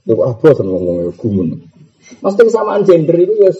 Lu 0.03 0.19
apa 0.21 0.51
sih 0.51 0.61
ngomong 0.61 1.15
gumun. 1.15 1.63
Mas 2.19 2.35
kesamaan 2.35 2.83
gender 2.83 3.15
itu 3.15 3.33
ya 3.39 3.51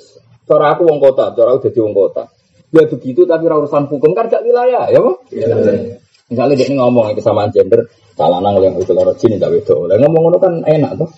cara 0.44 0.76
aku 0.76 0.86
wong 0.86 1.00
kota, 1.00 1.32
cara 1.32 1.56
aku 1.56 1.72
jadi 1.72 1.80
wong 1.82 1.96
kota. 1.96 2.28
Ya 2.74 2.84
begitu 2.90 3.24
tapi 3.24 3.46
urusan 3.48 3.86
hukum 3.88 4.12
kan 4.18 4.28
gak 4.28 4.44
wilayah, 4.44 4.90
ya 4.90 5.00
Pak? 5.00 5.16
Misalnya 6.28 6.54
dia 6.58 6.68
ngomong 6.74 7.14
kesamaan 7.16 7.54
gender, 7.54 7.86
salanang 8.14 8.62
oleh 8.62 8.70
itu 8.78 8.94
lorot 8.94 9.18
sini 9.18 9.42
tak 9.42 9.50
betul. 9.54 9.90
Oleh 9.90 9.98
ngomong 10.02 10.22
ngono 10.30 10.38
kan 10.38 10.54
enak 10.66 10.92
tuh. 10.98 11.10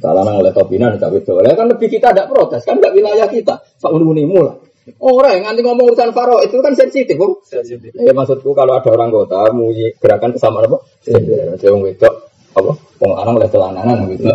Salanang 0.00 0.40
oleh 0.40 0.52
topinan 0.52 0.96
tak 1.00 1.12
betul. 1.12 1.40
Oleh 1.40 1.56
kan 1.56 1.68
lebih 1.68 1.88
kita 1.88 2.12
ada 2.12 2.28
protes 2.28 2.62
kan 2.64 2.76
gak 2.78 2.92
wilayah 2.92 3.28
kita. 3.28 3.60
Pak 3.60 3.90
uni 3.92 4.28
mulai. 4.28 4.60
Orang 4.98 5.30
yang 5.38 5.44
nanti 5.46 5.62
ngomong 5.62 5.94
urusan 5.94 6.10
faro 6.10 6.42
itu 6.42 6.58
kan 6.58 6.74
sensitif, 6.74 7.14
bu. 7.14 7.38
Sensitif. 7.46 7.94
Ya 7.94 8.10
maksudku 8.10 8.50
kalau 8.50 8.74
ada 8.74 8.90
orang 8.90 9.14
kota 9.14 9.54
mau 9.54 9.70
gerakan 9.72 10.34
kesamaan 10.34 10.66
apa? 10.66 10.78
Ada 11.06 11.62
yang 11.62 11.78
wedok 11.86 12.14
apa? 12.58 12.72
Wong 12.98 13.12
lanang 13.14 13.34
oleh 13.38 13.46
celananan 13.46 13.98
gitu. 14.10 14.26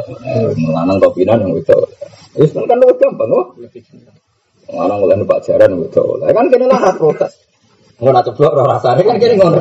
Melanang 0.55 0.97
topinan 1.03 1.43
yang 1.43 1.51
wedok. 1.51 1.83
Itu 2.39 2.63
kan 2.63 2.79
lebih 2.79 2.95
gampang. 2.95 3.27
Wong 3.27 3.45
lanang 4.71 4.99
oleh 5.03 5.15
numpak 5.19 5.43
jaran 5.43 5.83
wedok. 5.83 6.23
Kan 6.23 6.47
kena 6.47 6.65
lah 6.71 6.95
protes. 6.95 7.46
Ngono 7.97 8.21
ceblok 8.21 8.53
ora 8.53 8.77
rasane 8.77 9.01
kan 9.01 9.17
kene 9.17 9.35
ngono. 9.41 9.57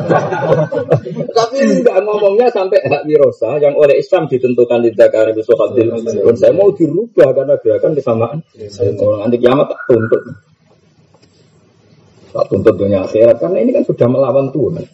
Tapi 1.33 1.57
enggak 1.57 1.97
ngomongnya 2.05 2.53
sampai 2.53 2.85
hak 2.85 3.09
wirosa 3.09 3.57
yang 3.57 3.73
oleh 3.73 3.97
Islam 3.97 4.29
ditentukan 4.29 4.85
di 4.85 4.93
Dakar 4.93 5.33
itu 5.33 5.41
hadil. 5.57 5.97
Saya 6.37 6.53
mau 6.53 6.69
dirubah 6.69 7.33
karena 7.33 7.57
gerakan 7.57 7.97
kesamaan. 7.97 8.37
Orang 9.01 9.19
nanti 9.25 9.41
kiamat 9.41 9.73
tak 9.73 9.81
tuntut. 9.89 10.21
Tak 12.29 12.45
tuntut 12.53 12.75
dunia 12.77 13.09
akhirat 13.09 13.41
karena 13.41 13.57
ini 13.57 13.73
kan 13.73 13.83
sudah 13.89 14.05
melawan 14.05 14.53
Tuhan. 14.53 14.85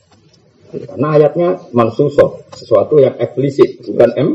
Karena 0.73 1.07
ayatnya 1.13 1.69
mansusoh, 1.69 2.49
sesuatu 2.49 2.97
yang 2.97 3.13
eksplisit, 3.21 3.85
bukan 3.85 4.09
M. 4.17 4.29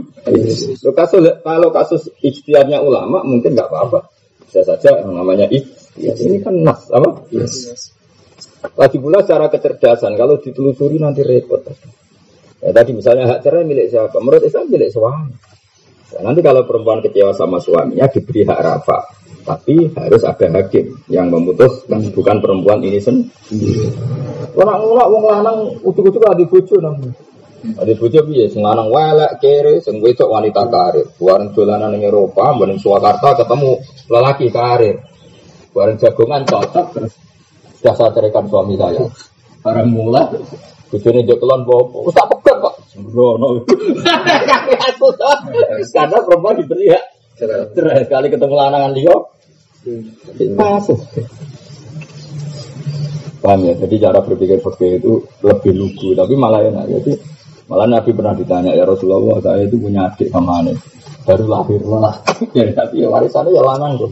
So, 0.78 0.94
kasus, 0.94 1.42
kalau 1.42 1.74
kasus 1.74 2.14
ijtihadnya 2.22 2.78
ulama 2.78 3.26
mungkin 3.26 3.58
nggak 3.58 3.66
apa-apa. 3.66 4.06
Bisa 4.46 4.62
saja 4.62 5.02
yang 5.02 5.18
namanya 5.18 5.50
ijtihad. 5.50 6.14
Ini 6.14 6.38
kan 6.38 6.54
nas, 6.62 6.86
apa? 6.94 7.26
Yes. 7.34 7.90
Lagi 8.58 8.98
pula 8.98 9.22
secara 9.22 9.46
kecerdasan, 9.46 10.18
kalau 10.18 10.42
ditelusuri 10.42 10.98
nanti 10.98 11.22
repot. 11.22 11.62
Ya, 12.58 12.74
tadi 12.74 12.90
misalnya 12.90 13.30
hak 13.30 13.46
cerai 13.46 13.62
milik 13.62 13.86
siapa? 13.86 14.18
Menurut 14.18 14.42
Islam 14.42 14.66
milik 14.66 14.90
suami. 14.90 15.30
Ya, 16.10 16.18
nanti 16.26 16.40
kalau 16.42 16.66
perempuan 16.66 16.98
kecewa 16.98 17.30
sama 17.30 17.62
suaminya 17.62 18.10
diberi 18.10 18.42
hak 18.42 18.60
rafa. 18.60 18.98
Tapi 19.46 19.88
harus 19.96 20.22
ada 20.28 20.46
hakim 20.60 20.92
yang 21.08 21.32
memutuskan 21.32 22.04
bukan 22.12 22.36
perempuan 22.42 22.84
ini 22.84 23.00
sendiri. 23.00 23.88
Orang 24.58 24.84
orang 24.84 25.08
wong 25.08 25.24
lanang 25.24 25.58
utuk-utuk 25.86 26.20
ada 26.26 26.44
bojo 26.44 26.76
namanya. 26.82 27.14
Ada 27.58 27.92
bojo 27.96 28.18
piye 28.28 28.44
sing 28.50 28.62
kere, 29.40 29.80
sing 29.80 30.04
wedok 30.04 30.28
wanita 30.28 30.68
karir. 30.68 31.06
Bareng 31.16 31.54
dolanan 31.56 31.96
ning 31.96 32.04
Eropa, 32.04 32.52
bareng 32.58 32.76
Surakarta 32.76 33.40
ketemu 33.40 33.72
lelaki 34.12 34.46
karir. 34.52 35.00
Bareng 35.72 35.96
jagongan 35.96 36.42
cocok 36.44 36.86
sudah 37.78 37.94
saya 37.94 38.10
ceritakan 38.14 38.46
suami 38.50 38.74
saya. 38.74 39.02
Bareng 39.62 39.90
mulai 39.90 40.26
Bujone 40.88 41.20
jokelon 41.20 41.68
bopo, 41.68 42.08
wis 42.08 42.16
tak 42.16 42.32
pegat 42.32 42.56
kok. 42.64 42.74
Sembrono. 42.88 43.60
Karena 45.94 46.16
perempuan 46.24 46.56
diberi 46.56 46.88
ya. 46.88 47.00
Cerai 47.36 48.08
sekali 48.08 48.32
ketemu 48.32 48.54
lanangan 48.56 48.92
dia, 48.96 49.14
Masuk. 50.58 50.98
Paham 53.38 53.60
ya? 53.62 53.74
Jadi 53.78 53.94
cara 54.02 54.18
berpikir 54.18 54.58
seperti 54.58 54.98
itu 54.98 55.22
lebih 55.44 55.72
lugu, 55.76 56.16
tapi 56.16 56.34
malah 56.34 56.64
enak. 56.64 56.84
Jadi 56.88 57.12
malah 57.70 57.86
Nabi 57.86 58.10
pernah 58.10 58.34
ditanya 58.34 58.72
ya 58.74 58.82
Rasulullah, 58.88 59.38
saya 59.44 59.68
itu 59.68 59.76
punya 59.78 60.08
adik 60.10 60.32
sama 60.32 60.64
aneh, 60.64 60.74
baru 61.22 61.46
lahir 61.46 61.80
lah. 61.84 62.16
ya, 62.56 62.64
tapi 62.74 63.04
ya 63.04 63.08
warisannya 63.12 63.54
ya 63.54 63.62
lanang 63.62 63.92
tuh. 64.00 64.10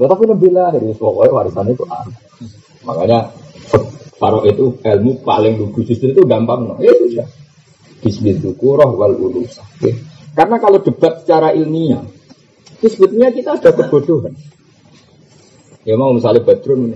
Ya, 0.00 0.06
tapi 0.08 0.24
lebih 0.24 0.50
lahir, 0.56 0.80
pokoknya 0.96 1.32
warisannya 1.32 1.72
itu 1.76 1.84
anak. 1.84 2.16
Makanya 2.82 3.18
Faro 4.16 4.46
itu 4.46 4.78
ilmu 4.78 5.26
paling 5.26 5.58
lugu 5.58 5.82
justru 5.82 6.14
itu 6.14 6.22
gampang. 6.22 6.78
Ya 6.78 6.94
sudah. 6.94 7.28
Bismillahirrahmanirrahim 8.02 8.98
wal 8.98 9.16
urusa. 9.18 9.62
Karena 10.32 10.56
kalau 10.62 10.78
debat 10.80 11.22
secara 11.22 11.54
ilmiah, 11.54 12.02
itu 12.78 12.86
sebetulnya 12.86 13.30
kita 13.34 13.58
ada 13.58 13.70
kebodohan. 13.74 14.34
Ya 15.82 15.98
mau 15.98 16.14
misalnya 16.14 16.46
Badrun 16.46 16.94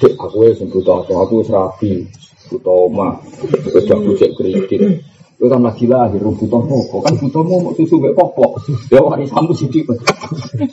Dek, 0.00 0.16
aku 0.16 0.48
ya 0.48 0.56
butuh 0.64 1.04
aku, 1.04 1.12
aku 1.12 1.34
serabi, 1.44 2.08
butuh 2.48 2.88
oma, 2.88 3.20
kerja 3.68 4.26
kredit. 4.32 5.06
Itu 5.40 5.48
kan 5.48 5.64
lagi 5.64 5.88
lahir, 5.88 6.20
butuh 6.20 6.60
pokok, 6.68 7.00
kan 7.00 7.16
butuh 7.16 7.40
mau 7.40 7.72
susu 7.72 7.96
gak 7.96 8.12
popok. 8.12 8.60
Ya 8.92 9.00
warisanmu 9.00 9.56
sidik. 9.56 9.88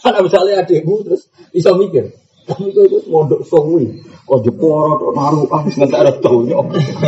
Karena 0.04 0.20
misalnya 0.20 0.60
adikmu 0.60 1.08
terus 1.08 1.32
bisa 1.56 1.72
mikir, 1.72 2.12
kami 2.44 2.76
itu 2.76 2.84
mondok 3.08 3.48
sowi, 3.48 4.04
kok 4.28 4.44
jeporo, 4.44 5.00
kok 5.00 5.12
naruhan, 5.16 5.72
nggak 5.72 5.88
ada 6.04 6.12
tahunya. 6.20 6.60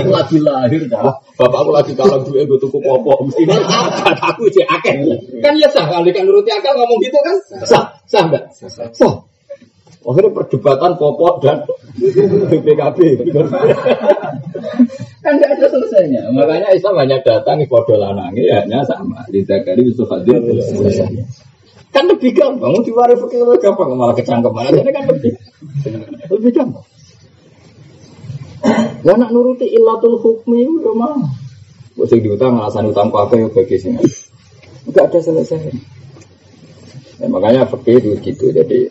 Lagi 0.07 0.39
lahir 0.39 0.88
dah, 0.88 1.20
bapakku 1.36 1.76
lagi 1.76 1.91
kalau 1.99 2.24
duit 2.24 2.47
gue 2.47 2.60
tuku 2.64 2.80
popok, 2.80 3.28
mesti 3.28 3.43
aku 4.24 4.47
cek 4.47 4.68
akeh. 4.80 4.95
Kan 5.43 5.60
ya 5.60 5.68
sah, 5.68 5.84
kalau 5.84 6.07
kan 6.16 6.24
nuruti 6.24 6.55
akal 6.55 6.80
ngomong 6.80 6.99
gitu 7.03 7.20
kan, 7.20 7.36
sah, 7.68 7.84
sah 8.07 8.24
enggak? 8.24 8.55
Sah. 8.55 9.28
Akhirnya 9.99 10.31
perdebatan 10.31 10.95
popok 10.95 11.43
dan 11.43 11.67
BPKB. 11.99 12.99
kan 15.19 15.31
nggak 15.35 15.51
ada 15.59 15.65
selesainya. 15.67 16.31
Makanya 16.31 16.71
Islam 16.71 16.95
hanya 17.03 17.19
datang 17.19 17.59
ibadah 17.59 17.97
lanangi 17.99 18.47
hanya 18.47 18.79
sama. 18.87 19.27
Lidah 19.27 19.59
kali 19.67 19.91
Yusuf 19.91 20.07
Hadir. 20.07 20.39
Kan 21.91 22.07
lebih 22.07 22.31
gampang. 22.31 22.71
Mau 22.79 22.83
diwaris 22.85 23.19
pakai 23.19 23.43
lebih 23.43 23.59
gampang 23.59 23.89
malah 23.99 24.15
kecangkeman. 24.15 24.71
Jadi 24.71 24.91
kan 24.95 25.03
lebih 25.11 25.31
lebih 26.31 26.51
gampang. 26.55 26.85
Ya 29.03 29.15
nak 29.15 29.31
nuruti 29.35 29.67
ilatul 29.67 30.15
hukmi 30.19 30.63
udah 30.63 30.95
mah. 30.95 31.19
Bosik 31.99 32.23
diutang 32.23 32.55
alasan 32.55 32.87
utang 32.87 33.11
apa 33.11 33.35
yang 33.35 33.51
bagi 33.51 33.75
sini. 33.75 33.99
Enggak 34.87 35.11
ada 35.11 35.19
selesai. 35.19 35.75
Ya, 37.19 37.27
makanya 37.27 37.67
fakir 37.67 37.99
itu 37.99 38.15
gitu. 38.23 38.55
Jadi 38.55 38.87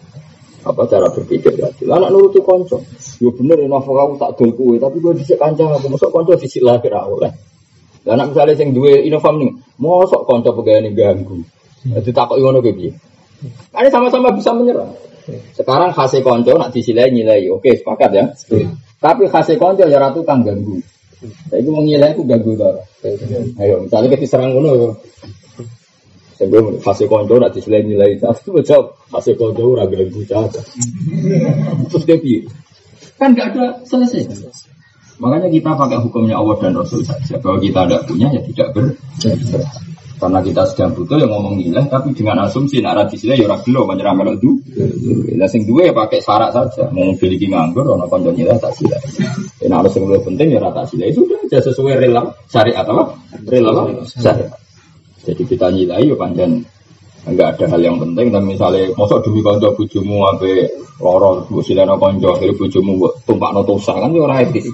apa 0.67 0.83
cara 0.91 1.07
berpikir 1.13 1.55
tadi. 1.55 1.83
Lah 1.87 2.03
anak 2.03 2.11
nuruti 2.11 2.43
konco. 2.43 2.83
Yo 3.23 3.31
bener 3.35 3.63
ya 3.63 3.69
nafsu 3.71 3.95
aku 3.95 4.15
tak 4.19 4.31
dol 4.39 4.51
kuwe, 4.55 4.77
tapi 4.79 4.99
gue 4.99 5.13
dhisik 5.19 5.39
kancang 5.39 5.71
aku 5.75 5.87
mosok 5.91 6.11
konco 6.11 6.35
dhisik 6.35 6.63
lah 6.67 6.79
kira 6.83 7.07
oleh. 7.07 7.31
Lah 8.07 8.13
anak 8.19 8.35
misalnya 8.35 8.55
sing 8.59 8.75
duwe 8.75 9.07
inovam 9.07 9.39
nih, 9.39 9.53
mosok 9.79 10.27
konco 10.27 10.51
pegawai 10.59 10.91
ganggu. 10.95 11.39
Jadi 11.87 12.11
takut 12.11 12.43
ngono 12.43 12.59
ke 12.59 12.75
piye? 12.75 12.91
Ini 13.71 13.89
sama-sama 13.91 14.35
bisa 14.35 14.51
menyerang. 14.51 14.91
Sekarang 15.55 15.95
khasih 15.95 16.27
konco 16.27 16.57
nak 16.59 16.75
disilai 16.75 17.13
nilai, 17.15 17.47
oke 17.53 17.71
sepakat 17.79 18.11
ya. 18.11 18.25
Tapi 18.99 19.31
khasih 19.31 19.57
konco 19.61 19.87
ya 19.87 20.03
ratu 20.03 20.27
kang 20.27 20.43
ganggu. 20.43 20.83
Saya 21.51 21.59
itu 21.59 21.71
mau 21.75 21.83
nilai 21.83 22.15
aku 22.15 22.23
ganggu 22.27 22.55
tau. 22.55 22.79
Ayo 23.59 23.87
misalnya 23.87 24.15
kita 24.15 24.27
serang 24.27 24.55
ngono. 24.55 24.95
Saya 26.39 26.55
belum 26.55 26.79
kasih 26.79 27.11
konco 27.11 27.35
nak 27.43 27.51
disilai 27.51 27.83
nilai 27.83 28.15
satu 28.23 28.55
macam 28.55 28.95
kasih 29.11 29.35
konco 29.35 29.75
ora 29.75 29.91
ganggu 29.91 30.23
saja. 30.23 30.63
Terus 31.91 32.05
dia 32.07 32.15
piye? 32.15 32.47
Kan 33.19 33.35
gak 33.35 33.59
ada 33.59 33.83
selesai. 33.83 34.23
Makanya 35.19 35.51
kita 35.51 35.75
pakai 35.75 35.99
hukumnya 35.99 36.39
Allah 36.39 36.55
dan 36.63 36.79
Rasul 36.79 37.03
saja. 37.03 37.43
Kalau 37.43 37.59
kita 37.59 37.91
tidak 37.91 38.07
punya 38.07 38.31
ya 38.31 38.39
tidak 38.47 38.71
ber. 38.71 38.87
Karena 40.19 40.39
kita 40.43 40.63
sedang 40.67 40.95
butuh 40.99 41.15
yang 41.15 41.31
ngomong 41.31 41.63
nilai, 41.63 41.87
tapi 41.87 42.11
dengan 42.11 42.43
asumsi 42.43 42.83
nak 42.83 43.03
radis 43.03 43.23
ya 43.23 43.39
orang 43.39 43.63
gelo 43.63 43.87
menyerah 43.87 44.15
melok 44.15 44.39
du. 44.39 44.63
Nah 45.35 45.47
sing 45.51 45.67
ya 45.67 45.91
pakai 45.91 46.23
syarat 46.23 46.55
saja. 46.55 46.87
Mau 46.95 47.11
memiliki 47.15 47.51
nganggur, 47.51 47.83
orang 47.83 48.07
konco 48.07 48.31
nilai 48.31 48.55
tak 48.63 48.79
sila. 48.79 48.99
Ini 49.59 49.75
harus 49.75 49.91
yang 49.99 50.07
lebih 50.07 50.23
penting 50.23 50.55
ya 50.55 50.63
rata 50.63 50.87
sila. 50.87 51.03
Itu 51.03 51.27
sudah 51.27 51.39
aja 51.51 51.59
sesuai 51.67 51.99
rela 51.99 52.23
syariat 52.47 52.87
apa? 52.87 53.15
Rela 53.47 53.71
apa? 53.75 54.07
Syariat. 54.07 54.68
Jadi 55.29 55.43
kita 55.45 55.69
nilai 55.69 56.09
ya 56.09 56.17
panjang 56.17 56.65
enggak 57.29 57.61
ada 57.61 57.77
hal 57.77 57.81
yang 57.85 58.01
penting. 58.01 58.33
Dan 58.33 58.49
misalnya 58.49 58.89
mosok 58.97 59.29
demi 59.29 59.45
konco 59.45 59.77
bujumu 59.77 60.25
sampai 60.25 60.65
lorong 61.05 61.45
bu 61.53 61.61
silano 61.61 62.01
konco 62.01 62.33
akhirnya 62.33 62.57
bujumu 62.57 63.05
tumpak 63.29 63.53
notosa 63.53 63.93
kan 64.01 64.09
ya 64.17 64.25
orang 64.25 64.49
etik. 64.49 64.65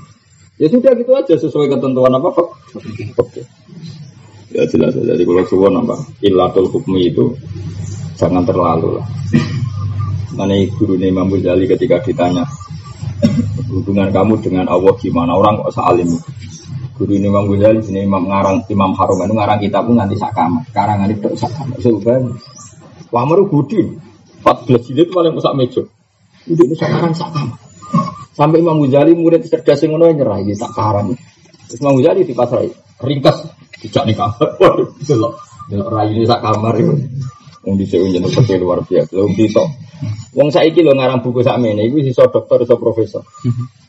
Ya 0.54 0.70
sudah 0.70 0.94
gitu 0.94 1.10
aja 1.18 1.34
sesuai 1.34 1.66
ketentuan 1.66 2.14
apa 2.14 2.30
oke. 2.30 3.42
Ya 4.54 4.62
jelas 4.70 4.94
jadi 4.94 5.18
kalau 5.26 5.42
suwon 5.50 5.82
apa 5.82 5.98
ilatul 6.22 6.70
hukmi 6.70 7.10
itu 7.10 7.34
jangan 8.14 8.46
terlalu 8.46 9.02
lah. 9.02 9.06
Mana 10.38 10.54
guru 10.78 10.94
Imam 10.98 11.26
Ghazali 11.30 11.66
ketika 11.66 11.98
ditanya 12.06 12.46
hubungan 13.70 14.14
kamu 14.14 14.38
dengan 14.42 14.70
Allah 14.70 14.94
gimana? 15.02 15.34
Orang 15.34 15.58
kok 15.62 15.74
salim 15.74 16.06
guru 16.94 17.12
Imam 17.14 17.44
Ghazali 17.50 17.82
sini 17.82 18.06
Imam 18.06 18.26
ngarang 18.26 18.64
Imam 18.70 18.94
Harum. 18.94 19.18
Itu 19.22 19.34
ngarang 19.34 19.58
kitab 19.62 19.86
pun 19.86 19.98
nanti 19.98 20.14
sakama 20.14 20.62
karangan 20.70 21.10
itu 21.10 21.28
sakama 21.34 21.74
sebenarnya 21.78 22.34
Wamaru 23.10 23.46
Budi 23.46 23.82
14 24.42 24.86
jilid 24.90 25.08
paling 25.10 25.34
sak 25.38 25.54
meja. 25.58 25.82
Itu 26.46 26.62
ini 26.62 26.74
sekarang 26.74 27.14
sakama 27.14 27.54
sampai 28.34 28.58
Imam 28.62 28.82
Ghazali 28.82 29.14
murid 29.14 29.46
cerdas 29.46 29.82
yang 29.86 29.94
ngono 29.94 30.10
nyerah 30.10 30.38
ini 30.42 30.58
tak 30.58 30.74
karang 30.74 31.14
terus 31.70 31.78
Imam 31.82 31.94
Ghazali 31.98 32.26
di 32.26 32.34
pasar 32.34 32.62
ringkas 33.02 33.36
tidak 33.82 34.02
nih 34.10 34.16
kamar. 34.16 34.48
Waduh 34.62 34.88
Delok 35.64 35.90
ini 36.10 36.28
sak 36.28 36.40
kamar 36.44 36.74
itu 36.76 36.94
Wong 37.64 37.80
jenis 37.80 38.28
seperti 38.28 38.60
luar 38.60 38.84
biasa. 38.84 39.16
Wong 39.16 39.32
di 39.32 39.48
Wong 40.34 40.48
saiki 40.50 40.82
lo 40.82 40.92
ngarang 40.96 41.22
buku 41.22 41.40
sak 41.46 41.60
mene 41.60 41.86
iku 41.86 42.02
iso 42.02 42.26
dokter 42.28 42.64
iso 42.64 42.76
profesor. 42.80 43.22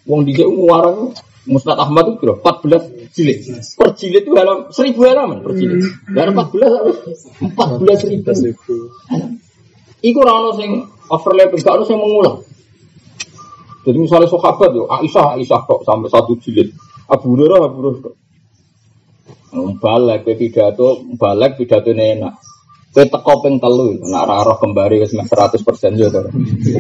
Wong 0.06 0.24
di 0.28 0.34
sini 0.38 0.66
ngarang 0.66 1.14
Musnad 1.46 1.78
Ahmad 1.78 2.10
itu 2.10 2.26
berapa? 2.26 2.42
14 2.42 3.14
jilid. 3.14 3.38
Per 3.78 3.90
jilid 3.94 4.26
itu 4.26 4.34
dalam 4.34 4.66
1000 4.74 4.98
halaman 4.98 5.46
per 5.46 5.54
jilid. 5.54 5.86
Dan 6.10 6.34
14 6.34 7.54
14 7.54 8.50
ribu. 8.50 8.74
Iku 10.02 10.18
ora 10.26 10.34
ono 10.42 10.58
sing 10.58 10.70
overlapping, 11.10 11.62
gak 11.62 11.76
ono 11.78 11.86
sing 11.86 11.98
mengulang. 12.02 12.42
Jadi 13.86 13.98
misalnya 14.02 14.26
sahabat 14.26 14.74
yo 14.74 14.90
Aisyah 14.90 15.38
Aisyah 15.38 15.62
kok 15.70 15.86
sampai 15.86 16.10
satu 16.10 16.34
jilid. 16.42 16.74
Abu 17.06 17.38
Hurairah 17.38 17.60
Abu 17.62 17.78
Hurairah 17.78 18.02
kok. 18.02 18.16
Balik 19.78 20.26
pidato, 20.26 21.06
balik 21.14 21.62
pidato 21.62 21.94
enak. 21.94 22.34
Kowe 22.96 23.04
teko 23.04 23.34
ping 23.44 23.60
telu, 23.60 24.00
nak 24.08 24.56
kembari 24.56 25.04
wis 25.04 25.12
100% 25.12 26.00
yo 26.00 26.08
to. 26.08 26.32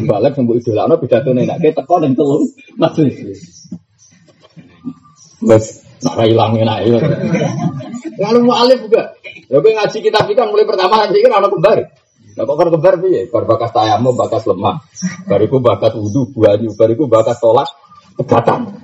Balik 0.07 0.31
sing 0.39 0.47
mbok 0.47 0.63
idolakno 0.63 0.95
pidatone 0.95 1.43
nek 1.43 1.59
kowe 1.59 1.71
teko 1.75 1.95
ning 1.99 2.15
telu 2.15 2.39
majelis. 2.79 3.19
Wes 5.43 5.83
nak 6.07 6.15
ra 6.15 6.23
ilang 6.23 6.55
enak. 6.55 6.79
Lalu 8.15 8.39
mau 8.47 8.55
alif 8.63 8.87
juga. 8.87 9.11
Kowe 9.51 9.59
ngaji 9.59 9.97
kitab 9.99 10.31
ikan 10.31 10.55
mulai 10.55 10.63
pertama 10.63 11.03
nanti 11.03 11.19
kan 11.19 11.35
ana 11.35 11.51
kembari. 11.51 11.83
Nah 12.35 12.43
kok 12.43 12.67
kembar 12.67 12.95
piye? 12.99 13.31
Bar 13.31 13.47
bakas 13.47 13.71
tayamu, 13.71 14.11
bakas 14.11 14.43
lemah. 14.43 14.83
Bariku 15.23 15.63
bakas 15.63 15.95
wudu, 15.95 16.35
buahyu, 16.35 16.75
bariku 16.75 17.07
bakas 17.07 17.39
tolak, 17.39 17.67
pegatan. 18.19 18.75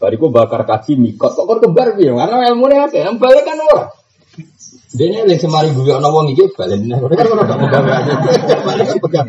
Bariku 0.00 0.32
bakar 0.32 0.64
kaji 0.64 0.96
mikot. 0.96 1.36
Kok 1.36 1.44
kan 1.44 1.58
kembar 1.60 1.92
piye? 1.92 2.12
Karena 2.16 2.48
ilmu 2.52 2.64
ini 2.72 2.76
ada, 2.80 2.96
yang 2.96 3.20
balik 3.20 3.44
kan 3.44 3.60
ora. 3.60 3.84
Dia 4.94 5.10
ini 5.10 5.26
yang 5.26 5.42
semari 5.42 5.74
gue 5.74 5.90
ana 5.90 6.06
wong 6.06 6.30
iki 6.30 6.46
balen. 6.54 6.86
Kan 6.86 7.26
ora 7.26 7.42
gak 7.42 7.58
pegang 7.58 7.86
aja. 7.90 8.14
Balik 8.62 8.84
kan 8.86 8.98
pegang. 9.02 9.28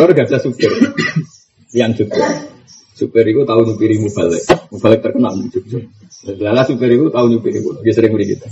Ora 0.00 0.12
gak 0.16 0.40
supir. 0.40 0.72
Yang 1.76 1.92
supir. 2.04 2.24
Supir 2.96 3.24
itu 3.28 3.44
tahu 3.44 3.60
nyupiri 3.68 4.00
mubalik. 4.00 4.48
Mubalik 4.72 5.00
terkenal 5.04 5.36
Jogja. 5.52 5.84
Lala 6.40 6.64
supir 6.64 6.88
itu 6.96 7.12
tahu 7.12 7.26
nyupiri 7.28 7.60
itu. 7.60 7.70
Dia 7.84 7.92
sering 7.92 8.16
beli 8.16 8.32
kita. 8.32 8.48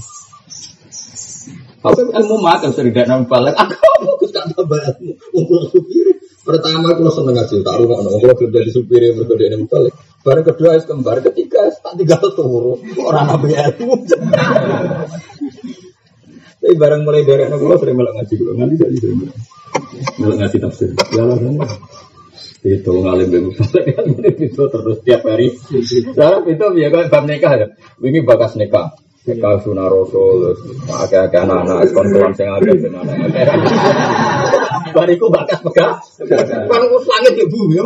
Tapi 1.81 2.01
ilmu 2.12 2.37
mata 2.45 2.68
sering 2.76 2.93
tidak 2.93 3.09
nampak 3.09 3.57
Aku 3.57 3.72
aku 4.05 4.28
tak 4.28 4.53
tambah 4.53 4.76
ilmu. 4.76 5.16
Ungkul 5.33 5.72
supir. 5.72 6.19
Pertama 6.41 6.97
aku 6.97 7.09
seneng 7.12 7.36
ngaji. 7.36 7.57
Tak 7.61 7.74
rumah. 7.80 7.99
Ungkul 8.05 8.32
belum 8.32 8.51
jadi 8.51 8.70
supir 8.72 9.01
yang 9.05 9.20
berbeda 9.20 9.45
ini 9.53 9.57
mubalik. 9.64 9.95
Barang 10.20 10.45
kedua 10.45 10.76
es 10.76 10.84
kembar, 10.84 11.24
ketiga 11.24 11.72
tak 11.80 11.97
tinggal 11.97 12.20
turu. 12.36 12.76
Orang 13.01 13.32
nabi 13.32 13.57
ilmu. 13.57 14.05
Tapi 16.61 16.76
barang 16.76 17.09
mulai 17.09 17.24
dari 17.24 17.49
anak 17.49 17.57
gue 17.57 17.76
sering 17.80 17.97
melak 17.97 18.14
ngaji 18.20 18.34
gue 18.36 18.53
nganti 18.53 18.74
jadi 18.76 18.97
sering 19.01 19.18
melak 20.20 20.36
ngaji 20.45 20.57
tafsir. 20.61 20.93
Ya 21.16 21.24
alasannya 21.24 21.64
itu 22.61 22.93
ngalim 22.93 23.28
bemu 23.32 23.51
kan 23.57 24.05
itu 24.36 24.62
terus 24.68 25.01
tiap 25.01 25.24
hari. 25.24 25.57
Saya 26.12 26.45
itu 26.45 26.66
ya 26.76 26.93
kan 26.93 27.09
bab 27.09 27.24
nikah 27.24 27.53
ya. 27.57 27.66
Ini 28.05 28.20
bakas 28.28 28.61
nikah. 28.61 28.93
Nikah 29.20 29.61
sunah 29.61 29.84
rasul, 29.84 30.57
agak-agak 30.88 31.45
anak-anak, 31.45 31.93
kontuan 31.93 32.32
saya 32.32 32.57
agak 32.57 32.80
dengan 32.80 33.05
anak-anak. 33.05 34.39
Bariku 34.91 35.28
bakas 35.28 35.61
pegas. 35.61 36.20
Kan 36.24 36.83
wis 36.89 37.05
langit 37.07 37.33
ya 37.37 37.47
bumi 37.47 37.76
ya. 37.76 37.85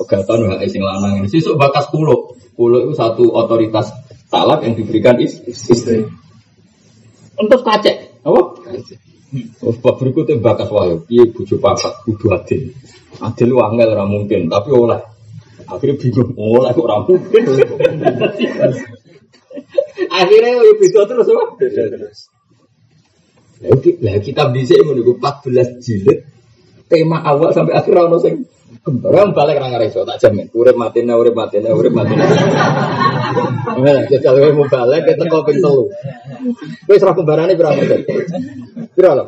Pegatan 0.00 0.48
hak 0.48 0.64
sing 0.68 0.82
lanang 0.82 1.20
ini. 1.20 1.28
Sesuk 1.28 1.60
bakas 1.60 1.92
pulau. 1.92 2.32
Pulau 2.56 2.88
itu 2.88 2.92
satu 2.96 3.30
otoritas 3.30 3.92
talak 4.32 4.64
yang 4.64 4.74
diberikan 4.74 5.20
is 5.20 5.40
istri. 5.46 6.08
Untuk 7.38 7.62
kacek, 7.62 8.18
apa? 8.26 8.40
Terus 9.30 9.76
bab 9.78 9.94
berikutnya 10.00 10.42
bakas 10.42 10.72
wahyu. 10.72 11.06
Iya 11.06 11.30
buju 11.30 11.60
papat, 11.62 12.02
kudu 12.02 12.34
adil. 12.34 12.74
Adil 13.22 13.50
wangel 13.54 13.94
ora 13.94 14.08
mungkin, 14.08 14.50
tapi 14.50 14.74
oleh. 14.74 14.98
Akhirnya 15.68 16.00
bingung, 16.00 16.32
oleh 16.34 16.72
kok 16.72 16.84
ora 16.88 16.98
mungkin. 17.04 17.42
Akhirnya 20.18 20.50
ya 20.64 20.72
bisa 20.80 21.04
terus 21.04 21.28
apa? 21.28 21.44
terus. 21.60 22.32
Lah 23.58 24.18
kitab 24.22 24.54
dhisik 24.54 24.78
ngono 24.82 25.02
iku 25.02 25.18
14 25.18 25.82
jilid. 25.82 26.18
Tema 26.88 27.20
awal 27.20 27.52
sampai 27.52 27.76
akhir 27.76 27.94
ono 27.98 28.16
sing 28.22 28.48
kembar 28.80 29.34
balik 29.36 29.58
ra 29.60 29.82
iso 29.84 30.06
tak 30.06 30.22
jamin. 30.22 30.48
Urip 30.54 30.76
matine 30.78 31.12
urip 31.12 31.34
matine 31.36 31.68
urip 31.74 31.92
matine. 31.92 32.24
Nah, 33.78 34.02
jajal 34.08 34.34
kowe 34.34 34.52
mau 34.56 34.66
balik 34.66 35.04
ke 35.04 35.12
teko 35.18 35.44
ping 35.44 35.58
3. 35.60 36.88
Wis 36.88 37.02
ra 37.04 37.12
berapa 37.12 37.52
persen? 37.54 38.00
Pira 38.96 39.10
lho? 39.14 39.24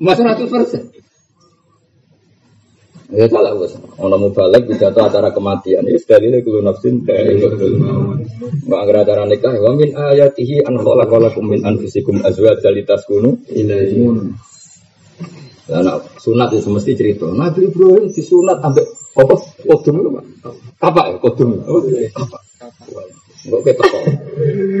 Mas 0.00 0.18
100%. 0.18 0.99
Ya 3.10 3.26
salah 3.26 3.58
bos. 3.58 3.74
Ono 3.98 4.16
bisa 4.30 4.94
tuh 4.94 5.02
acara 5.02 5.34
kematian. 5.34 5.82
Ini 5.82 5.98
sekali 5.98 6.30
ini 6.30 6.46
kulo 6.46 6.62
nafsin 6.62 7.02
dari 7.02 7.42
Nggak 7.42 8.80
agar 8.86 8.96
acara 9.02 9.22
nikah. 9.26 9.54
Wa 9.58 9.74
min 9.74 9.90
ayatihi 9.98 10.62
an 10.62 10.78
khalaqalakum 10.78 11.50
min 11.50 11.66
anfusikum 11.66 12.22
azwajan 12.22 12.70
litaskunu 12.70 13.50
ilaihi. 13.50 14.06
Nah, 15.70 16.02
sunat 16.18 16.50
itu 16.54 16.66
mesti 16.66 16.98
cerita. 16.98 17.30
Nabi 17.30 17.70
Ibrahim 17.70 18.10
disunat 18.10 18.58
ambek 18.58 18.86
apa? 19.14 19.34
Kodum 19.66 19.94
itu 20.02 20.10
pak. 20.10 20.24
Apa 20.82 21.00
ya 21.10 21.16
kodum? 21.22 21.50
Apa? 22.14 22.38
Enggak 23.46 23.60
kita 23.70 23.82
kok. 23.86 24.02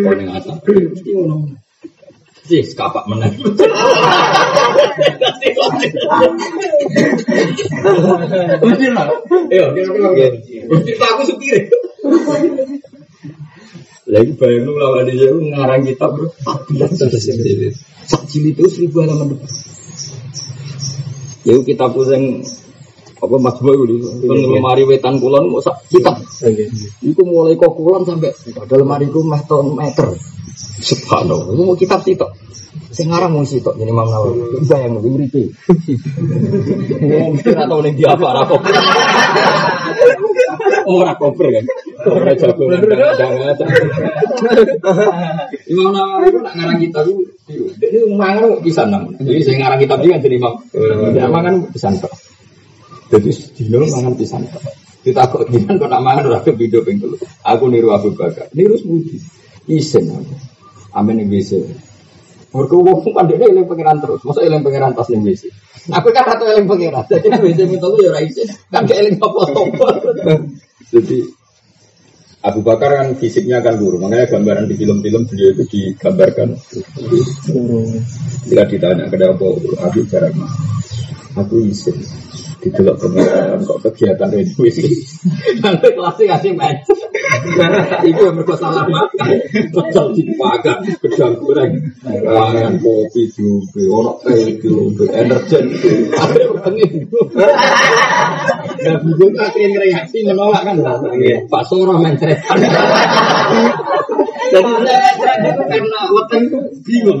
Kau 0.02 0.12
yang 0.14 0.34
atas. 0.34 0.54
Mesti 0.66 1.10
ngono. 1.14 1.36
Yes, 2.50 2.74
kapak 2.74 3.06
menang. 3.06 3.30
Mesti 8.58 8.86
lah. 8.90 9.06
Ayo, 9.54 9.66
kira-kira. 9.70 10.34
Mesti 10.66 10.92
aku 10.98 11.22
supir. 11.30 11.70
Lagi 14.10 14.34
bayang 14.34 14.66
lu 14.66 14.74
lawan 14.74 15.06
dia 15.06 15.30
ngarang 15.30 15.86
kitab 15.86 16.10
bro. 16.18 16.26
Sak 18.10 18.26
jilid 18.26 18.58
itu 18.58 18.66
seribu 18.66 19.06
halaman 19.06 19.38
depan. 19.38 19.50
Iku 21.46 21.62
kitab 21.62 21.94
sing 22.02 22.42
apa 23.20 23.36
Mas 23.38 23.62
Boy 23.62 23.78
itu 23.86 24.10
teng 24.26 24.40
lemari 24.50 24.82
wetan 24.82 25.22
kulon 25.22 25.54
mau 25.54 25.62
sak 25.62 25.86
kitab. 25.86 26.18
Iku 27.06 27.22
mulai 27.22 27.54
kok 27.54 27.78
kulon 27.78 28.02
sampai 28.02 28.34
pada 28.50 28.74
lemari 28.74 29.06
ku 29.06 29.22
meh 29.22 29.38
ton 29.46 29.78
meter. 29.78 30.10
Subhanallah, 30.80 31.52
itu 31.52 31.62
mau 31.62 31.76
kitab 31.76 32.00
sitok. 32.02 32.32
Sing 32.90 33.06
ngarang 33.06 33.30
mau 33.38 33.46
sitok 33.46 33.78
jadi 33.78 33.94
Imam 33.94 34.02
Nawawi. 34.02 34.66
Bayang 34.66 34.98
nang 34.98 35.06
uripe. 35.06 35.54
Wong 36.98 37.38
mesti 37.38 37.48
ora 37.54 37.64
tau 37.70 37.78
ning 37.86 37.94
dia 37.94 38.10
apa 38.10 38.24
ora 38.34 38.42
kok. 38.50 38.60
Ora 40.90 41.12
koper 41.14 41.46
kan. 41.54 41.64
Ora 42.10 42.34
jago. 42.34 42.66
Imam 45.70 45.90
Nawawi 45.94 46.26
itu 46.34 46.38
nak 46.42 46.54
ngarang 46.58 46.78
kitab 46.82 47.02
itu 47.06 47.22
dia 47.78 48.02
mangan 48.10 48.58
pisan 48.58 48.86
nang. 48.90 49.04
Jadi 49.22 49.40
sing 49.46 49.56
ngarang 49.62 49.78
kitab 49.78 50.02
dia 50.02 50.10
kan 50.18 50.20
jadi 50.26 50.36
Imam. 50.42 50.54
Dia 51.14 51.26
mangan 51.30 51.54
pisan 51.70 51.94
tok. 52.02 52.10
Jadi 53.14 53.30
dino 53.54 53.86
mangan 53.86 54.14
pisan 54.18 54.42
tok. 54.50 54.66
Ditakut 55.06 55.46
gimana 55.46 55.78
kok 55.78 55.90
nak 55.94 56.02
mangan 56.02 56.26
ora 56.26 56.42
video 56.42 56.82
ping. 56.82 56.98
Aku 57.46 57.70
niru 57.70 57.94
Abu 57.94 58.18
Bakar. 58.18 58.50
Niru 58.50 58.74
semudi. 58.74 59.14
Isen 59.70 60.10
aku. 60.10 60.34
Amin 60.94 61.22
ning 61.22 61.28
WC. 61.30 61.62
Mergo 62.50 62.82
wong 62.82 63.06
kan 63.14 63.30
dhek 63.30 63.38
eling 63.46 63.66
pangeran 63.70 64.02
terus. 64.02 64.20
Masa 64.26 64.42
eling 64.42 64.62
pangeran 64.66 64.92
pas 64.94 65.06
ning 65.10 65.22
WC. 65.22 65.50
Aku 65.94 66.08
kan 66.10 66.24
ratu 66.26 66.44
eling 66.50 66.66
pangeran. 66.66 67.04
Jadi 67.06 67.28
WC 67.30 67.58
minta 67.70 67.88
ya 67.98 68.10
ora 68.10 68.20
isin. 68.26 68.48
Kan 68.68 68.86
gak 68.86 68.98
eling 68.98 69.16
apa-apa. 69.22 69.88
Jadi 70.90 71.18
Abu 72.40 72.64
Bakar 72.64 72.96
kan 72.96 73.08
fisiknya 73.20 73.60
kan 73.60 73.76
guru, 73.76 74.00
makanya 74.00 74.32
gambaran 74.32 74.64
di 74.64 74.72
film-film 74.80 75.28
beliau 75.28 75.52
itu 75.52 75.64
digambarkan. 75.68 76.56
Jika 78.48 78.64
ditanya 78.64 79.12
kenapa 79.12 79.44
Abu 79.84 80.00
Bakar, 80.08 80.32
aku 81.36 81.68
isin 81.68 82.00
didelok 82.60 82.96
kemudian 83.00 83.58
kok 83.64 83.78
kegiatan 83.88 84.30
ini 84.36 84.52
wis 84.60 84.76
nanti 85.64 85.88
kelasnya 85.96 86.36
kasih 86.36 86.52
match 86.54 86.88
itu 88.04 88.20
yang 88.20 88.34
mereka 88.36 88.54
salah 88.58 88.84
makan 88.86 89.28
total 89.70 90.06
dipakai 90.12 90.92
gedang 90.98 91.34
goreng. 91.38 91.72
Mangan 92.04 92.74
kopi 92.82 93.22
juga 93.32 93.82
orang 93.90 94.18
teh 94.26 94.58
juga 94.60 95.04
energen 95.14 95.64
ada 96.16 96.42
pengen. 96.64 96.92
Gak 98.80 98.96
bingung 99.04 99.34
akhirnya 99.36 99.78
reaksi 99.78 100.18
menolak 100.24 100.62
kan? 100.64 100.76
Pak 101.48 101.62
Soro 101.68 102.00
mencretan 102.00 102.58
Jadi 104.50 104.72
saya 104.82 105.52
karena 105.54 106.00
weteng 106.10 106.42
itu 106.50 106.58
bingung 106.82 107.20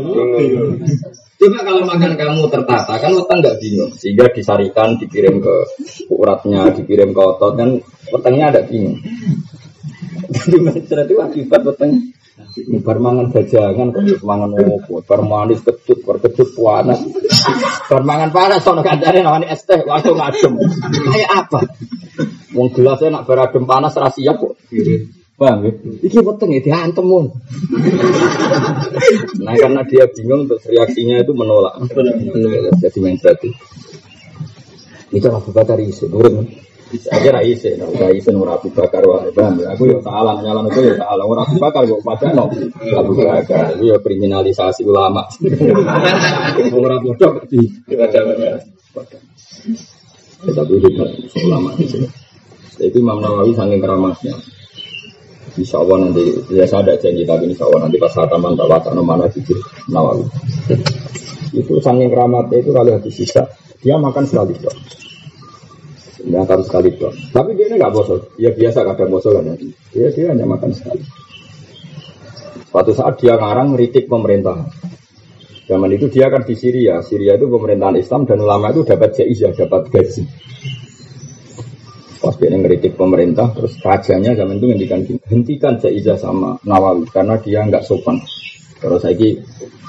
Coba 1.40 1.64
kalau 1.64 1.88
makan 1.88 2.20
kamu 2.20 2.52
tertata 2.52 3.00
kan 3.00 3.16
weteng 3.16 3.40
nggak 3.40 3.56
bingung, 3.64 3.88
sehingga 3.96 4.28
disarikan, 4.28 5.00
dikirim 5.00 5.40
ke 5.40 5.54
uratnya, 6.12 6.68
dikirim 6.76 7.16
ke 7.16 7.20
otot 7.20 7.56
kan 7.56 7.80
wetengnya 8.12 8.52
ada 8.52 8.60
bingung. 8.68 9.00
Jadi 10.30 10.56
macam 10.60 11.00
itu 11.00 11.14
akibat 11.16 11.60
weteng. 11.64 12.12
Ini 12.60 12.80
mangan 12.80 13.32
bajangan, 13.32 13.92
kok 13.92 14.24
mangan 14.24 14.50
opo, 14.52 15.00
manis 15.24 15.60
kecut, 15.60 16.00
kecut 16.24 16.48
panas, 16.56 17.00
mangan 17.88 18.32
panas, 18.32 18.60
soalnya 18.64 18.84
kancane 18.84 19.20
namanya 19.20 19.52
es 19.52 19.64
teh, 19.64 19.80
langsung 19.84 20.16
adem. 20.16 20.56
Kayak 21.12 21.30
apa? 21.46 21.60
Wong 22.56 22.72
gelasnya 22.72 23.12
nak 23.12 23.24
beradem 23.28 23.64
panas 23.68 23.92
rahasia 23.94 24.34
kok. 24.34 24.56
Paham 25.40 25.64
ya? 25.64 25.72
Iki 26.04 26.20
weteng 26.20 26.52
ya 26.52 26.60
diantem 26.60 27.00
mon. 27.00 27.32
nah 29.44 29.56
karena 29.56 29.80
dia 29.88 30.04
bingung 30.12 30.44
terus 30.44 30.68
reaksinya 30.68 31.24
itu 31.24 31.32
menolak. 31.32 31.80
Jadi 32.76 32.98
main 33.00 33.16
berarti. 33.16 33.48
Itu 35.16 35.32
Abu 35.32 35.48
Bakar 35.56 35.80
isi, 35.80 36.04
nurun. 36.12 36.44
Aja 36.90 37.30
ra 37.32 37.40
isi, 37.40 37.72
ora 37.78 38.12
isi 38.12 38.28
ora 38.36 38.60
Abu 38.60 38.68
Bakar 38.68 39.00
wae. 39.00 39.32
Paham 39.32 39.64
ya? 39.64 39.72
Aku 39.72 39.88
ya 39.88 39.96
salah 40.04 40.36
nyalan 40.44 40.68
itu 40.68 40.92
ya 40.92 41.00
salah. 41.00 41.24
Ora 41.24 41.48
Abu 41.48 41.56
Bakar 41.56 41.88
kok 41.88 42.04
padha 42.04 42.28
no. 42.36 42.44
Abu 42.92 43.12
Bakar 43.16 43.80
itu 43.80 43.84
ya 43.88 43.96
kriminalisasi 43.96 44.84
ulama. 44.84 45.24
Ora 46.84 47.00
bodoh 47.00 47.40
di. 47.48 47.64
Tapi 50.44 50.72
itu 50.76 50.88
ulama 51.48 51.72
sini. 51.80 52.08
Itu 52.76 52.96
Imam 53.00 53.24
Nawawi 53.24 53.56
saking 53.56 53.80
keramatnya. 53.80 54.59
Insya 55.58 55.82
Allah 55.82 55.96
nanti 56.06 56.24
ya 56.54 56.62
saya 56.68 56.86
ada 56.86 56.94
janji 57.00 57.26
tapi 57.26 57.50
insya 57.50 57.66
Allah 57.66 57.90
nanti 57.90 57.98
pas 57.98 58.14
taman 58.14 58.54
tak 58.54 58.68
wacana 58.70 59.02
mana 59.02 59.26
jujur 59.32 59.58
nawawi. 59.90 60.26
Itu 61.50 61.82
saking 61.82 62.10
keramatnya 62.14 62.62
itu 62.62 62.70
kalau 62.70 62.94
habis 62.94 63.14
sisa 63.18 63.42
dia 63.82 63.98
makan 63.98 64.24
sekali 64.28 64.54
dok. 64.60 64.76
Makan 66.30 66.60
sekali 66.62 66.94
dok. 66.94 67.12
Tapi 67.34 67.50
dia 67.58 67.66
ini 67.66 67.80
nggak 67.80 67.90
bosol. 67.90 68.18
Ya 68.38 68.54
biasa 68.54 68.86
kadang 68.86 69.10
bosol 69.10 69.40
kan. 69.40 69.58
Ya 69.96 70.08
dia 70.14 70.30
hanya 70.30 70.46
makan 70.46 70.70
sekali. 70.70 71.02
Suatu 72.70 72.94
saat 72.94 73.18
dia 73.18 73.34
ngarang 73.34 73.74
ngeritik 73.74 74.06
pemerintah. 74.06 74.70
Zaman 75.66 75.90
itu 75.90 76.06
dia 76.06 76.30
kan 76.30 76.46
di 76.46 76.54
Syria. 76.54 77.02
Syria 77.02 77.34
itu 77.34 77.50
pemerintahan 77.50 77.98
Islam 77.98 78.26
dan 78.26 78.38
ulama 78.42 78.70
itu 78.70 78.86
dapat 78.86 79.18
jaizah, 79.18 79.54
dapat 79.54 79.90
gaji. 79.90 80.22
Pas 82.20 82.36
dia 82.36 82.52
ngeritik 82.52 83.00
pemerintah, 83.00 83.48
terus 83.56 83.80
rajanya 83.80 84.36
zaman 84.36 84.60
itu 84.60 84.68
ngendikan 84.68 85.00
hentikan 85.24 85.80
Jaizah 85.80 86.20
sama 86.20 86.60
Nawawi 86.68 87.08
karena 87.08 87.40
dia 87.40 87.64
nggak 87.64 87.80
sopan. 87.80 88.20
Kalau 88.76 89.00
saya 89.00 89.16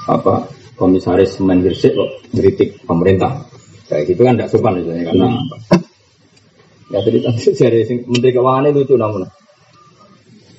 apa 0.08 0.48
komisaris 0.80 1.36
Mendirsik 1.44 1.92
kok 1.92 2.10
ngeritik 2.32 2.88
pemerintah, 2.88 3.44
kayak 3.84 4.08
gitu 4.08 4.24
kan 4.24 4.40
nggak 4.40 4.48
sopan 4.48 4.80
misalnya 4.80 5.12
karena 5.12 5.28
apa? 5.28 5.56
Ya 6.92 6.98
tadi 7.04 7.18
tadi 7.20 7.40
dari 7.56 7.80
Menteri 8.08 8.32
Keuangan 8.32 8.68
itu 8.72 8.80
lucu 8.80 8.94
namun. 8.96 9.22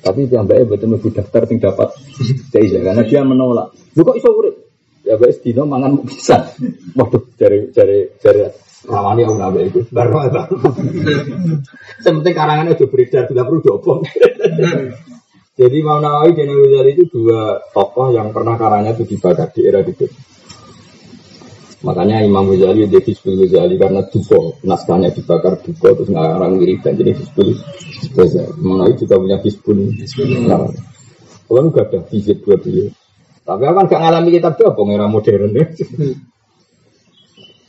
Tapi 0.04 0.20
dia 0.30 0.44
mbaknya 0.46 0.68
betul 0.68 0.88
betul 0.94 1.10
daftar 1.10 1.42
sing 1.50 1.58
dapat 1.58 1.90
Jaizah 2.54 2.82
karena 2.86 3.02
dia 3.02 3.20
menolak. 3.26 3.74
Lu 3.98 4.06
kok 4.06 4.14
iso 4.14 4.30
urip? 4.30 4.54
Ya 5.02 5.18
baik 5.18 5.42
sedino 5.42 5.66
mangan 5.66 6.06
bisa. 6.06 6.54
Waduh, 6.98 7.34
cari 7.34 7.74
cari 7.74 8.14
cari 8.22 8.40
Rawani 8.84 9.24
aku 9.24 9.34
nabe 9.40 9.60
itu, 9.64 9.80
baru 9.88 10.28
apa? 10.28 10.44
Sementing 12.04 12.36
karangannya 12.36 12.76
udah 12.76 12.88
beredar, 12.92 13.24
tidak 13.24 13.44
perlu 13.48 13.60
diopong. 13.64 14.00
Jadi 15.54 15.76
Imam 15.80 16.02
Nawawi 16.02 16.34
dan 16.34 16.50
Ghazali 16.50 16.90
itu 16.98 17.04
dua 17.14 17.62
tokoh 17.70 18.10
yang 18.10 18.34
pernah 18.34 18.58
karangnya 18.58 18.92
itu 18.92 19.06
dibakar 19.06 19.48
di 19.54 19.60
era 19.64 19.80
itu. 19.86 20.04
Makanya 21.86 22.26
Imam 22.26 22.50
Ghazali 22.50 22.90
dia 22.90 23.00
Hizbul 23.00 23.40
Ghazali 23.46 23.78
karena 23.78 24.02
duko, 24.10 24.58
naskahnya 24.66 25.14
dibakar 25.14 25.62
duko 25.62 25.94
terus 25.94 26.10
ngarang 26.10 26.58
dan 26.58 26.92
jadi 26.98 27.12
Hizbul 27.14 27.54
Ghazali. 28.12 28.50
Imam 28.60 28.82
Nawawi 28.82 28.94
juga 28.98 29.14
punya 29.16 29.38
Hizbul 29.40 29.78
Ghazali. 29.96 30.36
Kalau 31.44 31.60
enggak 31.70 31.86
ada 31.92 31.98
hizib 32.08 32.40
buat 32.42 32.60
dia. 32.64 32.88
Tapi 33.44 33.62
akan 33.68 33.84
gak 33.84 34.00
ngalami 34.00 34.40
kitab 34.40 34.56
apa 34.56 34.80
era 34.88 35.06
modern 35.06 35.52
ya. 35.52 35.64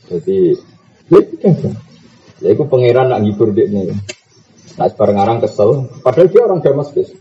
Jadi 0.08 0.56
Ya 1.10 2.48
itu 2.52 2.62
pangeran 2.66 3.14
nak 3.14 3.22
ngibur 3.22 3.54
dia 3.54 3.70
nih. 3.70 3.94
Nah 4.76 4.86
sebarang 4.90 5.18
orang 5.18 5.38
kesel. 5.40 5.88
Padahal 6.02 6.28
dia 6.28 6.42
orang 6.44 6.60
Damaskus. 6.60 7.14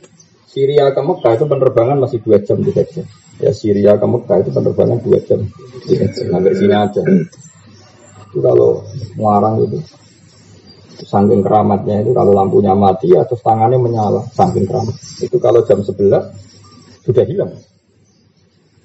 Syria 0.49 0.91
ke 0.95 1.01
Mekah 1.03 1.35
itu 1.35 1.45
penerbangan 1.51 1.97
masih 1.99 2.23
dua 2.23 2.39
jam 2.39 2.59
tiga 2.63 2.83
jam. 2.87 3.05
Ya 3.43 3.51
Syria 3.51 3.99
ke 3.99 4.07
Mekah 4.07 4.37
itu 4.43 4.49
penerbangan 4.51 4.97
dua 5.03 5.19
jam 5.23 5.43
tiga 5.87 6.07
jam. 6.11 6.25
Sampai 6.31 6.55
sini 6.55 6.75
aja. 6.75 7.01
Itu 8.31 8.37
kalau 8.39 8.83
muarang 9.15 9.63
itu. 9.67 9.79
Saking 10.95 11.43
keramatnya 11.43 12.07
itu 12.07 12.15
kalau 12.15 12.31
lampunya 12.31 12.71
mati 12.71 13.11
atau 13.11 13.35
tangannya 13.35 13.75
menyala. 13.75 14.23
Saking 14.31 14.63
keramat. 14.63 14.95
Itu 15.19 15.37
kalau 15.43 15.59
jam 15.67 15.83
11 15.83 15.91
sudah 17.03 17.25
hilang. 17.27 17.51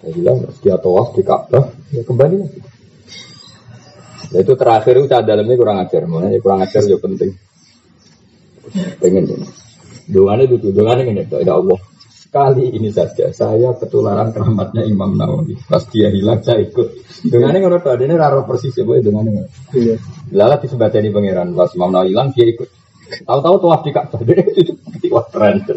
Sudah 0.03 0.11
hilang. 0.11 0.39
Dia 0.59 0.75
tawaf 0.75 1.15
di 1.15 1.23
Ka'bah. 1.23 1.71
Ya 1.95 2.03
kembali 2.03 2.37
lagi. 2.43 2.70
Ya 4.31 4.47
itu 4.47 4.55
terakhir 4.55 4.95
itu 4.95 5.07
cah 5.11 5.27
dalamnya 5.27 5.59
kurang 5.59 5.83
ajar, 5.83 6.07
makanya 6.07 6.39
kurang 6.39 6.63
ajar 6.63 6.87
juga 6.87 7.11
penting. 7.11 7.35
Pengen 9.03 9.27
ini. 9.27 9.47
Doanya 10.11 10.47
itu, 10.47 10.71
doanya 10.71 11.03
ini, 11.03 11.27
ya 11.27 11.55
Allah. 11.59 11.79
Kali 12.31 12.79
ini 12.79 12.95
saja 12.95 13.35
saya 13.35 13.75
ketularan 13.75 14.31
keramatnya 14.31 14.87
Imam 14.87 15.19
Nawawi. 15.19 15.59
Pas 15.67 15.83
dia 15.91 16.15
hilang 16.15 16.39
saya 16.47 16.63
ikut. 16.63 17.03
Dengan 17.27 17.59
ini 17.59 17.67
menurut 17.67 17.83
ini 17.83 18.15
raro 18.15 18.47
persis 18.47 18.71
ya, 18.71 18.87
boleh 18.87 19.03
dengan 19.03 19.27
ini. 19.27 19.43
Iya. 19.75 19.99
Lala 20.31 20.63
ini 20.63 21.11
pangeran. 21.11 21.59
Pas 21.59 21.75
Imam 21.75 21.91
Nawawi 21.91 22.15
hilang 22.15 22.31
dia 22.31 22.47
ikut. 22.47 22.71
Tahu-tahu 23.27 23.55
tuh 23.59 23.75
di 23.83 23.91
Ka'bah 23.91 24.23
dia 24.23 24.47
itu 24.63 24.73
wah 25.11 25.27
keren. 25.27 25.67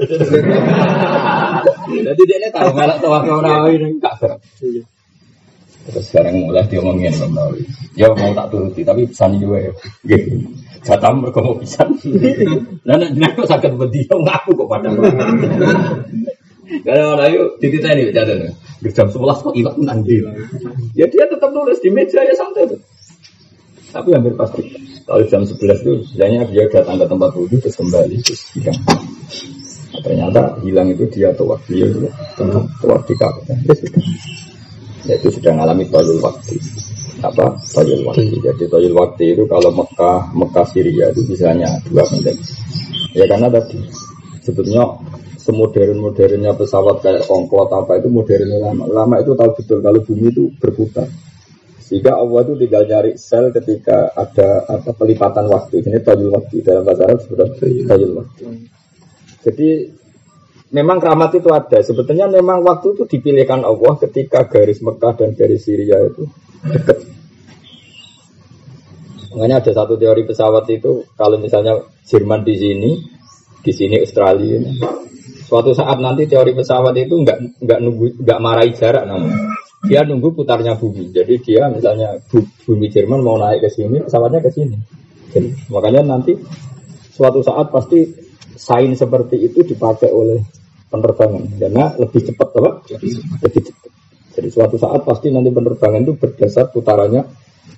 Jadi 1.89 2.21
dia 2.21 2.49
tahu 2.53 2.69
malah 2.77 3.01
tuh 3.01 3.09
Imam 3.09 3.41
Nawawi 3.41 3.73
ini 3.81 3.97
Ka'bah. 3.97 4.37
Terus 5.83 6.05
sekarang 6.07 6.47
mulai 6.47 6.63
dia 6.71 6.79
ngomongin 6.79 7.11
Imam 7.11 7.31
Nawawi. 7.35 7.61
Ya 7.99 8.07
mau 8.15 8.31
tak 8.31 8.47
turuti, 8.55 8.81
tapi 8.87 9.03
pesan 9.03 9.35
juga 9.35 9.67
ya. 9.67 9.71
Gitu. 10.07 10.47
Jatah 10.83 11.11
mereka 11.15 11.39
mau 11.43 11.55
pisan. 11.59 11.87
Nah, 12.83 12.95
nah, 12.99 13.07
nah, 13.11 13.29
kok 13.35 13.47
sakit 13.47 13.71
berdiam 13.75 14.19
ngaku 14.23 14.51
kok 14.55 14.67
pada. 14.67 14.89
Karena 16.83 17.03
orang 17.15 17.29
itu 17.31 17.45
titita 17.59 17.95
ini 17.95 18.11
jatuh. 18.11 18.51
Jam 18.91 19.07
sebelas 19.07 19.39
kok 19.39 19.55
iwak 19.55 19.75
nanti. 19.79 20.19
Ya 20.95 21.07
dia 21.07 21.27
tetap 21.27 21.51
nulis 21.55 21.79
di 21.79 21.91
meja 21.91 22.19
ya 22.23 22.35
santai 22.35 22.67
tuh. 22.67 22.79
Tapi 23.91 24.09
hampir 24.11 24.35
pasti. 24.35 24.63
Kalau 25.03 25.23
jam 25.27 25.43
11 25.43 25.83
itu 25.83 25.93
bilangnya 26.15 26.47
dia 26.47 26.63
datang 26.71 26.95
ke 26.95 27.05
tempat 27.11 27.29
wudhu 27.35 27.59
terus 27.59 27.75
kembali 27.75 28.23
terus 28.23 28.39
ternyata 29.99 30.55
hilang 30.63 30.95
itu 30.95 31.03
dia 31.11 31.35
tua 31.35 31.59
dia 31.67 31.85
itu 31.91 32.07
tua 32.79 32.97
di 33.03 33.15
kafe. 33.19 33.51
Ya 33.67 33.73
sudah. 33.75 34.03
Ya, 35.03 35.19
itu 35.19 35.27
sudah 35.35 35.51
mengalami 35.51 35.83
toyul 35.91 36.23
waktu. 36.23 36.55
Apa 37.19 37.59
toyul 37.75 38.07
waktu? 38.07 38.39
Jadi 38.39 38.63
toyul 38.71 38.95
waktu 38.95 39.35
itu 39.35 39.43
kalau 39.47 39.71
Mekah 39.75 40.31
Mekah 40.31 40.65
Syria 40.71 41.11
itu 41.11 41.27
bisanya 41.27 41.75
dua 41.87 42.07
menit. 42.15 42.39
Ya 43.11 43.27
karena 43.27 43.51
tadi 43.51 43.83
sebetulnya 44.41 44.83
semodern-modernnya 45.43 46.55
pesawat 46.55 47.03
kayak 47.03 47.27
Concorde 47.27 47.75
apa 47.75 47.99
itu 47.99 48.07
modern 48.07 48.47
lama. 48.63 48.83
Lama 48.87 49.15
itu 49.19 49.35
tahu 49.35 49.51
betul 49.59 49.79
kalau 49.83 49.99
bumi 49.99 50.31
itu 50.31 50.47
berputar. 50.55 51.07
Sehingga 51.83 52.15
Allah 52.15 52.47
itu 52.47 52.53
tinggal 52.55 52.83
nyari 52.87 53.11
sel 53.19 53.51
ketika 53.51 54.15
ada 54.15 54.63
apa 54.71 54.95
pelipatan 54.95 55.51
waktu. 55.51 55.83
Ini 55.83 55.99
tajul 55.99 56.31
waktu 56.31 56.63
dalam 56.63 56.87
bahasa 56.87 57.11
Arab 57.11 57.19
sudah 57.27 57.47
tajul 57.59 58.23
waktu. 58.23 58.43
Jadi 59.43 59.69
memang 60.73 60.97
keramat 60.97 61.37
itu 61.37 61.49
ada. 61.53 61.79
Sebetulnya 61.79 62.25
memang 62.27 62.65
waktu 62.65 62.97
itu 62.97 63.05
dipilihkan 63.05 63.61
Allah 63.61 63.93
ketika 64.01 64.49
garis 64.49 64.81
Mekah 64.81 65.13
dan 65.15 65.37
garis 65.37 65.63
Syria 65.63 66.01
itu 66.01 66.25
dekat. 66.65 66.97
Makanya 69.33 69.65
ada 69.65 69.71
satu 69.73 69.97
teori 69.97 70.25
pesawat 70.25 70.65
itu 70.69 71.09
kalau 71.17 71.41
misalnya 71.41 71.81
Jerman 72.05 72.45
di 72.45 72.55
sini, 72.57 72.91
di 73.61 73.71
sini 73.73 73.97
Australia. 74.01 74.59
Suatu 75.49 75.73
saat 75.73 76.01
nanti 76.01 76.25
teori 76.25 76.53
pesawat 76.53 76.93
itu 76.97 77.13
nggak 77.21 77.61
nggak 77.61 77.79
nunggu 77.81 78.05
nggak 78.21 78.39
marahi 78.41 78.73
jarak 78.73 79.05
namanya. 79.05 79.53
Dia 79.83 80.05
nunggu 80.05 80.37
putarnya 80.37 80.77
bumi. 80.77 81.09
Jadi 81.13 81.33
dia 81.41 81.69
misalnya 81.69 82.17
bumi 82.65 82.87
Jerman 82.89 83.21
mau 83.25 83.37
naik 83.41 83.65
ke 83.65 83.69
sini, 83.73 84.01
pesawatnya 84.05 84.41
ke 84.41 84.51
sini. 84.53 84.77
Jadi, 85.33 85.49
makanya 85.73 86.05
nanti 86.05 86.37
suatu 87.09 87.41
saat 87.41 87.73
pasti 87.73 88.05
sain 88.57 88.91
seperti 88.93 89.49
itu 89.49 89.65
dipakai 89.65 90.09
oleh 90.13 90.41
penerbangan 90.89 91.43
karena 91.57 91.85
lebih 91.97 92.21
cepat 92.21 92.49
apa? 92.61 92.71
Lebih 93.41 93.61
cepat. 93.65 93.89
Jadi 94.33 94.47
suatu 94.49 94.75
saat 94.81 95.01
pasti 95.05 95.29
nanti 95.29 95.53
penerbangan 95.53 96.01
itu 96.01 96.13
berdasar 96.17 96.69
putarannya 96.73 97.21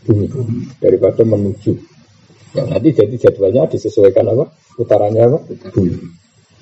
bumi 0.08 0.28
daripada 0.80 1.24
menuju. 1.24 1.72
Ya, 2.56 2.64
nanti 2.64 2.96
jadi 2.96 3.16
jadwalnya 3.20 3.68
disesuaikan 3.68 4.32
apa? 4.32 4.48
Putarannya 4.76 5.22
apa? 5.28 5.38
Bumi. 5.76 5.96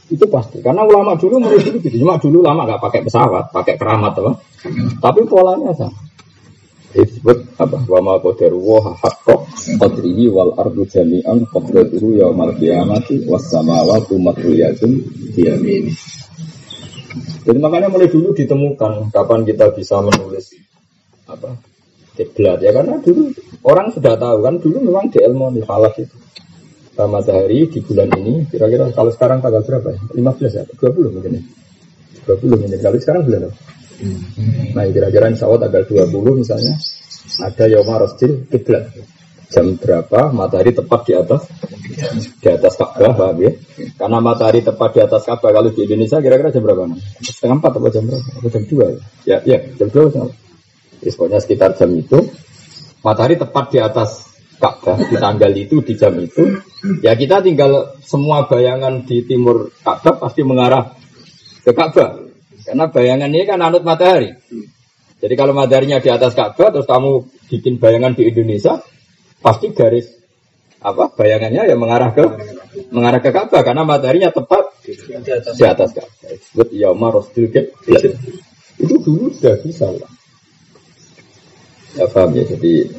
Itu 0.10 0.26
pasti. 0.30 0.62
Karena 0.62 0.86
ulama 0.86 1.14
dulu 1.18 1.42
menurut 1.42 1.62
dulu 1.62 1.78
gitu. 1.82 2.02
Cuma 2.02 2.18
dulu 2.18 2.42
lama 2.42 2.66
nggak 2.66 2.82
pakai 2.82 3.02
pesawat, 3.06 3.54
pakai 3.54 3.78
keramat 3.78 4.14
apa. 4.18 4.32
Tapi 5.02 5.22
polanya 5.30 5.74
sama. 5.74 6.13
Disebut 6.94 7.58
apa? 7.58 7.78
Wa 7.90 8.00
ma 8.06 8.22
qadaru 8.22 8.62
wa 8.62 8.94
haqqo 8.94 9.50
qadrihi 9.82 10.30
wal 10.30 10.54
ardu 10.54 10.86
jami'an 10.86 11.42
qadratuhu 11.50 12.22
yaumal 12.22 12.54
qiyamati 12.54 13.26
was 13.26 13.50
samawati 13.50 14.14
matriyatun 14.22 15.02
biyamini. 15.34 15.90
Jadi 17.44 17.58
makanya 17.60 17.90
mulai 17.90 18.08
dulu 18.08 18.32
ditemukan 18.38 19.10
kapan 19.10 19.42
kita 19.44 19.74
bisa 19.74 20.00
menulis 20.06 20.54
apa 21.26 21.56
kiblat 22.14 22.62
ya 22.62 22.72
karena 22.76 23.02
dulu 23.02 23.34
orang 23.66 23.90
sudah 23.90 24.14
tahu 24.14 24.38
kan 24.46 24.56
dulu 24.62 24.78
memang 24.86 25.10
di 25.10 25.18
ilmu 25.18 25.50
di 25.56 25.62
falas 25.66 25.98
itu 25.98 26.14
matahari 26.94 27.66
di 27.74 27.82
bulan 27.82 28.06
ini 28.22 28.46
kira-kira 28.54 28.86
kalau 28.94 29.10
sekarang 29.10 29.42
tanggal 29.42 29.66
berapa 29.66 29.98
ya? 29.98 30.02
15 30.14 30.58
ya? 30.62 30.64
20 30.78 31.10
mungkin 31.10 31.32
ya? 31.42 31.44
20 32.38 32.54
mungkin. 32.54 32.70
Kalau 32.78 32.98
sekarang 33.02 33.26
bulan 33.26 33.50
apa? 33.50 33.58
Nah 34.74 34.84
kira-kira 34.90 35.30
insya 35.30 35.46
Allah 35.46 35.70
tanggal 35.70 35.84
20 35.86 36.42
misalnya 36.42 36.74
ada 37.42 37.64
Yoma 37.70 37.96
Rosjil 38.04 38.48
Kiblat. 38.50 38.90
Jam 39.54 39.78
berapa? 39.78 40.34
Matahari 40.34 40.74
tepat 40.74 41.02
di 41.06 41.14
atas. 41.14 41.46
Di 42.42 42.48
atas 42.50 42.74
Ka'bah 42.74 43.38
ya? 43.38 43.54
Karena 44.02 44.18
matahari 44.18 44.66
tepat 44.66 44.98
di 44.98 45.00
atas 45.06 45.30
Ka'bah 45.30 45.54
kalau 45.54 45.70
di 45.70 45.86
Indonesia 45.86 46.18
kira-kira 46.18 46.50
jam 46.50 46.66
berapa? 46.66 46.90
Setengah 47.22 47.62
empat 47.62 47.72
atau 47.78 47.92
jam 47.94 48.04
berapa? 48.10 48.30
Atau 48.42 48.50
jam 48.50 48.64
dua? 48.66 48.86
Ya 49.30 49.38
ya, 49.46 49.62
ya 49.62 49.78
jam 49.78 49.94
dua 49.94 50.34
pokoknya 51.12 51.44
sekitar 51.44 51.76
jam 51.76 51.92
itu 51.92 52.32
matahari 53.04 53.36
tepat 53.36 53.76
di 53.76 53.80
atas 53.84 54.32
Ka'bah 54.64 54.96
di 54.96 55.20
tanggal 55.20 55.52
itu 55.52 55.84
di 55.84 55.94
jam 56.00 56.16
itu 56.16 56.56
ya 57.04 57.20
kita 57.20 57.44
tinggal 57.44 58.00
semua 58.00 58.48
bayangan 58.48 59.04
di 59.04 59.28
timur 59.28 59.76
Ka'bah 59.84 60.24
pasti 60.24 60.48
mengarah 60.48 60.96
ke 61.68 61.76
Ka'bah 61.76 62.23
karena 62.64 62.86
bayangan 62.90 63.30
ini 63.32 63.46
kan 63.46 63.60
anut 63.60 63.84
matahari 63.84 64.36
jadi 65.24 65.34
kalau 65.40 65.56
mataharinya 65.56 66.04
di 66.04 66.10
atas 66.12 66.36
Ka'bah 66.36 66.72
terus 66.74 66.88
kamu 66.88 67.24
bikin 67.52 67.80
bayangan 67.80 68.16
di 68.16 68.28
Indonesia 68.28 68.80
pasti 69.40 69.72
garis 69.72 70.08
apa 70.84 71.16
bayangannya 71.16 71.68
ya 71.68 71.76
mengarah 71.80 72.12
ke 72.12 72.24
mengarah 72.92 73.20
ke 73.24 73.30
Ka'bah 73.32 73.62
karena 73.64 73.84
mataharinya 73.88 74.32
tepat 74.32 74.74
di 75.56 75.64
atas 75.64 75.90
Ka'bah 75.96 76.28
itu 78.80 78.96
dulu 79.00 79.32
sudah 79.32 79.56
bisa 79.64 79.88
lah 79.92 80.12
ya 81.94 82.10
paham 82.10 82.34
ya 82.36 82.44
jadi 82.50 82.90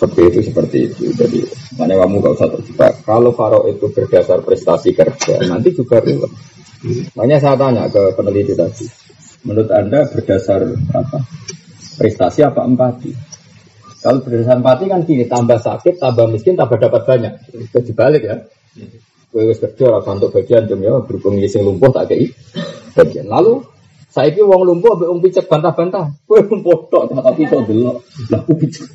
seperti 0.00 0.20
itu 0.32 0.40
seperti 0.48 0.78
itu. 0.88 1.02
Jadi 1.12 1.40
mana 1.76 2.00
kamu 2.00 2.24
gak 2.24 2.34
usah 2.40 2.48
terjebak. 2.56 2.92
Kalau 3.04 3.36
Faro 3.36 3.68
itu 3.68 3.92
berdasar 3.92 4.40
prestasi 4.40 4.96
kerja, 4.96 5.44
nanti 5.44 5.76
juga 5.76 6.00
ruwet. 6.00 6.32
Makanya 7.12 7.36
saya 7.36 7.56
tanya 7.60 7.84
ke 7.92 8.02
peneliti 8.16 8.56
tadi, 8.56 8.88
menurut 9.44 9.68
anda 9.68 10.08
berdasar 10.08 10.64
apa? 10.96 11.18
Prestasi 12.00 12.40
apa 12.40 12.64
empati? 12.64 13.12
Kalau 14.00 14.24
berdasar 14.24 14.56
empati 14.56 14.88
kan 14.88 15.04
gini, 15.04 15.28
tambah 15.28 15.60
sakit, 15.60 16.00
tambah 16.00 16.32
miskin, 16.32 16.56
tambah 16.56 16.80
dapat 16.80 17.04
banyak. 17.04 17.32
Itu 17.52 17.84
dibalik 17.84 18.24
ya. 18.24 18.40
Gue 19.30 19.46
wis 19.46 19.62
kerja 19.62 19.94
rasa 19.94 20.18
untuk 20.18 20.34
bagian 20.34 20.66
demi 20.66 20.90
ya 20.90 20.98
berhubung 21.06 21.38
sing 21.46 21.62
lumpuh 21.62 21.92
tak 21.94 22.10
kei 22.10 22.34
bagian. 22.98 23.30
Lalu 23.30 23.62
saya 24.10 24.34
ini 24.34 24.42
uang 24.42 24.66
lumpuh, 24.66 24.98
uang 25.06 25.22
picek 25.22 25.46
bantah-bantah. 25.46 26.10
Gue 26.26 26.42
lumpuh 26.42 26.90
tok, 26.90 27.14
tapi 27.14 27.46
kok 27.46 27.62
picek. 28.58 28.88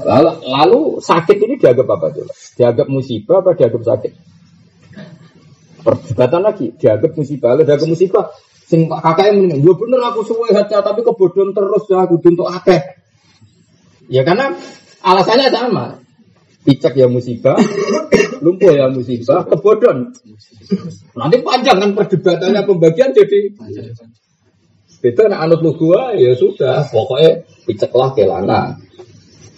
Lalu, 0.00 0.32
lalu 0.48 0.80
sakit 1.04 1.36
ini 1.44 1.54
dianggap 1.60 1.88
apa 1.92 2.06
tuh? 2.08 2.24
Dianggap 2.56 2.86
musibah 2.88 3.44
apa 3.44 3.52
dianggap 3.52 3.82
sakit? 3.84 4.12
Perdebatan 5.80 6.42
lagi, 6.44 6.66
dianggap 6.76 7.12
musibah, 7.16 7.56
lalu 7.56 7.62
dianggap 7.66 7.88
musibah. 7.88 8.24
Sing 8.70 8.86
kakak 8.86 9.34
yang 9.34 9.36
mendingan, 9.42 9.66
ya 9.66 9.72
bener 9.74 10.00
aku 10.06 10.20
suwe 10.22 10.54
hati, 10.54 10.78
tapi 10.78 11.00
kebodohan 11.02 11.50
terus 11.50 11.84
ya 11.90 12.06
aku 12.06 12.22
untuk 12.22 12.46
akeh. 12.46 12.80
Ya 14.06 14.22
karena 14.22 14.54
alasannya 15.02 15.50
sama. 15.50 15.98
Picek 16.60 16.92
ya 16.92 17.08
musibah, 17.08 17.56
lumpuh 18.44 18.70
ya 18.70 18.86
musibah, 18.92 19.48
kebodohan. 19.48 20.12
Nanti 21.16 21.36
panjang 21.40 21.80
kan 21.80 21.90
perdebatannya 21.96 22.62
pembagian 22.68 23.16
jadi 23.16 23.56
Beda 25.00 25.32
nak 25.32 25.48
anut 25.48 25.60
lu 25.64 25.72
gua 25.80 26.12
ya 26.12 26.36
sudah, 26.36 26.84
pokoknya 26.92 27.48
piceklah 27.64 28.12
ke 28.12 28.28
lanang. 28.28 28.76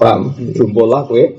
Paham? 0.02 0.34
Jumpolah 0.50 1.06
kue, 1.06 1.30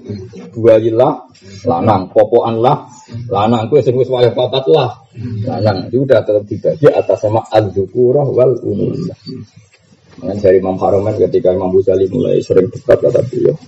buayilah, 0.56 1.28
lanang, 1.68 2.08
popoan 2.16 2.64
lah, 2.64 2.88
lanang 3.28 3.68
kue 3.68 3.84
sing 3.84 4.00
wayah 4.00 4.32
papat 4.32 4.64
lah. 4.72 5.04
Lanang 5.44 5.92
itu 5.92 6.08
udah 6.08 6.24
tetap 6.24 6.48
dibagi 6.48 6.88
atas 6.88 7.28
sama 7.28 7.44
al-dzukurah 7.52 8.24
wal 8.24 8.56
unusah. 8.64 9.20
Dengan 10.14 10.40
dari 10.40 10.64
Imam 10.64 10.80
Haromen 10.80 11.20
ketika 11.20 11.52
Imam 11.52 11.76
Ghazali 11.76 12.08
mulai 12.08 12.40
sering 12.40 12.72
dekat 12.72 13.04
kata 13.04 13.20
beliau, 13.28 13.60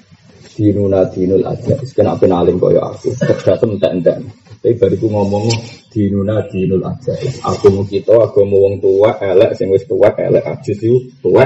dinuna 0.56 1.04
dinul 1.12 1.43
aja, 1.43 1.76
kenapa 1.91 2.24
alim 2.32 2.56
kaya 2.56 2.80
aku, 2.96 3.12
cerdas 3.20 3.60
entek-entek. 3.68 4.24
Tapi 4.64 4.80
bariku 4.80 5.12
ngomong 5.12 5.52
dinuna 5.91 6.39
dinul 6.48 6.80
aja. 6.88 7.12
Aku 7.43 7.68
mau 7.76 7.84
kita, 7.84 8.16
aku 8.16 8.48
mau 8.48 8.64
wong 8.64 8.80
tua, 8.80 9.20
elek, 9.20 9.60
sing 9.60 9.68
wis 9.68 9.84
tua, 9.84 10.16
elek, 10.16 10.48
ajus 10.48 10.80
itu 10.80 11.12
tua, 11.20 11.43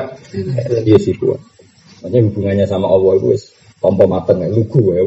dia 0.85 0.97
si 1.01 1.17
tua. 1.17 1.33
Makanya 1.99 2.19
hubungannya 2.31 2.65
sama 2.67 2.87
Allah 2.87 3.19
itu 3.19 3.27
wis 3.35 3.43
tompo 3.83 4.07
mateng, 4.07 4.43
lugu 4.51 4.95
ya. 4.95 5.03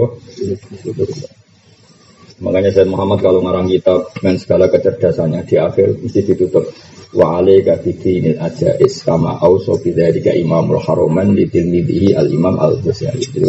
Makanya 2.43 2.75
Said 2.75 2.91
Muhammad 2.91 3.23
kalau 3.23 3.39
ngarang 3.47 3.71
kitab 3.71 4.11
dengan 4.19 4.35
segala 4.35 4.67
kecerdasannya 4.67 5.47
di 5.47 5.57
akhir 5.63 5.95
mesti 6.03 6.21
ditutup 6.27 6.67
wa 7.15 7.39
alaika 7.39 7.79
bidinil 7.79 8.41
ajais 8.41 9.05
kama 9.07 9.39
auso 9.39 9.79
bidzalika 9.79 10.35
imamul 10.35 10.83
haroman 10.83 11.39
di 11.39 11.47
tilmidihi 11.47 12.19
al 12.19 12.27
imam 12.27 12.59
al 12.59 12.83
ghazali. 12.83 13.23
Jadi 13.31 13.47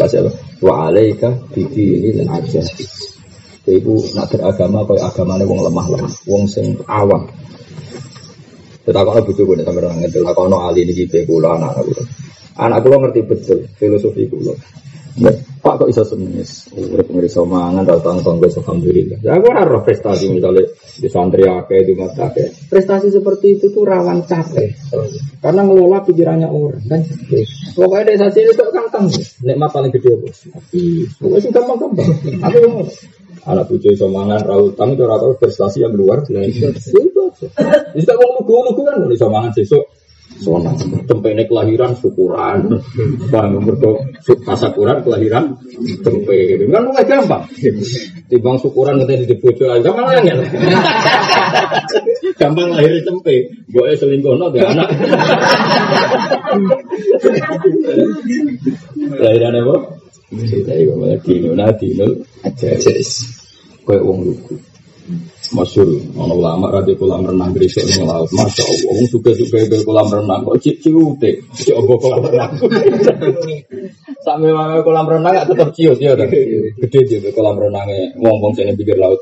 wa 0.61 0.73
alaika 0.87 1.33
bidinil 1.51 2.21
ajais. 2.27 2.69
Iku 3.63 3.95
nak 4.13 4.27
beragama 4.27 4.83
kaya 4.83 5.07
agamane 5.07 5.47
wong 5.47 5.63
lemah-lemah, 5.63 6.13
wong 6.27 6.43
sing 6.51 6.75
awam. 6.83 7.31
Tetakono 8.83 9.23
bojo 9.23 9.41
gue 9.47 9.63
sampe 9.63 9.79
nang 9.79 10.03
ngedel 10.03 10.27
takono 10.27 10.67
ali 10.67 10.83
niki 10.83 11.07
kula 11.23 11.55
anak 11.55 11.79
kula. 11.81 12.03
Anak 12.53 12.85
kula 12.85 12.97
ngerti 13.01 13.21
betul 13.25 13.65
filosofi 13.77 14.29
kula. 14.29 14.53
Ya, 15.13 15.29
Pak 15.61 15.77
kok 15.77 15.89
iso 15.93 16.01
semis, 16.01 16.73
urip 16.73 17.05
ngriso 17.05 17.45
mangan 17.45 17.85
ra 17.85 18.01
tang 18.01 18.25
tanggo 18.25 18.49
alhamdulillah. 18.49 19.21
Ya 19.21 19.37
aku 19.37 19.45
ora 19.53 19.79
prestasi 19.85 20.33
misalnya 20.33 20.65
di 20.73 21.05
santri 21.05 21.45
akeh 21.45 21.85
di 21.85 21.93
mata 21.93 22.33
akeh. 22.33 22.49
Prestasi 22.65 23.13
seperti 23.13 23.61
itu 23.61 23.69
tuh 23.69 23.85
rawan 23.85 24.25
capek. 24.25 24.73
Karena 25.37 25.61
ngelola 25.61 26.01
pikirannya 26.01 26.49
orang 26.49 26.81
kan. 26.89 27.05
Pokoknya 27.77 28.09
desa 28.09 28.33
sini 28.33 28.57
kan 28.57 28.89
kan 28.89 29.05
nikmat 29.45 29.69
paling 29.69 29.93
gede 29.93 30.17
bos. 30.17 30.49
Pokoknya 31.21 31.39
sih 31.45 31.51
gampang-gampang. 31.53 32.09
Aku 32.49 32.59
anak 33.45 33.69
cucu 33.69 33.93
iso 33.93 34.09
mangan 34.09 34.41
rautan 34.41 34.97
itu 34.97 35.05
prestasi 35.37 35.85
yang 35.85 35.93
luar 35.93 36.25
biasa. 36.25 36.89
Itu 36.89 37.29
aja. 37.29 37.47
Bisa 37.93 38.17
ngomong 38.17 38.49
lugu-lugu 38.49 38.81
kan 38.81 38.97
iso 39.13 39.29
mangan 39.29 39.53
sesuk 39.53 39.92
Sona, 40.43 40.75
tempe 41.07 41.31
kelahiran 41.47 41.95
syukuran, 41.95 42.67
bang 43.31 43.55
mereka 43.63 43.95
tasakuran 44.43 44.99
kelahiran 44.99 45.55
tempe, 46.03 46.59
kan 46.67 46.83
mulai 46.83 47.07
gampang. 47.07 47.47
Timbang 48.27 48.59
syukuran 48.59 48.99
nanti 48.99 49.23
di 49.23 49.39
bojo 49.39 49.71
aja 49.71 49.87
gampang 49.87 50.19
angin. 50.19 50.43
gampang 52.35 52.75
lahir 52.75 52.99
tempe, 53.07 53.55
gue 53.71 53.87
selingkuh 53.95 54.35
no 54.35 54.51
dia 54.51 54.67
anak. 54.67 54.91
Lahiran 59.23 59.63
apa? 59.63 59.75
Cerita 60.33 60.73
itu 60.75 60.97
malah 60.97 61.19
dino, 61.23 61.55
nah 61.55 61.71
dino 61.77 62.07
aja, 62.43 62.73
kayak 63.87 64.01
uang 64.01 64.19
lugu 64.27 64.59
masyur. 65.53 65.87
Ono 66.17 66.33
ulama 66.33 66.73
radhi 66.73 66.97
kolam 66.97 67.23
renang 67.23 67.53
gresik 67.53 67.85
ning 67.85 68.09
laut. 68.09 68.27
Masya 68.33 68.63
Allah 68.65 68.91
wong 68.97 69.07
suka-suka 69.07 69.57
ke 69.69 69.77
kolam 69.85 70.09
renang 70.09 70.41
kok 70.43 70.57
cik 70.59 70.81
ciute. 70.81 71.31
Cik 71.53 71.77
obo 71.77 72.01
kolam 72.01 72.25
renang? 72.25 72.51
Sampe 74.25 74.49
wae 74.49 74.81
kolam 74.81 75.05
renang 75.05 75.33
gak 75.37 75.47
tetep 75.53 75.69
ciut 75.77 75.97
ya 76.01 76.17
kan 76.17 76.27
gede 76.27 76.99
dia 77.05 77.29
kolam 77.31 77.55
renangnya 77.61 78.17
wong-wong 78.17 78.57
sing 78.57 78.73
pinggir 78.73 78.97
laut. 78.97 79.21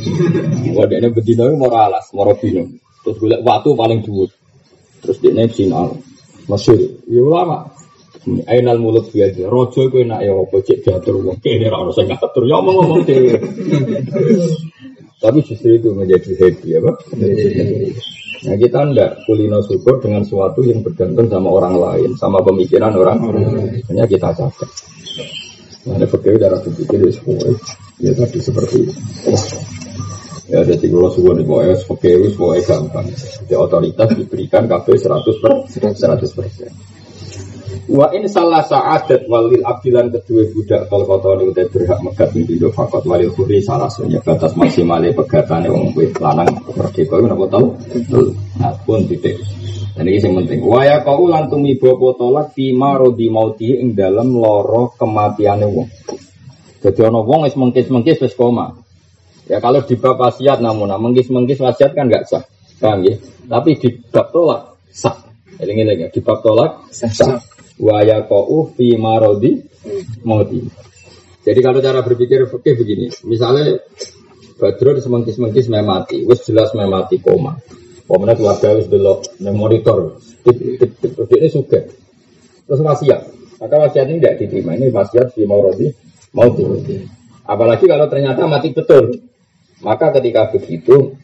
Wadene 0.76 1.12
bedino 1.12 1.52
mau 1.60 1.70
alas 1.70 2.08
mau 2.16 2.32
bino 2.34 2.64
terus 3.04 3.16
golek 3.20 3.44
watu 3.44 3.76
paling 3.76 4.00
dhuwur. 4.00 4.32
Terus 5.04 5.16
dia 5.20 5.36
naik 5.36 5.52
sinal 5.52 6.00
masyur. 6.48 6.80
Ya 7.06 7.20
ulama. 7.20 7.68
Ainal 8.22 8.78
mulut 8.78 9.10
biasa, 9.10 9.50
rojo 9.50 9.90
itu 9.90 10.06
enak 10.06 10.22
ya 10.22 10.30
apa 10.30 10.56
cek 10.62 10.86
diatur 10.86 11.26
wong. 11.26 11.42
Kene 11.42 11.66
ono 11.74 11.90
sing 11.90 12.06
ngatur. 12.06 12.46
Ya 12.46 12.62
omong-omong 12.62 13.02
dhewe. 13.02 13.34
Tapi 15.22 15.38
justru 15.46 15.78
itu 15.78 15.94
menjadi 15.94 16.34
happy 16.34 16.66
ya 16.74 16.80
Pak. 16.82 16.96
Nah 18.42 18.58
kita 18.58 18.78
enggak 18.82 19.22
kulino 19.22 19.62
syukur 19.62 20.02
dengan 20.02 20.26
sesuatu 20.26 20.66
yang 20.66 20.82
bergantung 20.82 21.30
sama 21.30 21.48
orang 21.62 21.78
lain, 21.78 22.10
sama 22.18 22.42
pemikiran 22.42 22.90
orang 22.90 23.22
lain. 23.30 23.86
Hanya 23.86 24.04
kita 24.10 24.34
cacat. 24.34 24.70
Nah, 25.82 25.98
ada 25.98 26.06
fakir 26.10 26.38
darah 26.38 26.58
berpikir 26.62 26.98
ya 27.06 27.10
semua. 27.14 27.54
Ya 28.02 28.10
tadi 28.18 28.38
seperti 28.42 28.86
itu. 28.86 28.94
Ya 30.50 30.66
ada 30.66 30.74
tiga 30.74 31.06
suku 31.10 31.30
di 31.38 31.46
bawah 31.46 31.70
fakir 31.86 32.18
semua 32.34 32.58
gampang. 32.66 33.06
Jadi 33.14 33.54
otoritas 33.54 34.10
diberikan 34.18 34.66
KB 34.66 34.86
100 34.90 35.42
per 35.42 35.52
100 35.70 36.34
persen. 36.34 36.70
Wa 37.90 38.14
in 38.14 38.30
salah 38.30 38.62
sa'adat 38.62 39.26
walil 39.26 39.66
abdilan 39.66 40.14
kedua 40.14 40.46
budak 40.54 40.86
kal 40.86 41.02
kota 41.02 41.34
ini 41.34 41.50
udah 41.50 41.66
berhak 41.66 41.98
megat 41.98 42.30
pintu 42.30 42.70
fakot 42.70 43.02
walil 43.02 43.34
kuri 43.34 43.58
salah 43.58 43.90
satunya 43.90 44.22
batas 44.22 44.54
maksimalnya 44.54 45.10
pegatane 45.10 45.66
wong 45.66 45.90
wit 45.98 46.14
lanang 46.22 46.46
merdeka 46.78 47.18
itu 47.18 47.26
napa 47.26 47.46
tau? 47.50 47.74
Nah 48.62 48.70
pun 48.86 49.02
titik. 49.10 49.34
Dan 49.98 50.08
ini 50.08 50.22
yang 50.22 50.38
penting. 50.40 50.62
Waya 50.62 51.02
kau 51.02 51.26
lantung 51.26 51.66
ibu 51.66 51.98
potolak 51.98 52.54
tima 52.54 52.94
rodi 52.94 53.26
mauti 53.28 53.74
ing 53.74 53.98
dalam 53.98 54.30
loro 54.30 54.94
kematiannya 54.94 55.66
wong. 55.66 55.88
Jadi 56.86 57.00
ono 57.02 57.26
wong 57.26 57.50
es 57.50 57.58
mengkis 57.58 57.90
mengkis 57.90 58.22
wis 58.22 58.38
koma. 58.38 58.78
Ya 59.50 59.58
kalau 59.58 59.82
di 59.82 59.98
bab 59.98 60.22
wasiat 60.22 60.62
namun 60.62 60.86
nah, 60.86 61.02
mengkis 61.02 61.26
mengkis 61.34 61.58
wasiat 61.58 61.98
kan 61.98 62.06
nggak 62.06 62.30
sah, 62.30 62.46
paham 62.78 63.10
ya? 63.10 63.18
Tapi 63.50 63.74
di 63.74 63.90
bab 64.06 64.30
tolak 64.30 64.78
sah. 64.86 65.18
Ini 65.58 65.82
lagi 65.82 66.14
di 66.14 66.20
bab 66.22 66.40
tolak 66.46 66.88
sah 66.94 67.51
waya 67.82 68.22
kau 68.30 68.70
fi 68.70 68.94
marodi 68.94 69.58
mati. 70.22 70.62
Jadi 71.42 71.58
kalau 71.58 71.82
cara 71.82 72.06
berpikir 72.06 72.46
fikih 72.46 72.74
begini, 72.78 73.06
misalnya 73.26 73.82
Badrun 74.62 75.02
semengkis-mengkis 75.02 75.66
memati, 75.66 76.22
wis 76.22 76.46
jelas 76.46 76.70
memati 76.70 77.18
koma. 77.18 77.58
Pemenang 78.06 78.38
keluarga 78.38 78.78
wis 78.78 78.86
delok 78.86 79.26
monitor, 79.50 80.22
ini 81.34 81.48
suka. 81.50 81.82
Terus 82.62 82.78
wasiat, 82.78 83.20
maka 83.58 83.74
wasiat 83.74 84.06
ini 84.06 84.22
tidak 84.22 84.38
diterima. 84.38 84.78
Ini 84.78 84.94
wasiat 84.94 85.34
fi 85.34 85.42
marodi 85.50 85.90
mati. 86.30 86.62
Apalagi 87.42 87.90
kalau 87.90 88.06
ternyata 88.06 88.46
mati 88.46 88.70
betul, 88.70 89.18
maka 89.82 90.14
ketika 90.14 90.54
begitu 90.54 91.18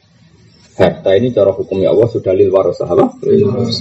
harta 0.79 1.11
ini 1.19 1.35
cara 1.35 1.51
hukumnya 1.51 1.91
Allah 1.91 2.07
sudah 2.07 2.31
lil 2.31 2.55
warasah 2.55 2.87
apa? 2.87 3.19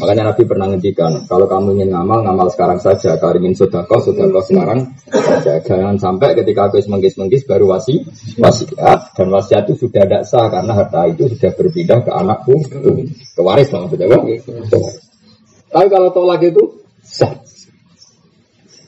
Makanya 0.01 0.33
Nabi 0.33 0.43
pernah 0.49 0.65
ngendikan, 0.65 1.29
kalau 1.29 1.45
kamu 1.45 1.77
ingin 1.77 1.93
ngamal, 1.93 2.25
ngamal 2.25 2.49
sekarang 2.49 2.81
saja. 2.81 3.21
Kalau 3.21 3.37
ingin 3.37 3.53
sodako, 3.53 4.01
sodako 4.01 4.41
sekarang 4.41 4.97
saja. 5.13 5.61
Jangan 5.61 6.01
sampai 6.01 6.33
ketika 6.33 6.73
aku 6.73 6.81
menggis-menggis 6.89 7.45
baru 7.45 7.69
wasi, 7.69 8.01
wasiat. 8.41 9.13
Dan 9.13 9.29
wasiat 9.29 9.69
itu 9.69 9.85
sudah 9.85 10.09
tidak 10.09 10.25
sah 10.25 10.49
karena 10.49 10.73
harta 10.73 11.05
itu 11.05 11.29
sudah 11.37 11.51
berpindah 11.53 11.99
ke 12.01 12.11
anakku, 12.11 12.55
ke 12.65 13.41
waris 13.45 13.69
maksudnya. 13.69 14.09
Kan? 14.09 14.21
Tapi 15.69 15.87
kalau 15.93 16.09
tolak 16.09 16.41
itu 16.41 16.81
sah. 17.05 17.37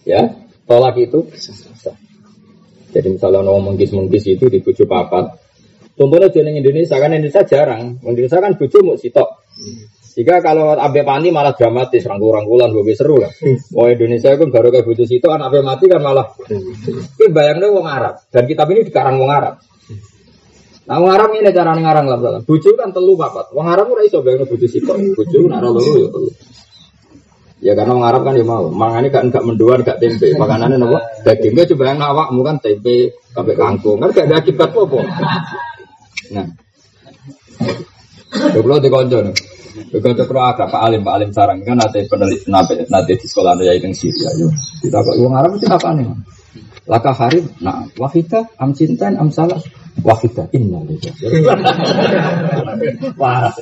Ya, 0.10 0.34
tolak 0.66 0.98
itu 0.98 1.30
sah. 1.38 1.94
Jadi 2.90 3.08
misalnya 3.14 3.46
ngomong 3.46 3.78
menggis-menggis 3.78 4.26
itu 4.34 4.50
di 4.50 4.66
bujuk 4.66 4.90
papat, 4.90 5.30
Contohnya 6.00 6.32
jeneng 6.32 6.56
Indonesia 6.64 6.96
kan 6.96 7.12
Indonesia 7.12 7.44
jarang. 7.44 8.00
Indonesia 8.08 8.40
kan 8.40 8.56
bojo 8.56 8.78
mau 8.88 8.96
sitok. 8.96 9.44
Jika 10.16 10.40
kalau 10.40 10.76
abe 10.76 11.04
pani 11.04 11.28
malah 11.32 11.56
dramatis, 11.56 12.08
rangkul-rangkulan 12.08 12.72
gue 12.72 12.96
seru 12.96 13.20
lah. 13.20 13.32
Wah 13.76 13.88
Indonesia 13.92 14.32
kan 14.36 14.48
baru 14.48 14.72
kayak 14.72 14.88
bojo 14.88 15.04
sitok, 15.04 15.36
anak 15.36 15.52
abe 15.52 15.60
mati 15.60 15.92
kan 15.92 16.00
malah. 16.00 16.28
Ini 16.48 17.28
bayangnya 17.36 17.68
wong 17.68 17.84
Arab 17.84 18.16
dan 18.32 18.48
kitab 18.48 18.72
ini 18.72 18.88
dikarang 18.88 19.20
wong 19.20 19.28
Arab. 19.28 19.60
Nah 20.88 20.96
wong 21.04 21.12
Arab 21.12 21.36
ini 21.36 21.52
cara 21.52 21.76
ngarang 21.76 22.08
lah, 22.08 22.44
bojo 22.48 22.70
kan 22.80 22.96
telu 22.96 23.20
papat. 23.20 23.52
Wong 23.52 23.68
Arab 23.68 23.92
ora 23.92 24.04
iso 24.08 24.24
bayangno 24.24 24.48
bojo 24.48 24.68
sitok, 24.72 24.98
bojo 25.20 25.38
nak 25.52 25.60
loro 25.68 25.84
ya 25.84 26.08
telu. 26.08 26.32
Ya 27.60 27.76
karena 27.76 27.92
orang 27.92 28.08
Arab 28.08 28.22
kan 28.24 28.34
dia 28.40 28.48
mau, 28.48 28.72
mangane 28.72 29.12
kan 29.12 29.28
enggak 29.28 29.44
mendoan, 29.44 29.84
enggak 29.84 30.00
tempe. 30.00 30.32
Makanannya 30.32 30.80
nopo? 30.80 30.96
Dagingnya 31.28 31.68
coba 31.76 31.84
yang 31.92 32.00
awakmu 32.00 32.40
kan 32.40 32.56
tempe, 32.64 33.20
kabeh 33.36 33.56
kangkung. 33.60 34.00
Kan 34.00 34.16
gak 34.16 34.32
ada 34.32 34.40
akibat 34.40 34.72
apa. 34.72 35.00
Nah. 36.34 36.48
Kalau 38.30 38.78
di 38.80 38.90
konco 38.90 39.20
nih. 39.26 39.36
Kalau 39.90 40.44
agak 40.44 40.68
Pak 40.70 40.82
Alim, 40.82 41.02
Pak 41.06 41.14
Alim 41.18 41.32
sarang 41.32 41.62
kan 41.62 41.78
nanti 41.78 42.04
peneliti 42.10 42.50
nanti 42.50 43.14
di 43.16 43.28
sekolah 43.28 43.54
ya 43.62 43.74
yang 43.78 43.94
Syria. 43.94 44.30
Yo, 44.36 44.50
kita 44.82 45.00
kok 45.02 45.16
uang 45.18 45.34
Arab 45.34 45.56
itu 45.56 45.68
apa 45.70 45.90
nih? 45.96 46.10
Laka 46.90 47.14
harib, 47.14 47.46
nah 47.62 47.86
wahida, 48.02 48.50
am 48.58 48.74
cintan, 48.74 49.14
am 49.14 49.30
salah, 49.30 49.62
wahida, 50.02 50.50
inna 50.50 50.82
lillahi. 50.82 51.22
Wah, 53.22 53.54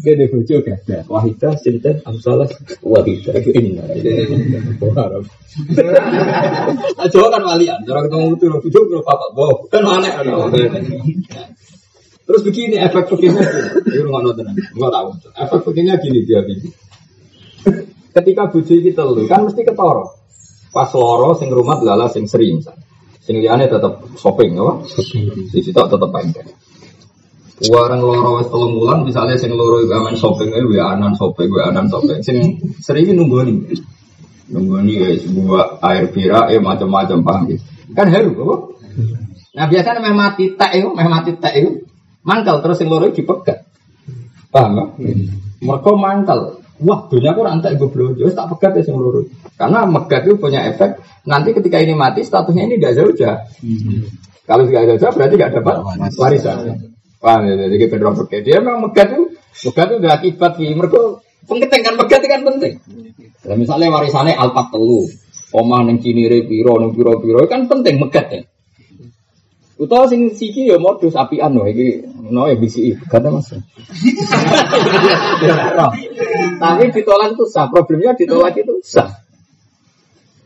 gede 0.00 0.24
bucu 0.32 0.56
gak 0.64 1.04
Wahida, 1.04 1.52
cintan, 1.60 2.00
am 2.08 2.16
salah, 2.16 2.48
wahida, 2.80 3.36
inna 3.52 3.84
Arab. 4.96 5.28
Aja 7.04 7.18
kan 7.28 7.42
walian, 7.44 7.76
cara 7.84 8.00
ketemu 8.08 8.40
itu, 8.40 8.46
bucu 8.48 8.80
bapak, 9.04 9.30
boh, 9.36 9.68
kan 9.68 9.84
aneh. 9.84 10.12
Terus 12.22 12.42
begini 12.46 12.78
efek 12.78 13.10
begini, 13.10 13.34
ini 13.90 14.06
nggak 14.06 14.22
nonton, 14.22 14.46
nggak 14.54 14.92
tahu. 14.94 15.08
Efek 15.34 15.60
begini 15.66 15.90
gini 15.98 16.18
dia 16.22 16.40
gini. 16.46 16.70
Ketika 18.12 18.52
bujuk 18.52 18.78
kita 18.84 19.02
lu 19.02 19.24
kan 19.26 19.42
mesti 19.48 19.64
ketoro. 19.64 20.20
Pas 20.72 20.88
loro 20.96 21.36
sing 21.36 21.52
rumah 21.52 21.80
lala 21.84 22.08
sing 22.08 22.24
sering 22.24 22.64
Sing 23.22 23.38
liane 23.38 23.70
tetap 23.70 24.02
shopping, 24.18 24.58
apa? 24.58 24.82
Di 24.82 25.60
situ 25.62 25.78
tetap 25.78 26.10
pendek. 26.10 26.42
Warang 27.70 28.02
loro 28.02 28.42
wes 28.42 28.50
tolong 28.50 28.74
bulan, 28.74 29.06
misalnya 29.06 29.38
sing 29.38 29.54
loro 29.54 29.78
itu 29.78 29.94
aman 29.94 30.18
shopping, 30.18 30.50
eh, 30.50 30.66
wa 30.66 30.90
anan 30.90 31.14
shopping, 31.14 31.46
wa 31.46 31.70
anan 31.70 31.86
shopping. 31.86 32.18
Sing 32.18 32.58
sering 32.82 33.14
nunggu 33.14 33.46
nih 33.46 34.94
ya 34.98 35.08
sebuah 35.22 35.78
air 35.86 36.10
pira, 36.10 36.50
eh 36.50 36.58
macam-macam 36.58 37.18
paham 37.22 37.42
gitu. 37.46 37.62
Kan 37.94 38.10
haru, 38.10 38.34
apa? 38.34 38.56
Nah 39.54 39.64
biasanya 39.70 40.00
memang 40.02 40.18
mati 40.18 40.44
tak 40.58 40.74
itu, 40.74 40.88
memang 40.90 41.12
mati 41.22 41.30
tak 41.38 41.54
itu 41.54 41.70
mangkal 42.22 42.62
terus 42.62 42.80
yang 42.82 42.90
loro 42.90 43.10
dipegat. 43.10 43.66
Paham 44.52 44.72
ya? 44.78 44.84
Hmm. 44.98 45.26
Mereka 45.62 45.90
mangkal. 45.94 46.40
Wah, 46.82 47.06
dunia 47.06 47.30
aku 47.30 47.46
rantai 47.46 47.78
gue 47.78 47.86
belum 47.86 48.18
jauh 48.18 48.34
tak 48.34 48.50
pegat 48.56 48.72
ya 48.78 48.82
sing 48.82 48.98
loro. 48.98 49.22
Karena 49.54 49.86
megat 49.86 50.26
itu 50.26 50.34
punya 50.34 50.66
efek. 50.66 50.98
Nanti 51.30 51.54
ketika 51.54 51.78
ini 51.78 51.94
mati 51.94 52.26
statusnya 52.26 52.66
ini 52.66 52.74
tidak 52.82 52.98
jauh 52.98 53.12
hmm. 53.14 54.02
Kalau 54.42 54.66
tidak 54.66 54.98
jauh 54.98 55.14
berarti 55.14 55.34
tidak 55.38 55.52
dapat 55.62 55.74
warisan. 56.18 56.56
Paham 57.22 57.46
ya? 57.46 57.54
Jadi 57.54 57.76
kita 57.78 57.94
drop 58.02 58.26
pegat. 58.26 58.42
Dia 58.42 58.58
memang 58.58 58.90
megat 58.90 59.14
itu, 59.14 59.24
megat 59.70 59.86
itu 59.86 59.96
udah 60.02 60.12
akibat 60.18 60.52
di 60.58 60.66
mereka 60.74 61.00
penting 61.46 61.80
kan 61.86 61.94
megat 61.94 62.18
itu 62.18 62.28
kan 62.30 62.42
penting. 62.42 62.72
Nah, 63.42 63.56
misalnya 63.58 63.88
warisannya 63.94 64.34
alpat 64.34 64.74
telu, 64.74 65.06
omah 65.54 65.86
neng 65.86 66.02
cinire 66.02 66.46
piro 66.46 66.78
neng 66.82 66.94
piro 66.94 67.18
piro 67.22 67.46
kan 67.46 67.70
penting 67.70 68.02
megat 68.02 68.26
ya. 68.30 68.42
Utawa 69.82 70.06
sing 70.06 70.30
siki 70.30 70.70
ya 70.70 70.78
modus 70.78 71.18
apian 71.18 71.58
loh 71.58 71.66
iki 71.66 72.06
no 72.30 72.46
ya 72.46 72.54
bisi 72.54 72.94
kata 72.94 73.34
Mas. 73.34 73.50
Tapi 76.62 76.84
ditolak 76.94 77.34
itu 77.34 77.44
sah, 77.50 77.66
problemnya 77.66 78.14
ditolak 78.14 78.54
itu 78.54 78.78
sah. 78.86 79.10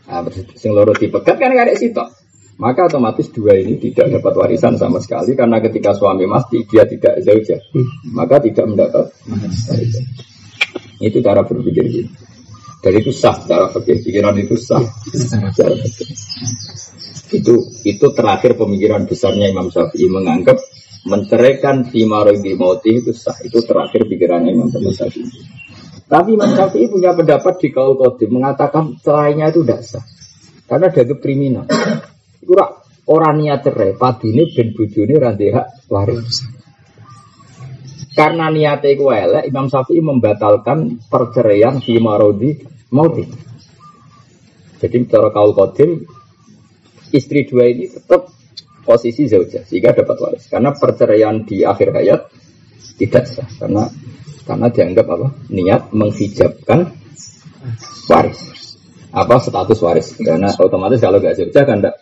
Nah, 0.08 0.24
sing 0.56 0.72
loro 0.72 0.96
dipegat 0.96 1.36
kan 1.36 1.52
karek 1.52 1.76
sitok. 1.76 2.08
Maka 2.56 2.88
otomatis 2.88 3.28
dua 3.28 3.60
ini 3.60 3.76
tidak 3.76 4.16
dapat 4.16 4.32
warisan 4.32 4.80
sama 4.80 4.96
sekali 4.96 5.36
karena 5.36 5.60
ketika 5.60 5.92
suami 5.92 6.24
mati 6.24 6.64
dia 6.64 6.88
tidak 6.88 7.20
zauja, 7.20 7.60
maka 8.16 8.40
tidak 8.40 8.64
mendapat 8.64 9.12
warisan. 9.68 10.04
Itu 10.96 11.20
cara 11.20 11.44
berpikir 11.44 11.84
gitu. 11.92 12.08
Dan 12.80 12.92
itu 12.96 13.12
sah 13.12 13.36
cara 13.44 13.68
pikir 13.68 14.00
pikiran 14.00 14.32
itu 14.40 14.56
sah. 14.56 14.80
Cara. 15.52 15.76
Itu 17.26 17.74
itu 17.82 18.06
terakhir 18.14 18.54
pemikiran 18.54 19.06
besarnya 19.06 19.50
Imam 19.50 19.66
Syafi'i 19.66 20.06
menganggap 20.06 20.62
menceraikan 21.06 21.86
di 21.90 22.06
mauti 22.06 23.02
itu 23.02 23.10
sah. 23.10 23.34
Itu 23.42 23.62
terakhir 23.66 24.06
pikirannya 24.06 24.54
Imam 24.54 24.70
Syafi'i. 24.70 25.26
Tapi 26.06 26.38
Imam 26.38 26.54
Syafi'i 26.54 26.86
punya 26.86 27.18
pendapat 27.18 27.58
di 27.58 27.68
kaul 27.74 27.98
kodim 27.98 28.38
mengatakan 28.38 28.94
cerainya 29.02 29.50
itu 29.50 29.66
tidak 29.66 29.82
sah. 29.82 30.04
Karena 30.66 30.90
dianggap 30.90 31.18
kriminal. 31.18 31.66
Itu 32.42 32.54
orang 33.06 33.34
niat 33.38 33.62
cerai, 33.62 33.94
padune 33.94 34.50
ben 34.50 34.74
bojone 34.74 35.14
ra 35.18 35.32
hak 35.34 35.66
waris. 35.90 36.46
Karena 38.16 38.48
niatnya 38.48 38.96
itu 38.96 39.04
elek, 39.12 39.44
Imam 39.50 39.68
Syafi'i 39.68 40.00
membatalkan 40.00 41.04
perceraian 41.10 41.76
di 41.82 42.00
mauti. 42.00 43.24
Jadi 44.80 44.96
cara 45.08 45.28
kaul 45.28 45.52
kodim 45.52 46.00
istri 47.14 47.46
dua 47.46 47.70
ini 47.70 47.90
tetap 47.90 48.30
posisi 48.86 49.26
zauja 49.26 49.66
sehingga 49.66 49.92
dapat 49.92 50.16
waris. 50.22 50.44
Karena 50.46 50.70
perceraian 50.74 51.42
di 51.42 51.66
akhir 51.66 51.90
hayat 51.90 52.20
tidak 52.96 53.24
sah 53.26 53.48
karena 53.58 53.90
karena 54.46 54.66
dianggap 54.70 55.06
apa? 55.10 55.28
Niat 55.50 55.82
menghijabkan 55.90 56.94
waris. 58.06 58.40
Apa 59.10 59.42
status 59.42 59.78
waris? 59.82 60.14
Karena 60.18 60.54
otomatis 60.54 61.02
kalau 61.02 61.18
gak 61.18 61.34
zauja 61.34 61.66
kan 61.66 61.82
enggak. 61.82 61.96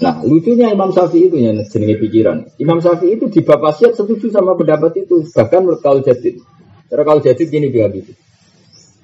Nah, 0.00 0.16
lucunya 0.24 0.72
Imam 0.72 0.88
Syafi'i 0.96 1.28
itu 1.28 1.36
yang 1.36 1.60
jenenge 1.68 2.00
pikiran. 2.00 2.48
Imam 2.56 2.80
Syafi'i 2.80 3.20
itu 3.20 3.28
di 3.28 3.44
bab 3.44 3.60
wasiat 3.60 3.92
setuju 3.92 4.32
sama 4.32 4.56
pendapat 4.56 4.96
itu, 5.04 5.28
bahkan 5.36 5.60
menurut 5.60 5.84
kaul 5.84 6.00
jadid. 6.00 6.40
Kaul 6.88 7.20
jadid 7.20 7.52
gini 7.52 7.68
dia 7.68 7.84
gitu. 7.92 8.16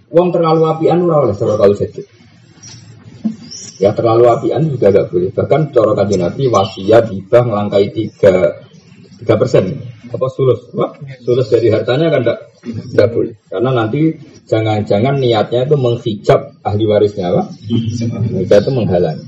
Uang 0.09 0.33
terlalu 0.33 0.65
apian 0.65 1.05
ora 1.05 1.29
oleh 1.29 1.37
kaul 1.37 1.77
jadid. 1.77 2.09
Ya 3.77 3.93
terlalu 3.93 4.33
apian 4.33 4.73
juga 4.73 4.89
gak 4.89 5.13
boleh. 5.13 5.31
Bahkan 5.37 5.61
cara 5.77 5.93
kaji 5.93 6.17
Nabi 6.17 6.43
wasiat 6.49 7.13
hibah 7.13 7.43
melangkai 7.45 7.93
tiga 7.93 8.57
tiga 9.21 9.35
persen. 9.37 9.77
Apa 10.07 10.27
sulus? 10.33 10.71
Wah, 10.73 10.95
sulus 11.21 11.51
dari 11.51 11.69
hartanya 11.69 12.09
kan 12.09 12.21
tidak 12.25 12.39
tidak 12.63 13.09
boleh. 13.13 13.35
Karena 13.51 13.71
nanti 13.75 14.01
jangan-jangan 14.47 15.15
niatnya 15.19 15.67
itu 15.67 15.77
menghijab 15.77 16.41
ahli 16.63 16.85
warisnya 16.89 17.35
apa? 17.35 17.43
Mereka 18.33 18.55
itu 18.65 18.71
menghalangi. 18.73 19.27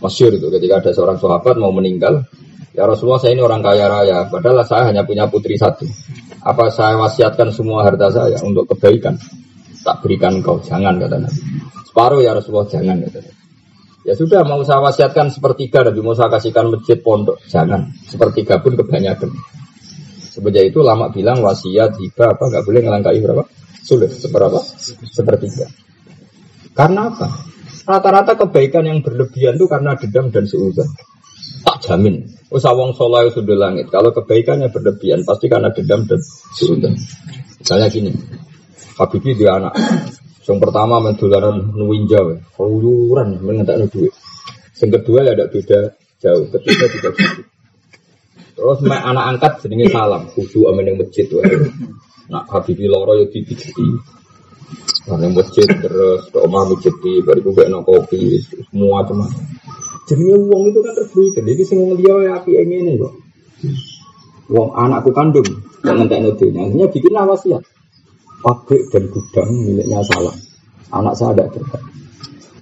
Masyur 0.00 0.32
itu 0.32 0.48
ketika 0.48 0.80
ada 0.80 0.90
seorang 0.96 1.18
sahabat 1.20 1.60
mau 1.60 1.72
meninggal, 1.72 2.24
ya 2.72 2.88
Rasulullah 2.88 3.20
saya 3.20 3.36
ini 3.36 3.44
orang 3.44 3.60
kaya 3.60 3.84
raya, 3.84 4.24
padahal 4.32 4.64
saya 4.64 4.88
hanya 4.88 5.04
punya 5.04 5.28
putri 5.28 5.60
satu. 5.60 5.84
Apa 6.40 6.72
saya 6.72 6.96
wasiatkan 6.96 7.52
semua 7.52 7.84
harta 7.84 8.08
saya 8.08 8.40
untuk 8.40 8.64
kebaikan? 8.72 9.20
Tak 9.84 10.00
berikan 10.00 10.40
kau, 10.40 10.56
jangan 10.60 10.96
kata 10.96 11.20
Nabi. 11.20 11.40
Separuh 11.84 12.20
ya 12.24 12.32
Rasulullah 12.32 12.68
jangan 12.68 12.96
kata. 13.08 13.39
Ya 14.10 14.18
sudah 14.18 14.42
mau 14.42 14.58
saya 14.66 14.82
wasiatkan 14.82 15.30
sepertiga 15.30 15.86
Nabi 15.86 16.02
mau 16.02 16.18
saya 16.18 16.34
kasihkan 16.34 16.66
masjid 16.66 16.98
pondok 16.98 17.38
jangan 17.46 17.94
sepertiga 18.10 18.58
pun 18.58 18.74
kebanyakan. 18.74 19.30
Sebenarnya 20.34 20.66
itu 20.66 20.82
lama 20.82 21.14
bilang 21.14 21.38
wasiat 21.46 21.94
hibah 21.94 22.34
apa 22.34 22.42
nggak 22.50 22.64
boleh 22.66 22.80
ngelangkai 22.82 23.22
berapa 23.22 23.46
sulit 23.86 24.10
seberapa 24.10 24.58
sepertiga. 25.14 25.70
Karena 26.74 27.06
apa? 27.06 27.30
Rata-rata 27.86 28.34
kebaikan 28.34 28.82
yang 28.90 28.98
berlebihan 28.98 29.54
itu 29.54 29.70
karena 29.70 29.94
dendam 29.94 30.26
dan 30.34 30.42
seuzon. 30.42 30.90
Tak 31.62 31.78
jamin. 31.86 32.26
Usawang 32.50 32.98
soleh 32.98 33.30
sudah 33.30 33.54
langit. 33.54 33.94
Kalau 33.94 34.10
kebaikannya 34.10 34.74
berlebihan 34.74 35.22
pasti 35.22 35.46
karena 35.46 35.70
dendam 35.70 36.02
dan 36.10 36.18
seuzon. 36.58 36.98
Misalnya 37.62 37.86
gini, 37.86 38.10
Habibie 38.98 39.38
dia 39.38 39.54
anak, 39.54 39.78
yang 40.50 40.58
pertama 40.58 40.98
mendolaran 40.98 41.70
nuwinja, 41.78 42.18
keluyuran 42.58 43.38
mengentak 43.38 43.86
duit. 43.94 44.10
Yang 44.82 44.90
kedua 44.98 45.18
ya 45.22 45.38
ada 45.38 45.46
beda 45.46 45.94
jauh. 46.18 46.44
Ketiga 46.50 46.84
juga 46.90 47.08
gitu. 47.14 47.42
Terus 48.58 48.78
anak 48.90 49.24
angkat 49.38 49.52
sedingin 49.62 49.94
salam, 49.94 50.26
khusyuk 50.34 50.66
amin 50.74 50.90
yang 50.90 50.98
masjid. 50.98 51.30
Nak 52.26 52.50
Habibie 52.50 52.90
loro 52.90 53.14
ya 53.14 53.30
dipijiti. 53.30 53.86
Nah, 55.06 55.18
yang 55.22 55.38
masjid 55.38 55.66
terus 55.66 56.30
ke 56.30 56.38
omah 56.38 56.66
masjid 56.66 56.94
di 57.02 57.22
bariku 57.22 57.54
gak 57.54 57.70
kopi 57.86 58.42
semua 58.42 59.06
cuma. 59.06 59.26
Jadi 60.10 60.22
uang 60.34 60.62
itu 60.74 60.78
kan 60.82 60.92
terberikan. 60.98 61.42
Jadi 61.46 61.62
semua 61.62 61.94
dia 61.94 62.14
ya 62.26 62.30
api 62.42 62.50
ini 62.58 62.98
kok. 62.98 63.14
Uang 64.50 64.74
anakku 64.74 65.14
kandung, 65.14 65.46
jangan 65.86 66.10
tak 66.10 66.26
nuduhnya. 66.26 66.66
Akhirnya 66.66 66.86
bikin 66.90 67.14
wasiat 67.14 67.62
pabrik 68.40 68.88
dan 68.92 69.08
gudang 69.12 69.50
miliknya 69.52 70.00
salah. 70.04 70.34
Anak 70.90 71.14
saya 71.14 71.36
ada 71.36 71.44
juga. 71.52 71.78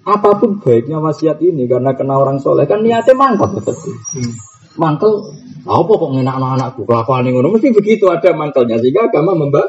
Apa 0.09 0.41
pun 0.41 0.61
baiknya 0.61 1.01
wasiat 1.01 1.41
ini 1.45 1.69
karena 1.69 1.93
kena 1.93 2.17
orang 2.17 2.41
soleh 2.41 2.65
kan 2.65 2.81
niatnya 2.81 3.13
mantap 3.13 3.57
betul. 3.57 3.77
Hmm. 4.15 4.33
Mangkel, 4.79 5.11
apa 5.67 5.91
kok 5.91 6.11
ngenak 6.15 6.39
anak-anakku 6.39 6.87
kelakuan 6.87 7.27
yang 7.27 7.35
ngono 7.43 7.59
mesti 7.59 7.75
begitu 7.75 8.07
ada 8.09 8.31
mangkelnya 8.33 8.79
sehingga 8.79 9.11
agama 9.11 9.35
membah. 9.37 9.67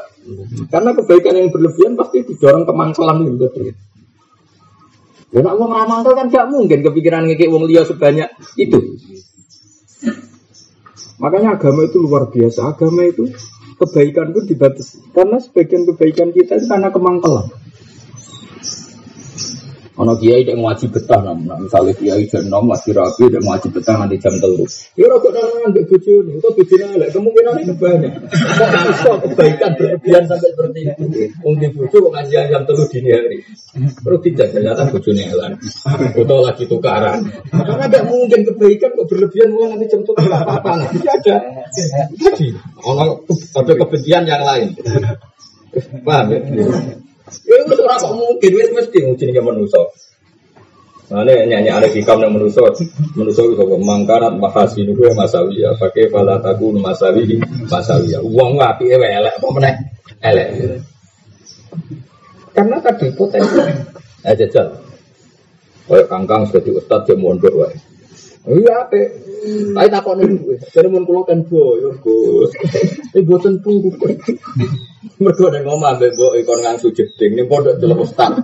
Karena 0.70 0.94
kebaikan 0.94 1.34
yang 1.34 1.50
berlebihan 1.50 1.98
pasti 1.98 2.22
didorong 2.24 2.64
ke 2.64 2.72
mangkelan 2.72 3.26
itu 3.26 3.36
betul. 3.36 3.74
Ya 5.30 5.40
nak 5.46 5.54
wong 5.62 5.70
ramangkel 5.70 6.12
kan 6.18 6.26
gak 6.26 6.50
mungkin 6.50 6.82
kepikiran 6.82 7.26
ngekek 7.30 7.50
wong 7.50 7.66
liya 7.66 7.86
sebanyak 7.86 8.34
itu. 8.58 8.98
Makanya 11.20 11.60
agama 11.60 11.86
itu 11.86 12.00
luar 12.00 12.32
biasa. 12.32 12.74
Agama 12.74 13.06
itu 13.06 13.28
kebaikan 13.80 14.36
pun 14.36 14.44
dibatasi. 14.44 15.16
Karena 15.16 15.40
sebagian 15.40 15.88
kebaikan 15.88 16.30
kita 16.36 16.60
itu 16.60 16.68
karena 16.68 16.92
kemangkelan. 16.92 17.48
Ono 19.98 20.14
kiai 20.14 20.46
yang 20.46 20.62
wajib 20.62 20.94
betah 20.94 21.18
namun 21.18 21.66
misalnya 21.66 21.90
kiai 21.98 22.22
jam 22.30 22.46
enam 22.46 22.70
masih 22.70 22.94
rapi 22.94 23.26
dan 23.26 23.42
wajib 23.42 23.74
betah 23.74 23.98
nanti 23.98 24.22
jam 24.22 24.32
telur. 24.38 24.70
Ya 24.94 25.10
rokok 25.10 25.34
dengan 25.34 25.74
nggak 25.74 25.84
bucu 25.90 26.14
nih, 26.24 26.34
itu 26.38 26.48
bucu 26.54 26.74
nih, 26.78 27.10
kemungkinan 27.10 27.54
itu 27.58 27.74
banyak. 27.74 28.12
Kok 29.02 29.16
kebaikan 29.26 29.70
berlebihan 29.74 30.24
sampai 30.30 30.48
seperti 30.54 30.80
itu. 30.86 31.04
Mungkin 31.42 31.70
bucu 31.74 31.96
kok 31.98 32.12
ngaji 32.14 32.34
jam 32.54 32.62
telur 32.62 32.86
dini 32.86 33.10
hari. 33.10 33.38
Terus 33.76 34.20
tidak 34.22 34.48
bucu 34.94 35.10
nih 35.10 35.24
helan. 35.26 35.52
Atau 35.58 36.38
lagi 36.38 36.64
tukaran. 36.70 37.26
Karena 37.50 37.84
nggak 37.90 38.04
mungkin 38.06 38.40
kebaikan 38.46 38.90
kok 38.94 39.06
berlebihan 39.10 39.48
mulai 39.50 39.74
nanti 39.74 39.86
jam 39.90 40.00
telur 40.06 40.30
apa 40.30 40.52
apa 40.62 40.70
nanti 40.86 41.02
ada. 41.02 41.36
Jadi 42.14 42.46
ono 42.86 43.26
ada 43.58 43.72
kebencian 43.74 44.22
yang 44.22 44.46
lain. 44.46 44.70
Paham 46.06 46.26
ya? 46.30 46.40
Ya 47.46 47.54
itu 47.62 47.72
kok 47.78 48.14
mungkin 48.14 48.50
wis 48.58 48.70
mesti 48.74 48.98
ngujine 49.06 49.40
manusa. 49.42 49.80
Mane 51.10 51.42
nyanyi 51.50 51.70
ada 51.74 51.90
hikam 51.90 52.22
yang 52.22 52.38
manusa, 52.38 52.62
manusa 53.18 53.42
itu 53.42 53.58
kok 53.58 53.82
mangkarat 53.82 54.30
mahasi 54.38 54.86
niku 54.86 55.10
ya 55.10 55.12
masawi 55.18 55.58
ya, 55.58 55.74
pakai 55.74 56.06
fala 56.06 56.38
takun 56.38 56.78
masawi 56.78 57.34
masawi 57.66 58.14
ya. 58.14 58.22
Wong 58.22 58.62
apike 58.62 58.94
elek 58.94 59.34
apa 59.34 59.46
meneh? 59.50 59.74
Elek. 60.22 60.48
Karena 62.54 62.78
tadi 62.78 63.10
potensi 63.14 63.58
eh 64.22 64.34
jajal. 64.38 64.70
Kayak 65.90 66.06
kangkang 66.06 66.46
sebagai 66.46 66.78
ustad 66.78 67.02
dia 67.02 67.18
mondok 67.18 67.54
wae. 67.58 67.74
Iya, 68.46 68.86
apa? 68.86 69.00
Tapi 69.76 69.88
tak 69.92 70.00
kok 70.00 70.14
nih, 70.16 70.56
jadi 70.72 70.88
mau 70.88 71.04
pulau 71.04 71.28
kan 71.28 71.44
boyo, 71.44 71.92
Gus. 72.00 72.54
Ini 73.12 73.20
buatan 73.26 73.60
tunggu. 73.60 73.92
Mereka 75.00 75.48
ada 75.48 75.64
ngomong 75.64 75.96
ambek 75.96 76.12
bo 76.12 76.36
ikon 76.36 76.60
ngang 76.60 76.76
jeding 76.76 77.32
ini 77.32 77.48
pondok 77.48 77.80
celok 77.80 78.04
ustaz. 78.04 78.36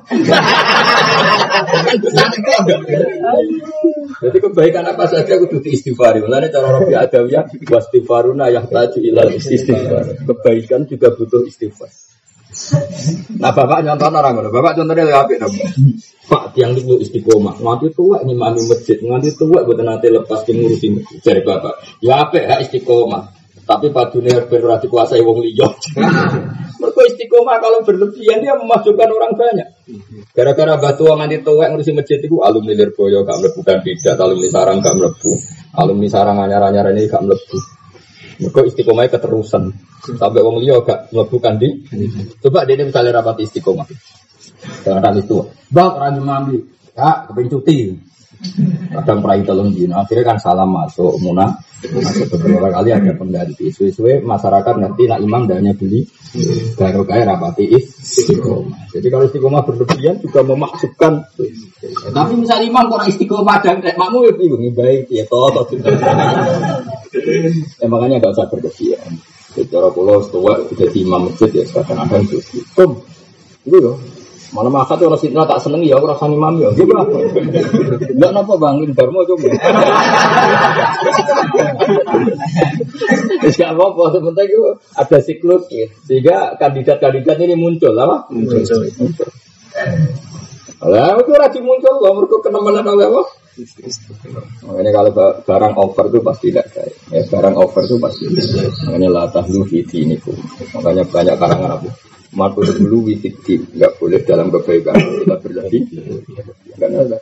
Jadi 4.25 4.39
kebaikan 4.41 4.89
apa 4.89 5.05
saja 5.05 5.37
kudu 5.37 5.61
diistighfari. 5.61 6.25
Mulane 6.25 6.49
cara 6.49 6.81
Rabi 6.81 6.97
Adawiyah 6.97 7.45
wastighfaruna 7.69 8.49
yahtaju 8.49 8.99
ilal 9.05 9.37
istighfar. 9.37 10.25
Kebaikan 10.25 10.89
juga 10.89 11.13
butuh 11.13 11.45
istighfar. 11.45 11.93
Nah 13.37 13.53
bapak 13.53 13.85
nyontoh 13.85 14.09
orang 14.09 14.33
ngono, 14.41 14.49
bapak 14.49 14.81
contohnya 14.81 15.05
lagi 15.05 15.37
apa 15.37 15.45
dong? 15.45 15.55
Pak 16.27 16.57
tiang 16.57 16.73
itu 16.73 16.97
istiqomah, 17.05 17.61
nganti 17.61 17.93
tua 17.93 18.25
nih 18.25 18.33
mami 18.33 18.65
masjid, 18.65 18.97
nganti 18.99 19.37
tua 19.37 19.61
buat 19.63 19.79
nanti 19.85 20.09
lepas 20.09 20.41
ngurusin. 20.49 21.05
Cari 21.21 21.45
bapak, 21.45 22.01
ya 22.01 22.25
apa 22.25 22.65
istiqomah. 22.65 23.46
Tapi 23.67 23.91
padunya 23.91 24.47
benar 24.47 24.79
dikuasai 24.79 25.19
wong 25.27 25.43
liya. 25.43 25.67
Mereka 26.81 27.01
istiqomah 27.11 27.59
kalau 27.59 27.83
berlebihan 27.83 28.39
dia 28.39 28.55
memasukkan 28.55 29.09
orang 29.11 29.35
banyak. 29.35 29.69
Gara-gara 30.31 30.79
batu 30.79 31.09
nganti 31.09 31.43
tuwek 31.43 31.75
ngurusi 31.75 31.91
masjid 31.97 32.23
itu 32.23 32.39
alumni 32.45 32.79
Lirboyo 32.79 33.27
gak 33.27 33.43
mlebu 33.43 33.61
kandidat, 33.67 34.21
alumni 34.21 34.49
sarang 34.53 34.79
gak 34.85 34.95
mlebu, 34.95 35.31
alumni 35.75 36.07
sarang 36.07 36.39
anyar-anyar 36.47 36.95
ini 36.95 37.11
gak 37.11 37.25
mlebu. 37.27 37.59
Mereka 38.37 38.61
istiqomahnya 38.71 39.19
keterusan. 39.19 39.73
Sampai 40.15 40.45
wong 40.47 40.63
liya 40.63 40.85
gak 40.87 41.11
mlebu 41.11 41.37
kandi. 41.43 41.69
Coba 42.39 42.63
dia 42.69 42.79
misalnya 42.87 43.19
rapat 43.19 43.43
istiqomah. 43.51 43.89
Kadang 44.87 45.17
itu, 45.19 45.43
bang 45.75 45.91
orang 45.91 46.23
mami, 46.23 46.57
kak 46.95 47.33
kepengen 47.33 47.51
cuti. 47.51 47.79
Kadang 48.93 49.21
perai 49.25 49.45
telung 49.45 49.73
dino, 49.73 49.97
akhirnya 49.97 50.35
kan 50.35 50.39
salam 50.41 50.73
masuk 50.73 51.21
munah. 51.21 51.57
Masuk 51.77 52.33
beberapa 52.37 52.73
kali 52.73 52.89
ada 52.93 53.13
pengganti. 53.13 53.69
Suwe-suwe 53.69 54.25
masyarakat 54.25 54.75
ngerti 54.81 55.03
nak 55.09 55.21
imam 55.21 55.45
hanya 55.45 55.77
beli 55.77 56.09
baru 56.77 57.05
kayak 57.05 57.29
rapati 57.29 57.65
istiqomah. 57.77 58.93
Jadi 58.93 59.07
kalau 59.13 59.25
istiqomah 59.29 59.63
berlebihan 59.65 60.17
juga 60.21 60.41
memasukkan. 60.45 61.13
Tapi 62.17 62.33
misal 62.37 62.65
imam 62.65 62.89
kurang 62.89 63.09
istiqomah 63.13 63.61
dan 63.61 63.85
makmu 63.85 64.25
ya 64.25 64.33
bingung 64.33 64.65
baik 64.73 65.09
ya 65.13 65.25
toh. 65.29 65.53
Ya 67.81 67.87
makanya 67.89 68.25
gak 68.25 68.33
usah 68.41 68.47
berlebihan. 68.49 69.13
Secara 69.57 69.89
pulau 69.93 70.21
setua 70.21 70.65
jadi 70.73 70.99
imam 71.01 71.29
masjid 71.33 71.49
ya 71.49 71.65
kadang-kadang 71.73 72.29
cuti. 72.29 72.61
Kum, 72.77 73.01
itu 73.65 73.77
loh. 73.81 73.97
Malam 74.55 74.79
akad 74.79 75.03
orang 75.03 75.19
sitna 75.19 75.43
tak 75.43 75.59
seneng 75.59 75.83
ya 75.83 75.99
orang 75.99 76.15
sani 76.19 76.39
mami 76.39 76.63
ya. 76.63 76.71
Gimana? 76.77 77.03
Enggak 78.15 78.31
napa 78.31 78.55
bangin 78.55 78.95
Darmo 78.95 79.27
coba. 79.27 79.49
Tidak 83.43 83.71
apa-apa, 83.75 84.03
sebentar 84.15 84.45
itu 84.47 84.63
ada 84.95 85.19
siklus 85.19 85.67
ya. 85.71 85.87
Sehingga 86.07 86.55
kandidat-kandidat 86.61 87.37
ini 87.43 87.55
muncul 87.59 87.95
apa? 87.99 88.31
Muncul. 88.31 88.63
muncul. 89.03 89.29
Lah 90.87 91.17
itu 91.17 91.33
rajin 91.33 91.65
muncul 91.65 91.95
loh, 91.99 92.13
mereka 92.21 92.37
kenemenan 92.45 92.87
oleh 92.87 93.07
apa? 93.09 93.23
Makanya 94.69 94.91
kalau 94.93 95.11
barang 95.49 95.75
over 95.81 96.05
itu 96.13 96.19
pasti 96.21 96.47
tidak 96.53 96.67
baik. 96.77 96.95
Ya 97.09 97.23
barang 97.25 97.57
over 97.57 97.83
itu 97.89 97.97
pasti. 97.97 98.25
Makanya 98.85 99.09
latah 99.09 99.45
lu 99.49 99.65
ini 99.73 100.17
Makanya 100.77 101.03
banyak 101.09 101.37
karangan 101.41 101.71
apa? 101.81 101.89
Matu 102.35 102.65
dulu 102.65 103.13
witidi 103.13 103.63
nggak 103.77 104.03
boleh 104.03 104.21
dalam 104.27 104.51
kebaikan 104.51 104.97
kita 104.97 105.37
berlebih. 105.39 105.83
Enggak 106.75 106.91
ada. 106.91 107.19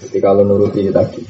Jadi 0.00 0.16
kalau 0.16 0.48
nuruti 0.48 0.88
tadi, 0.88 1.20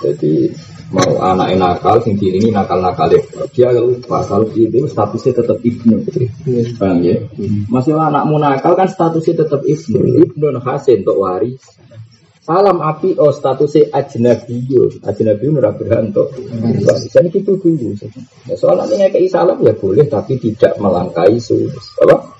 jadi 0.00 0.48
mau 0.88 1.20
anak 1.20 1.60
nakal, 1.60 2.00
sing 2.00 2.16
ini 2.16 2.48
nakal 2.48 2.80
nakal 2.80 3.12
dia 3.52 3.68
lupa 3.76 4.24
kalau 4.24 4.48
itu 4.48 4.88
statusnya 4.88 5.44
tetap 5.44 5.60
ibnu, 5.60 6.00
paham 6.80 7.04
ya? 7.04 7.20
Masih 7.68 7.92
anakmu 8.00 8.40
nakal 8.40 8.80
kan 8.80 8.88
statusnya 8.88 9.44
tetap 9.44 9.60
ibnu, 9.68 10.24
ibnu 10.24 10.56
hasil 10.56 11.04
untuk 11.04 11.20
waris. 11.20 11.60
Salam 12.44 12.76
api 12.84 13.16
oh 13.16 13.32
statusnya 13.32 13.88
ajnabiyo, 13.88 15.00
ajnabiyo 15.00 15.48
nura 15.56 15.72
berhanto. 15.72 16.28
Jadi 17.08 17.40
itu 17.40 17.56
dulu. 17.56 17.96
Ya, 18.44 18.52
soalnya 18.52 19.08
kayak 19.08 19.32
salam 19.32 19.64
ya 19.64 19.72
boleh, 19.72 20.04
tapi 20.04 20.36
tidak 20.36 20.76
melangkai 20.76 21.40
sulus. 21.40 21.96
Apa? 22.04 22.36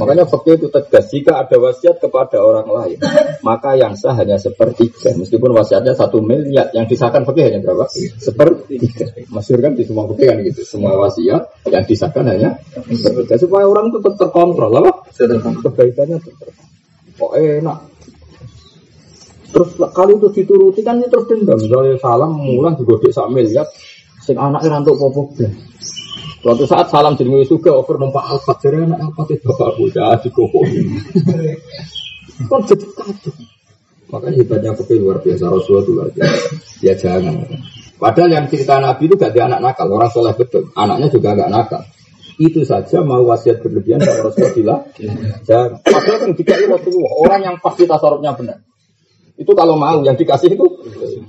Makanya 0.00 0.24
fakir 0.24 0.56
itu 0.56 0.72
tegas. 0.72 1.12
Jika 1.12 1.36
ada 1.44 1.52
wasiat 1.60 2.00
kepada 2.00 2.40
orang 2.40 2.64
lain, 2.64 2.96
maka 3.44 3.76
yang 3.76 3.92
sah 3.92 4.16
hanya 4.16 4.40
sepertiga. 4.40 5.12
Meskipun 5.12 5.52
wasiatnya 5.52 5.92
satu 5.92 6.24
miliar, 6.24 6.72
yang 6.72 6.88
disahkan 6.88 7.28
fakir 7.28 7.52
hanya 7.52 7.60
berapa? 7.60 7.92
Sepertiga. 7.92 9.20
Masyur 9.28 9.60
kan 9.60 9.76
di 9.76 9.84
semua 9.84 10.08
fakir 10.16 10.32
kan 10.32 10.40
gitu. 10.48 10.64
Semua 10.64 10.96
wasiat 10.96 11.44
yang 11.68 11.84
disahkan 11.84 12.24
hanya 12.24 12.56
sepertiga. 12.88 13.36
Supaya 13.36 13.68
orang 13.68 13.92
itu 13.92 14.00
tetap 14.00 14.32
terkontrol. 14.32 14.72
Apa? 14.80 15.12
Kebaikannya 15.60 16.24
tetap. 16.24 16.56
Kok 17.20 17.36
enak? 17.36 17.78
Terus 19.52 19.68
kalau 19.94 20.18
itu 20.18 20.28
dituruti 20.32 20.80
kan 20.82 20.98
ini 20.98 21.06
terus 21.06 21.26
dendam. 21.30 21.58
Misalnya 21.60 21.96
salam 22.02 22.34
mulan 22.34 22.74
juga 22.74 23.02
di 23.02 23.14
sak 23.14 23.30
miliar, 23.30 23.66
sing 24.22 24.36
anak 24.36 24.66
rantuk 24.66 24.98
popok 24.98 25.38
deh. 25.38 25.52
Suatu 26.42 26.62
saat 26.62 26.86
salam 26.92 27.18
jadi 27.18 27.42
juga 27.48 27.74
over 27.74 27.98
numpak 27.98 28.22
alfat 28.22 28.62
jadi 28.62 28.86
anak 28.86 29.10
alfat 29.10 29.34
itu 29.34 29.50
bapak 29.50 29.70
bocah 29.78 30.14
di 30.22 30.28
koko. 30.30 30.60
Kan 32.46 32.60
jadi 32.68 32.86
kacau. 32.94 33.32
Makanya 34.06 34.38
hebatnya 34.38 34.70
kopi 34.78 35.02
luar 35.02 35.18
biasa 35.18 35.50
Rasulullah 35.50 35.82
itu 35.82 35.92
luar 35.98 36.08
biasa. 36.14 36.38
Ya 36.78 36.94
jangan. 36.94 37.42
Padahal 37.98 38.30
yang 38.30 38.46
cerita 38.46 38.78
Nabi 38.78 39.10
itu 39.10 39.18
gak 39.18 39.34
ada 39.34 39.50
anak 39.50 39.60
nakal, 39.64 39.90
orang 39.90 40.12
soleh 40.14 40.30
betul. 40.36 40.70
Anaknya 40.78 41.10
juga 41.10 41.34
gak 41.34 41.50
nakal. 41.50 41.82
Itu 42.36 42.62
saja 42.62 43.00
mau 43.02 43.24
wasiat 43.26 43.64
berlebihan 43.64 44.04
kalau 44.04 44.30
Rasulullah. 44.30 44.84
Padahal 45.80 46.18
kan 46.20 46.30
tidak 46.36 46.56
Rasulullah, 46.70 47.12
orang 47.24 47.40
yang 47.42 47.56
pasti 47.58 47.88
tasarufnya 47.88 48.36
benar. 48.38 48.62
Itu 49.36 49.52
kalau 49.52 49.76
mau 49.76 50.00
yang 50.00 50.16
dikasih 50.16 50.56
itu 50.56 50.66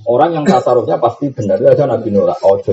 orang 0.08 0.40
yang 0.40 0.46
tasarufnya 0.48 0.96
pasti 0.96 1.28
benar. 1.28 1.60
Aja 1.60 1.84
Nabi 1.84 2.08
Nora. 2.12 2.36
Ojo. 2.40 2.72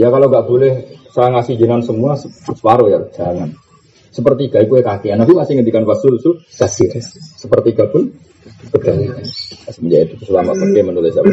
Ya 0.00 0.08
kalau 0.08 0.32
nggak 0.32 0.46
boleh 0.48 0.72
saya 1.12 1.28
ngasih 1.36 1.60
jinan 1.60 1.84
semua 1.84 2.16
separuh 2.16 2.88
ya 2.88 3.00
jangan. 3.12 3.52
Sepertiga 4.10 4.64
itu 4.64 4.80
kaki. 4.80 5.12
Nabi 5.12 5.36
masih 5.36 5.60
ngendikan 5.60 5.84
wasul 5.84 6.16
su 6.18 6.40
kasih. 6.56 6.88
Sepertiga 7.36 7.84
pun 7.92 8.08
pegang. 8.72 9.20
Semenjak 9.68 10.10
itu 10.10 10.32
selama 10.32 10.56
pergi 10.56 10.80
menulis 10.80 11.14
apa? 11.20 11.30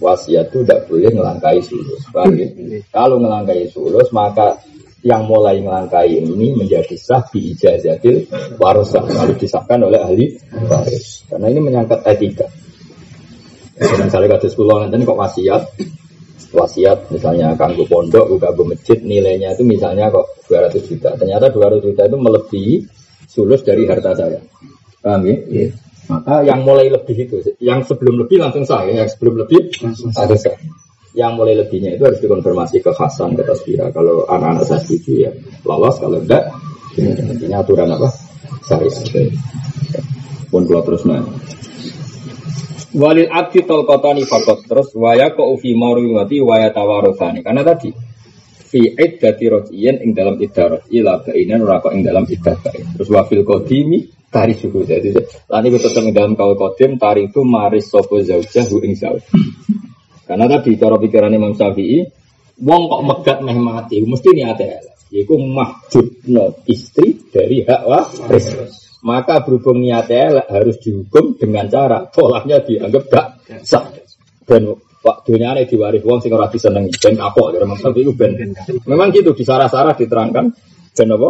Wasiat 0.00 0.48
itu 0.52 0.64
tidak 0.64 0.88
boleh 0.88 1.12
ngelangkai 1.12 1.60
sulus. 1.60 2.02
Ya? 2.12 2.24
Kalau 2.92 3.20
ngelangkai 3.20 3.68
sulus 3.68 4.08
maka 4.12 4.56
yang 5.00 5.24
mulai 5.24 5.60
melangkai 5.64 6.12
ini 6.12 6.52
menjadi 6.52 6.96
sah 6.96 7.24
di 7.32 7.56
ijazatil 7.56 8.28
warosah 8.60 9.04
lalu 9.04 9.36
disahkan 9.40 9.80
oleh 9.80 10.00
ahli 10.00 10.26
waris. 10.68 11.24
Karena 11.28 11.46
ini 11.48 11.60
menyangkut 11.60 12.04
etika 12.04 12.48
misalnya 13.80 14.36
kasus 14.36 14.52
pulau 14.52 14.84
nanti 14.84 15.04
kok 15.08 15.16
wasiat? 15.16 15.62
Wasiat 16.50 16.98
misalnya 17.14 17.54
kanggo 17.54 17.86
pondok 17.86 18.26
buka 18.26 18.50
masjid 18.66 18.98
nilainya 19.00 19.54
itu 19.54 19.62
misalnya 19.62 20.10
kok 20.10 20.26
200 20.50 20.82
juta. 20.82 21.14
Ternyata 21.14 21.48
200 21.54 21.86
juta 21.86 22.02
itu 22.10 22.16
melebihi 22.18 22.74
sulus 23.30 23.62
dari 23.62 23.86
harta 23.86 24.12
saya. 24.18 24.40
Paham 25.00 25.24
ya? 25.24 25.36
Yeah. 25.48 25.72
maka 26.10 26.42
yang 26.42 26.66
mulai 26.66 26.90
lebih 26.90 27.14
itu 27.14 27.38
yang 27.62 27.86
sebelum 27.86 28.18
lebih 28.26 28.42
langsung 28.42 28.66
sah 28.66 28.82
ya 28.82 28.98
yang 28.98 29.06
sebelum 29.06 29.46
lebih 29.46 29.70
langsung 29.78 30.10
sah 30.10 30.26
yang 31.14 31.34
mulai 31.34 31.58
lebihnya 31.58 31.98
itu 31.98 32.06
harus 32.06 32.22
dikonfirmasi 32.22 32.82
ke 32.82 32.94
Hasan 32.94 33.34
ke 33.34 33.42
Tasbira. 33.42 33.90
Kalau 33.90 34.26
anak-anak 34.30 34.64
saya 34.66 34.80
setuju 34.82 35.12
ya 35.28 35.32
lolos. 35.66 35.98
Kalau 35.98 36.22
enggak 36.22 36.54
ini 36.98 37.54
aturan 37.54 37.90
apa? 37.90 38.08
Saya 38.66 38.86
pun 40.50 40.66
kalau 40.66 40.82
terus 40.82 41.06
nah 41.06 41.22
walil 42.94 43.30
abdi 43.30 43.66
tolkotani 43.66 44.22
fakot. 44.26 44.66
Terus 44.66 44.94
waya 44.94 45.34
ko 45.34 45.54
ufi 45.54 45.74
mati 45.74 46.38
waya 46.42 46.70
tawarosani 46.70 47.42
karena 47.42 47.62
tadi 47.66 47.90
fi 48.70 48.86
iddati 48.94 49.44
rojiyen 49.50 49.98
ing 49.98 50.14
dalam 50.14 50.38
iddah 50.38 50.86
ila 50.94 51.26
kainan 51.26 51.66
rako 51.66 51.90
ing 51.90 52.06
dalam 52.06 52.22
iddah 52.30 52.54
terus 52.94 53.10
wafil 53.10 53.42
kodimi 53.42 54.06
tari 54.30 54.54
suku 54.54 54.86
jadi 54.86 55.10
lani 55.50 55.74
tetap 55.74 56.06
ing 56.06 56.14
dalam 56.14 56.38
kau 56.38 56.54
kodim 56.54 56.94
tari 56.94 57.26
itu 57.26 57.42
maris 57.42 57.90
sopo 57.90 58.22
zaujah 58.22 58.62
ing 58.86 58.94
zauj 58.94 59.26
karena 60.30 60.46
tadi 60.46 60.78
cara 60.78 60.94
pikiran 60.94 61.34
Imam 61.34 61.58
Syafi'i, 61.58 62.06
wong 62.62 62.82
kok 62.86 63.02
megat 63.02 63.38
meh 63.42 63.58
mati, 63.58 63.98
mesti 63.98 64.30
niate 64.30 64.66
Yaitu 65.10 65.34
mahjubno 65.34 66.62
istri 66.70 67.18
dari 67.34 67.66
hak 67.66 67.82
waris. 67.82 68.46
Maka 69.02 69.42
berhubung 69.42 69.82
niatnya 69.82 70.46
harus 70.46 70.78
dihukum 70.78 71.34
dengan 71.34 71.66
cara 71.66 72.06
polanya 72.06 72.62
dianggap 72.62 73.10
gak 73.10 73.26
sah. 73.66 73.90
Dan 74.46 74.70
waktunya 75.02 75.50
ini 75.58 75.66
diwaris 75.66 76.06
wong 76.06 76.22
sing 76.22 76.30
ora 76.30 76.46
disenengi 76.46 76.94
ben 76.94 77.18
kapok 77.18 77.50
dari 77.50 77.66
Imam 77.66 77.74
Syafi'i 77.74 78.06
ben. 78.14 78.54
Memang 78.86 79.10
gitu 79.10 79.34
di 79.34 79.42
sarah-sarah 79.42 79.98
diterangkan 79.98 80.46
ben 80.94 81.08
apa? 81.10 81.28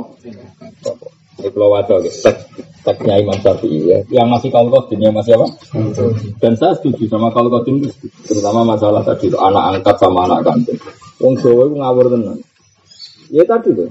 Ini 1.41 1.49
kalau 1.57 1.73
wadah, 1.73 1.99
tek, 2.05 2.37
teknya 2.85 3.17
Imam 3.21 3.39
Syafi'i 3.41 3.89
ya. 3.89 3.99
Yang 4.13 4.29
masih 4.29 4.49
kalau 4.53 4.69
kodin, 4.69 5.01
yang 5.01 5.17
masih 5.17 5.41
apa? 5.41 5.49
Dan 6.39 6.53
saya 6.61 6.77
setuju 6.77 7.09
sama 7.09 7.33
kalau 7.33 7.49
kodin, 7.49 7.81
terutama 8.29 8.63
masalah 8.63 9.01
tadi 9.01 9.33
itu 9.33 9.39
anak 9.41 9.81
angkat 9.81 9.97
sama 9.97 10.29
anak 10.29 10.45
kandung. 10.45 10.81
Wong 11.21 11.35
Jawa 11.41 11.63
itu 11.69 11.77
ngawur 11.77 12.07
tenan. 12.13 12.39
Ya 13.33 13.43
tadi 13.49 13.69
tuh. 13.73 13.91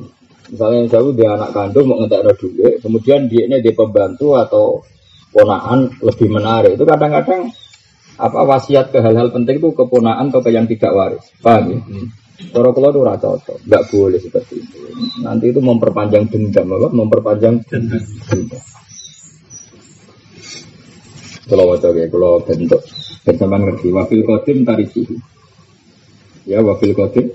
Misalnya 0.49 0.80
Jawa 0.89 1.09
dia 1.13 1.30
anak 1.38 1.49
kandung 1.53 1.85
mau 1.89 1.97
ngetek 2.01 2.38
duit, 2.38 2.73
kemudian 2.81 3.30
dia 3.30 3.45
ini 3.45 3.61
dia 3.61 3.73
pembantu 3.73 4.38
atau 4.38 4.81
ponaan 5.30 5.93
lebih 6.01 6.30
menarik. 6.30 6.73
Itu 6.77 6.85
kadang-kadang 6.89 7.53
apa 8.19 8.39
wasiat 8.43 8.91
ke 8.91 8.99
hal-hal 8.99 9.31
penting 9.31 9.63
itu 9.63 9.71
keponaan 9.71 10.27
atau 10.34 10.43
ke 10.43 10.51
yang 10.51 10.67
tidak 10.67 10.91
waris. 10.91 11.23
Paham 11.39 11.63
ya? 11.71 11.80
Hmm. 11.80 12.07
Cara 12.40 12.72
kalau 12.72 12.90
itu 12.95 13.03
cocok, 13.03 13.57
nggak 13.68 13.84
boleh 13.91 14.20
seperti 14.24 14.64
itu. 14.64 14.78
Nanti 15.20 15.52
itu 15.52 15.60
memperpanjang 15.60 16.32
dendam, 16.32 16.72
apa? 16.72 16.88
Memperpanjang 16.88 17.56
dendam. 17.68 18.03
Kalau 21.49 21.66
wajah 21.66 21.91
ya, 21.98 22.06
kalau 22.07 22.40
bentuk 22.45 22.80
bersamaan 23.26 23.66
ngerti. 23.66 23.90
Wakil 23.90 24.22
kodim 24.24 24.64
tarisi. 24.64 25.03
Ya 26.45 26.61
wafil 26.61 26.94
kodim. 26.94 27.34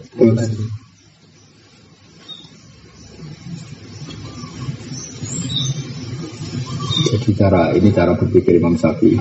Jadi 7.14 7.30
cara 7.34 7.74
ini 7.74 7.90
cara 7.94 8.14
berpikir 8.14 8.58
Imam 8.58 8.78
Syafi'i. 8.78 9.18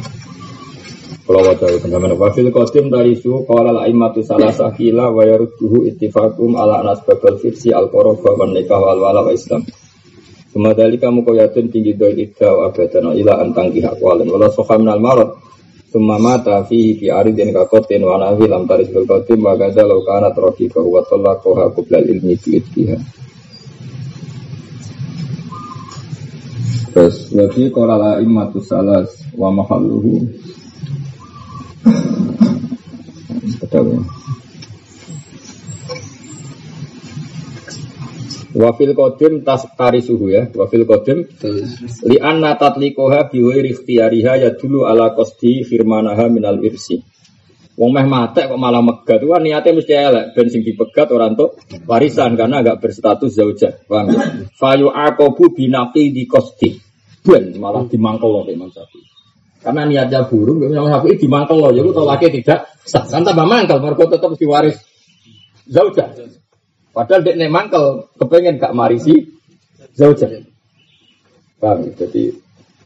Kalau 1.24 1.40
wajah 1.40 1.72
itu 1.72 1.88
bagaimana? 1.88 2.20
Wafil 2.20 2.52
kodim 2.52 2.92
dari 2.92 3.16
su 3.16 3.48
kalau 3.48 3.72
la 3.72 3.88
imatu 3.88 4.20
salah 4.28 4.52
sakila 4.60 5.08
wa 5.08 5.24
yarudduhu 5.24 5.88
ittifakum 5.88 6.60
ala 6.60 6.84
anas 6.84 7.00
babal 7.08 7.40
firsi 7.40 7.72
al 7.72 7.88
koroba 7.88 8.36
wa 8.36 8.44
nikah 8.52 8.76
wal 8.76 9.00
wala 9.00 9.24
wa 9.24 9.32
islam. 9.32 9.64
Semadali 10.52 11.00
kamu 11.00 11.24
koyatun 11.24 11.72
tinggi 11.72 11.96
doi 11.96 12.28
idda 12.28 12.52
wa 12.52 12.70
abadan 12.70 13.16
ila 13.16 13.40
antang 13.40 13.72
pihak 13.72 13.98
walin 14.04 14.30
wala 14.30 14.52
soha 14.52 14.78
minal 14.78 15.02
marad 15.02 15.32
Summa 15.94 16.18
mata 16.18 16.66
fihi 16.66 16.98
fi 16.98 17.14
aridin 17.14 17.54
kakotin 17.54 18.02
wa 18.02 18.18
nahi 18.18 18.50
lam 18.50 18.66
taris 18.66 18.90
bil 18.90 19.06
kodim 19.06 19.46
wa 19.46 19.54
gada 19.54 19.86
lau 19.86 20.02
kana 20.02 20.34
trofi 20.34 20.66
wa 20.74 21.02
tolakoha 21.06 21.70
kublal 21.70 22.02
ilmi 22.02 22.34
bi'iddiha 22.34 22.98
Terus 26.98 27.30
wafi 27.34 27.70
qala 27.70 27.98
la 27.98 28.12
immatu 28.22 28.58
salas 28.62 29.10
wa 29.38 29.54
mahalluhu 29.54 30.22
Betul. 30.22 30.53
Wafil 38.54 38.94
kodim 38.94 39.42
tas 39.42 39.66
tari 39.74 40.06
suhu 40.06 40.30
ya. 40.30 40.46
Wafil 40.54 40.86
kodim 40.86 41.26
li 42.06 42.18
anna 42.22 42.54
tatlikoha 42.54 43.34
biwiri 43.34 43.74
ikhtiyariha 43.74 44.34
ya 44.46 44.50
dulu 44.54 44.86
ala 44.86 45.18
kosti 45.18 45.66
firmanaha 45.66 46.30
minal 46.30 46.62
irsi. 46.62 47.02
Wong 47.74 47.90
meh 47.90 48.06
mate 48.06 48.46
kok 48.46 48.62
malah 48.62 48.86
megat 48.86 49.18
itu 49.18 49.34
kan 49.34 49.42
niatnya 49.42 49.74
mesti 49.74 49.94
elek 49.98 50.26
ben 50.38 50.48
sing 50.54 50.62
dipegat 50.62 51.10
orang 51.10 51.34
tuh 51.34 51.58
warisan 51.90 52.38
karena 52.38 52.62
agak 52.62 52.86
berstatus 52.86 53.34
zauja. 53.34 53.74
Paham 53.90 54.14
ya? 54.14 54.22
Fayu 54.54 54.94
akobu 54.94 55.50
binaqi 55.58 56.14
di 56.14 56.30
kosti. 56.30 56.78
Ben 57.26 57.58
malah 57.58 57.90
dimangkel 57.90 58.30
loh 58.30 58.46
Imam 58.46 58.70
Syafi'i. 58.70 59.13
Karena 59.64 59.88
niatnya 59.88 60.28
buruk, 60.28 60.68
Imam 60.68 60.92
Syafi'i 60.92 61.16
dimangkel 61.16 61.56
loh. 61.56 61.72
Jadi 61.72 61.90
kalau 61.96 62.08
laki 62.12 62.28
tidak 62.36 62.60
sah. 62.84 63.08
Kan 63.08 63.24
tambah 63.24 63.48
mangkel, 63.48 63.80
mereka 63.80 64.12
tetap 64.12 64.36
diwaris 64.36 64.76
zauja. 65.72 66.12
Padahal 66.92 67.24
dia 67.24 67.48
mangkel, 67.48 68.12
kepengen 68.20 68.60
gak 68.60 68.76
marisi 68.76 69.16
zauja. 69.96 70.28
Ya? 70.28 70.44
Jadi 71.96 72.44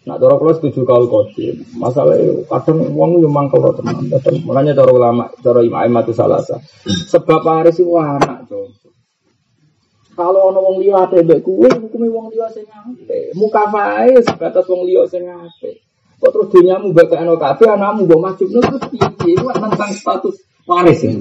Nak 0.08 0.24
cara 0.24 0.40
kalau 0.40 0.56
setuju 0.56 0.88
kau 0.88 1.04
kodim. 1.12 1.68
Masalahnya 1.76 2.40
kadang 2.48 2.80
uang 2.96 3.20
yang 3.20 3.36
mangkel 3.36 3.60
loh 3.60 3.76
teman. 3.76 4.08
Kadang 4.08 4.40
makanya 4.48 4.80
cara 4.80 4.92
ulama, 4.96 5.28
cara 5.44 5.60
imam 5.60 6.00
itu 6.00 6.16
salah 6.16 6.40
sah. 6.40 6.64
Sebab 7.12 7.44
hari 7.44 7.76
sih 7.76 7.84
anak 7.84 8.48
tuh. 8.48 8.72
Kalau 10.16 10.50
ono 10.50 10.64
wong 10.64 10.80
liya 10.80 11.06
ate 11.06 11.22
mbek 11.28 11.44
kuwe, 11.44 11.68
hukume 11.68 12.08
wong 12.08 12.32
liya 12.32 12.48
sing. 12.56 12.64
Muka 13.36 13.68
fae 13.68 14.16
sebatas 14.24 14.66
wong 14.72 14.88
liya 14.88 15.04
sing. 15.12 15.28
Kok 16.18 16.32
terus 16.34 16.48
dunyamu 16.50 16.98
mbek 16.98 17.14
ana 17.14 17.38
kabeh 17.38 17.68
anakmu 17.78 18.10
mbok 18.10 18.22
maju 18.26 18.44
terus 18.44 18.84
piye? 18.90 19.38
Iku 19.38 19.54
tentang 19.54 19.92
status 19.94 20.36
waris 20.66 21.06
ya. 21.06 21.14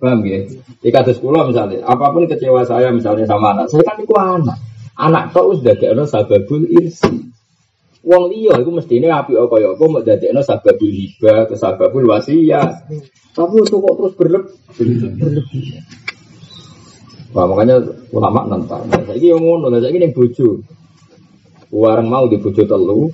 Paham 0.00 0.24
ya? 0.24 0.48
Di 0.80 0.88
kados 0.88 1.20
kula 1.20 1.44
misalnya, 1.44 1.84
apa 1.84 2.08
pun 2.08 2.24
kecewa 2.24 2.64
saya 2.64 2.88
misalnya 2.88 3.28
sama 3.28 3.52
anak, 3.52 3.68
saya 3.68 3.84
kan 3.84 4.00
iku 4.00 4.16
anak. 4.16 4.56
Anak 4.96 5.36
tok 5.36 5.52
wis 5.52 5.60
dadekno 5.60 6.08
sababul 6.08 6.64
irsi. 6.72 7.30
Wong 8.00 8.32
liya 8.32 8.56
iku 8.64 8.72
mestine 8.72 9.12
apik 9.12 9.36
kaya 9.36 9.76
apa 9.76 9.84
mbok 9.84 10.04
dadekno 10.08 10.40
sababul 10.40 10.88
hibah 10.88 11.44
atau 11.44 11.56
sababul 11.60 12.08
wasiyah. 12.08 12.88
Tapi 13.36 13.56
itu 13.60 13.76
kok 13.76 13.94
terus 14.00 14.14
berlebih. 14.16 14.56
Wah, 17.30 17.46
makanya 17.46 17.78
ulama 18.10 18.42
nentang. 18.50 18.90
Nah, 18.90 19.06
saya 19.06 19.22
yang 19.22 19.38
ngono, 19.38 19.70
saya 19.70 19.94
ini 19.94 20.10
bojo. 20.10 20.66
Warang 21.70 22.10
mau 22.10 22.26
di 22.26 22.34
bojo 22.42 22.66
telu. 22.66 23.06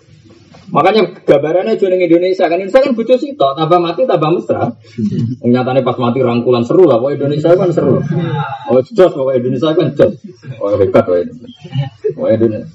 Makanya 0.66 1.22
gambarannya 1.22 1.78
jeneng 1.78 2.02
Indonesia 2.02 2.50
kan 2.50 2.58
Indonesia 2.58 2.82
kan 2.82 2.92
bojo 2.98 3.14
sitok, 3.14 3.52
tambah 3.54 3.78
mati 3.78 4.02
tambah 4.02 4.30
mesra. 4.34 4.74
Nyatanya 5.46 5.82
pas 5.86 5.96
mati 6.02 6.18
rangkulan 6.20 6.66
seru 6.66 6.90
lah, 6.90 6.98
pokoknya 6.98 7.16
Indonesia 7.22 7.54
kan 7.54 7.70
seru. 7.70 8.02
Oh, 8.68 8.80
jos 8.82 9.12
pokoknya 9.14 9.38
Indonesia 9.46 9.70
kan 9.72 9.88
jos. 9.94 10.12
Oh, 10.58 10.74
hebat 10.74 11.04
pokoknya. 11.06 11.32
Pokoknya 12.12 12.34
Indonesia. 12.34 12.68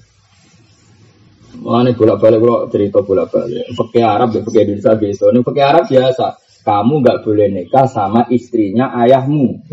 Mulane 1.61 1.93
bolak-balik 1.93 2.39
kalau 2.41 2.59
cerita 2.71 2.99
bolak-balik. 3.05 3.69
Pakai 3.75 4.01
Arab, 4.01 4.33
pakai 4.33 4.61
Indonesia 4.65 4.97
biasa. 4.97 5.23
Ini 5.29 5.39
pakai 5.45 5.63
Arab 5.67 5.83
biasa. 5.85 6.27
Kamu 6.61 6.93
nggak 7.01 7.17
boleh 7.25 7.47
nikah 7.49 7.85
sama 7.89 8.25
istrinya 8.29 8.93
ayahmu. 8.97 9.65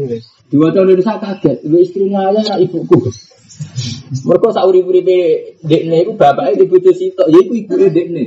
Dua 0.49 0.73
tahun 0.73 0.97
Indonesia 0.97 1.21
kaget. 1.21 1.65
Lu 1.69 1.77
istrinya 1.81 2.29
ayah 2.33 2.57
ibuku. 2.61 3.09
Mereka 4.25 4.49
sauri 4.55 4.81
uripe 4.81 5.19
dekne 5.63 6.07
itu 6.07 6.13
bapaknya 6.17 6.63
di 6.63 6.67
bojo 6.67 6.91
sitok, 6.91 7.29
ya 7.29 7.39
iku 7.39 7.53
ibu 7.55 7.75
dekne. 7.93 8.25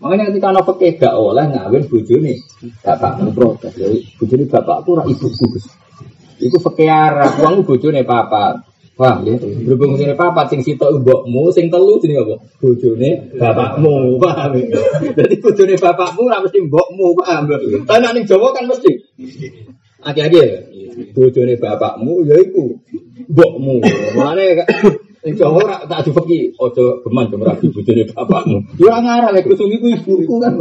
Makanya 0.00 0.32
ketika 0.32 0.48
anak 0.48 0.64
pakai 0.64 0.96
gak 0.96 1.12
oleh 1.12 1.44
ngawin 1.44 1.84
bojone, 1.84 2.34
bapak 2.80 3.20
protes. 3.36 3.72
Ya 3.76 3.88
bojone 4.16 4.44
bapakku 4.48 4.88
ora 4.96 5.04
ibuku. 5.04 5.44
Gus. 5.44 5.68
Iku 6.40 6.56
pakai 6.56 6.88
arah, 6.88 7.36
uang 7.44 7.68
bojone 7.68 8.00
papa. 8.08 8.64
Paham 8.96 9.24
ya? 9.24 9.36
Berhubung 9.40 9.96
ini 9.96 10.12
papa 10.12 10.44
sing 10.48 10.60
sitok 10.60 11.00
mbokmu, 11.00 11.48
sing 11.52 11.72
telu 11.72 12.00
jenenge 12.00 12.20
apa? 12.20 12.36
Bojone 12.60 13.10
bapakmu, 13.36 14.16
paham 14.20 14.50
ya? 14.56 14.80
Jadi 15.16 15.34
bojone 15.40 15.74
bapakmu 15.76 16.20
ora 16.28 16.40
mesti 16.44 16.58
mbokmu, 16.64 17.06
paham 17.20 17.42
ya? 17.48 17.56
Tapi 17.84 18.08
ning 18.16 18.24
Jawa 18.24 18.52
kan 18.56 18.64
mesti. 18.68 18.92
Aki-aki 20.00 20.36
ya. 20.36 20.48
Bojone 21.12 21.60
bapakmu 21.60 22.24
ya 22.24 22.40
iku 22.40 22.76
mbokmu. 23.30 23.74
Mulane 24.18 24.44
Ing 25.20 25.36
Jawa 25.36 25.60
ora 25.60 25.76
tak 25.84 26.08
dipeki 26.08 26.56
aja 26.56 26.84
geman 27.04 27.28
rabi 27.28 27.68
bojone 27.68 28.08
bapakmu. 28.08 28.58
Ya 28.80 28.88
ora 28.88 28.98
ngarah 29.04 29.30
lek 29.36 29.44
kusung 29.44 29.68
iku 29.68 29.92
ibuku 29.92 30.40
kan. 30.40 30.56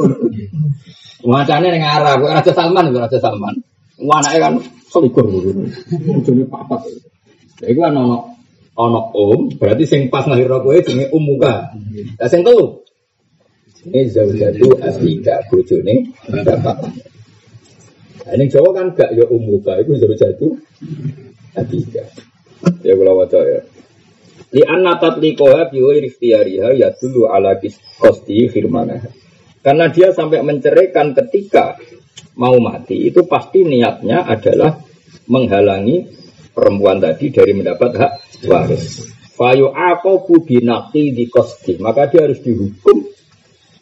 Wacane 1.24 1.68
ning 1.72 1.80
ngarah, 1.80 2.20
kok 2.20 2.32
Raja 2.32 2.52
Salman 2.52 2.91
Raja 2.91 3.20
Salman. 3.24 3.56
Anake 4.00 4.40
kan 4.40 4.54
selikur 4.91 5.24
bojone 5.32 6.44
papat. 6.52 6.91
Lha 7.64 7.68
iku 7.72 7.88
ono 7.88 8.36
ono 8.76 9.00
om, 9.16 9.48
berarti 9.56 9.84
sing 9.88 10.02
pas 10.12 10.28
lahir 10.28 10.52
kowe 10.52 10.76
jenenge 10.76 11.08
Om 11.12 11.24
Muka. 11.24 11.72
Lah 12.20 12.28
sing 12.28 12.44
telu. 12.44 12.84
Ini 13.88 14.12
zaujatu 14.12 14.76
asika 14.84 15.40
bojone 15.48 16.12
bapak. 16.28 16.84
Ini 18.28 18.44
Jawa 18.52 18.70
kan 18.76 18.91
gak 18.91 19.16
ya 19.16 19.24
Om 19.24 19.40
Muka, 19.40 19.80
itu 19.80 19.96
zaujatu 19.96 20.60
asika. 21.56 22.04
Ya 22.84 22.94
kalau 22.95 23.23
waca 23.23 23.40
ya. 23.44 23.61
Li 24.49 24.64
anna 24.65 24.98
tatlikoha 24.98 25.69
biwa 25.69 25.94
ikhtiyariha 25.99 26.73
ya 26.76 26.90
dulu 26.98 27.30
ala 27.30 27.56
kosti 28.02 28.49
firmanah. 28.49 29.06
Karena 29.60 29.91
dia 29.91 30.15
sampai 30.15 30.41
menceraikan 30.41 31.14
ketika 31.14 31.76
mau 32.40 32.56
mati 32.57 33.11
itu 33.11 33.27
pasti 33.27 33.68
niatnya 33.68 34.23
adalah 34.26 34.80
menghalangi 35.30 36.07
perempuan 36.56 36.98
tadi 36.98 37.30
dari 37.30 37.52
mendapat 37.53 37.91
hak 37.95 38.14
waris. 38.48 39.06
Fayu 39.40 39.72
aku 39.72 40.44
binaki 40.44 41.15
di 41.15 41.31
kosti, 41.31 41.80
maka 41.80 42.11
dia 42.11 42.27
harus 42.27 42.44
dihukum 42.44 43.07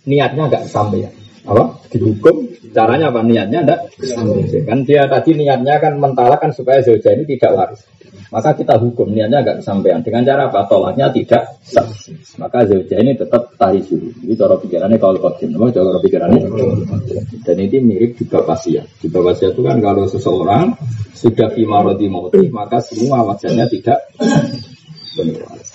niatnya 0.06 0.46
nggak 0.54 0.70
sampai. 0.70 1.17
Apa? 1.48 1.64
Dihukum 1.88 2.36
caranya 2.76 3.08
apa? 3.08 3.24
Niatnya 3.24 3.64
sampai. 4.04 4.68
Kan 4.68 4.84
dia 4.84 5.08
tadi 5.08 5.40
niatnya 5.40 5.80
kan 5.80 5.96
mentalakan 5.96 6.52
supaya 6.52 6.84
zauja 6.84 7.16
ini 7.16 7.24
tidak 7.24 7.52
waris. 7.56 7.82
Maka 8.28 8.52
kita 8.60 8.76
hukum 8.76 9.16
niatnya 9.16 9.40
agak 9.40 9.64
kesampaian 9.64 10.04
dengan 10.04 10.28
cara 10.28 10.52
apa? 10.52 10.68
Tolaknya 10.68 11.08
tidak 11.16 11.48
sah. 11.64 11.88
Maka 12.36 12.68
zauja 12.68 13.00
ini 13.00 13.16
tetap 13.16 13.56
tari 13.56 13.80
suhu. 13.80 14.12
Ini 14.28 14.36
cara 14.36 14.60
pikirannya 14.60 15.00
kalau 15.00 15.16
kodim. 15.24 15.56
Memang 15.56 15.72
cara 15.72 15.96
pikirannya. 16.04 16.44
Dan 17.48 17.58
ini 17.64 17.78
mirip 17.80 18.20
juga 18.20 18.44
pasia. 18.44 18.84
Juga 19.00 19.32
pasia 19.32 19.56
itu 19.56 19.64
kan 19.64 19.80
kalau 19.80 20.04
seseorang 20.12 20.76
sudah 21.16 21.50
fimarodi 21.56 22.12
mauti 22.12 22.46
maka 22.52 22.78
semua 22.84 23.24
wajahnya 23.24 23.66
tidak 23.72 23.98
benar. 25.16 25.68